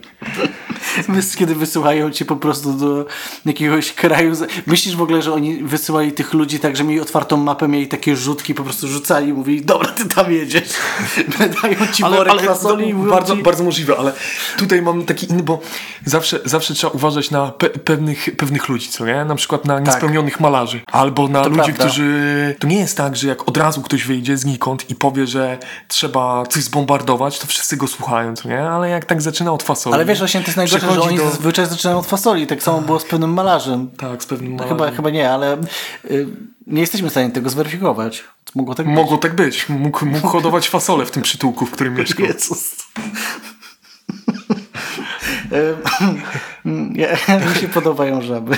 Kiedy 1.40 1.56
wysyłają 1.56 2.12
cię 2.12 2.26
po 2.26 2.36
prostu 2.36 2.74
do 2.74 3.06
jakiegoś 3.46 3.94
kraju. 3.94 4.34
Myślisz 4.68 4.96
w 4.96 5.02
ogóle, 5.02 5.22
że 5.22 5.34
oni 5.34 5.64
wysyłali 5.64 6.12
tych 6.12 6.34
ludzi 6.34 6.60
tak, 6.60 6.78
że 6.78 6.84
mieli 6.84 7.02
otwartą 7.02 7.38
mapę, 7.38 7.68
mieli 7.68 7.88
takie 7.88 8.16
rzutki, 8.16 8.56
po 8.56 8.64
prostu 8.64 8.88
rzucali 8.88 9.30
i 9.30 9.34
mówili, 9.34 9.62
dobra, 9.62 9.90
ty 9.90 10.06
tam 10.06 10.32
jedziesz. 10.32 10.70
Dają 11.64 11.76
ci 11.94 12.04
ale, 12.04 12.18
worek 12.18 12.34
ale, 12.34 12.44
fasoli 12.44 12.94
no, 12.94 13.12
bardzo, 13.12 13.36
ci... 13.36 13.44
bardzo 13.44 13.64
możliwe, 13.64 13.98
ale 13.98 14.14
tutaj 14.58 14.82
mam 14.82 15.06
taki 15.06 15.32
inny, 15.32 15.44
bo 15.44 15.60
zawsze, 16.06 16.40
zawsze 16.46 16.74
trzeba 16.74 16.94
uważać 16.94 17.32
na 17.32 17.52
pe 17.52 17.70
pewnych, 17.70 18.30
pewnych 18.38 18.70
ludzi, 18.70 18.90
co 18.90 19.06
nie? 19.06 19.26
Na 19.26 19.36
przykład 19.36 19.66
na 19.66 19.76
tak. 19.76 19.86
niespełnionych 19.86 20.34
tak. 20.34 20.42
malarzy. 20.42 20.82
Albo 20.92 21.28
na 21.28 21.42
to 21.42 21.50
ludzi, 21.50 21.62
prawda. 21.62 21.84
którzy 21.84 22.56
to 22.60 22.68
nie 22.68 22.80
jest 22.80 22.98
tak, 22.98 23.16
że 23.16 23.28
jak 23.28 23.48
od 23.48 23.58
razu 23.58 23.82
ktoś 23.82 24.04
wyjdzie 24.04 24.38
znikąd 24.38 24.90
i 24.90 24.96
powie, 24.96 25.28
że 25.28 25.58
trzeba 25.88 26.46
coś 26.46 26.64
zbombardować, 26.64 27.40
to 27.40 27.48
wszyscy 27.48 27.78
go 27.78 27.88
słuchają, 27.88 28.36
co 28.36 28.50
nie? 28.50 28.62
Ale 28.62 28.90
jak 28.90 29.06
tak 29.06 29.22
zaczyna 29.22 29.52
od 29.54 29.64
fasoli. 29.64 29.94
Ale 29.94 30.06
wiesz, 30.06 30.20
właśnie 30.20 30.42
to 30.42 30.46
jest 30.46 30.58
najgorsze, 30.58 30.81
że 30.82 31.02
oni 31.02 31.18
do... 31.18 31.24
zazwyczaj 31.24 31.66
zaczynają 31.66 32.00
od 32.00 32.06
fasoli. 32.06 32.48
Tak 32.48 32.64
samo 32.64 32.82
było 32.82 33.00
z 33.00 33.06
pewnym 33.06 33.34
malarzem. 33.34 33.90
Tak, 33.98 34.24
z 34.24 34.26
pewnym 34.26 34.52
malarzem. 34.52 34.78
Chyba, 34.78 34.92
chyba 34.92 35.10
nie, 35.10 35.32
ale 35.32 35.58
y, 36.12 36.28
nie 36.68 36.82
jesteśmy 36.82 37.10
w 37.10 37.12
stanie 37.12 37.30
tego 37.30 37.50
zweryfikować. 37.50 38.24
Mogło 38.56 38.76
tak 38.76 38.86
być. 38.86 38.96
Mogło 38.96 39.18
tak 39.18 39.36
być. 39.36 39.70
Mógł, 39.70 40.06
mógł 40.06 40.28
hodować 40.28 40.70
fasolę 40.70 41.06
w 41.06 41.12
tym 41.12 41.24
przytułku, 41.24 41.66
w 41.66 41.72
którym 41.72 41.94
mieszkał. 42.00 42.26
Jezus. 42.26 42.76
Mi 46.66 47.56
się 47.62 47.68
podobają 47.68 48.22
żaby. 48.22 48.58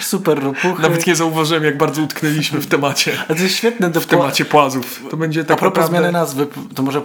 Super 0.00 0.42
ropuchy. 0.42 0.82
Nawet 0.82 1.06
nie 1.06 1.16
zauważyłem, 1.16 1.64
jak 1.64 1.78
bardzo 1.78 2.02
utknęliśmy 2.02 2.60
w 2.60 2.66
temacie. 2.66 3.12
A 3.28 3.34
to 3.34 3.42
jest 3.42 3.56
świetne. 3.56 3.90
w 3.90 4.06
temacie 4.06 4.44
płazów. 4.44 5.02
To 5.10 5.16
będzie 5.16 5.44
tak 5.44 5.58
A 5.58 5.60
propos 5.60 5.76
naprawdę... 5.76 5.98
zmiany 5.98 6.12
nazwy, 6.12 6.46
to 6.74 6.82
może 6.82 7.02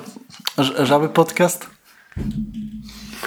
Żaby 0.84 1.10
Podcast? 1.10 1.68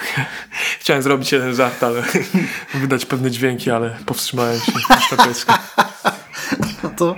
Chciałem 0.80 1.02
zrobić 1.02 1.32
jeden 1.32 1.54
żart, 1.54 1.82
ale 1.82 2.02
wydać 2.74 3.06
pewne 3.06 3.30
dźwięki, 3.30 3.70
ale 3.70 3.96
powstrzymałem 4.06 4.60
się 4.60 4.72
ostatecznie. 4.98 5.54
No 6.82 6.90
to 6.96 7.16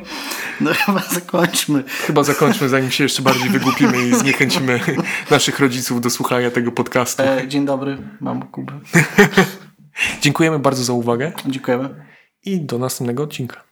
no 0.61 0.71
chyba 0.75 1.03
zakończmy. 1.03 1.85
Chyba 2.07 2.23
zakończmy, 2.25 2.69
zanim 2.69 2.91
się 2.91 3.05
jeszcze 3.05 3.23
bardziej 3.23 3.51
wygłupimy 3.51 4.09
i 4.09 4.15
zniechęcimy 4.15 4.81
naszych 5.31 5.61
rodziców 5.61 6.01
do 6.01 6.11
słuchania 6.11 6.51
tego 6.51 6.73
podcastu. 6.73 7.23
E, 7.23 7.49
dzień 7.49 7.67
dobry, 7.67 7.99
mam 8.21 8.43
Kubę. 8.43 8.81
Dziękujemy 10.21 10.59
bardzo 10.59 10.85
za 10.85 10.93
uwagę. 10.93 11.33
Dziękujemy 11.47 12.05
i 12.45 12.61
do 12.61 12.79
następnego 12.79 13.23
odcinka. 13.23 13.68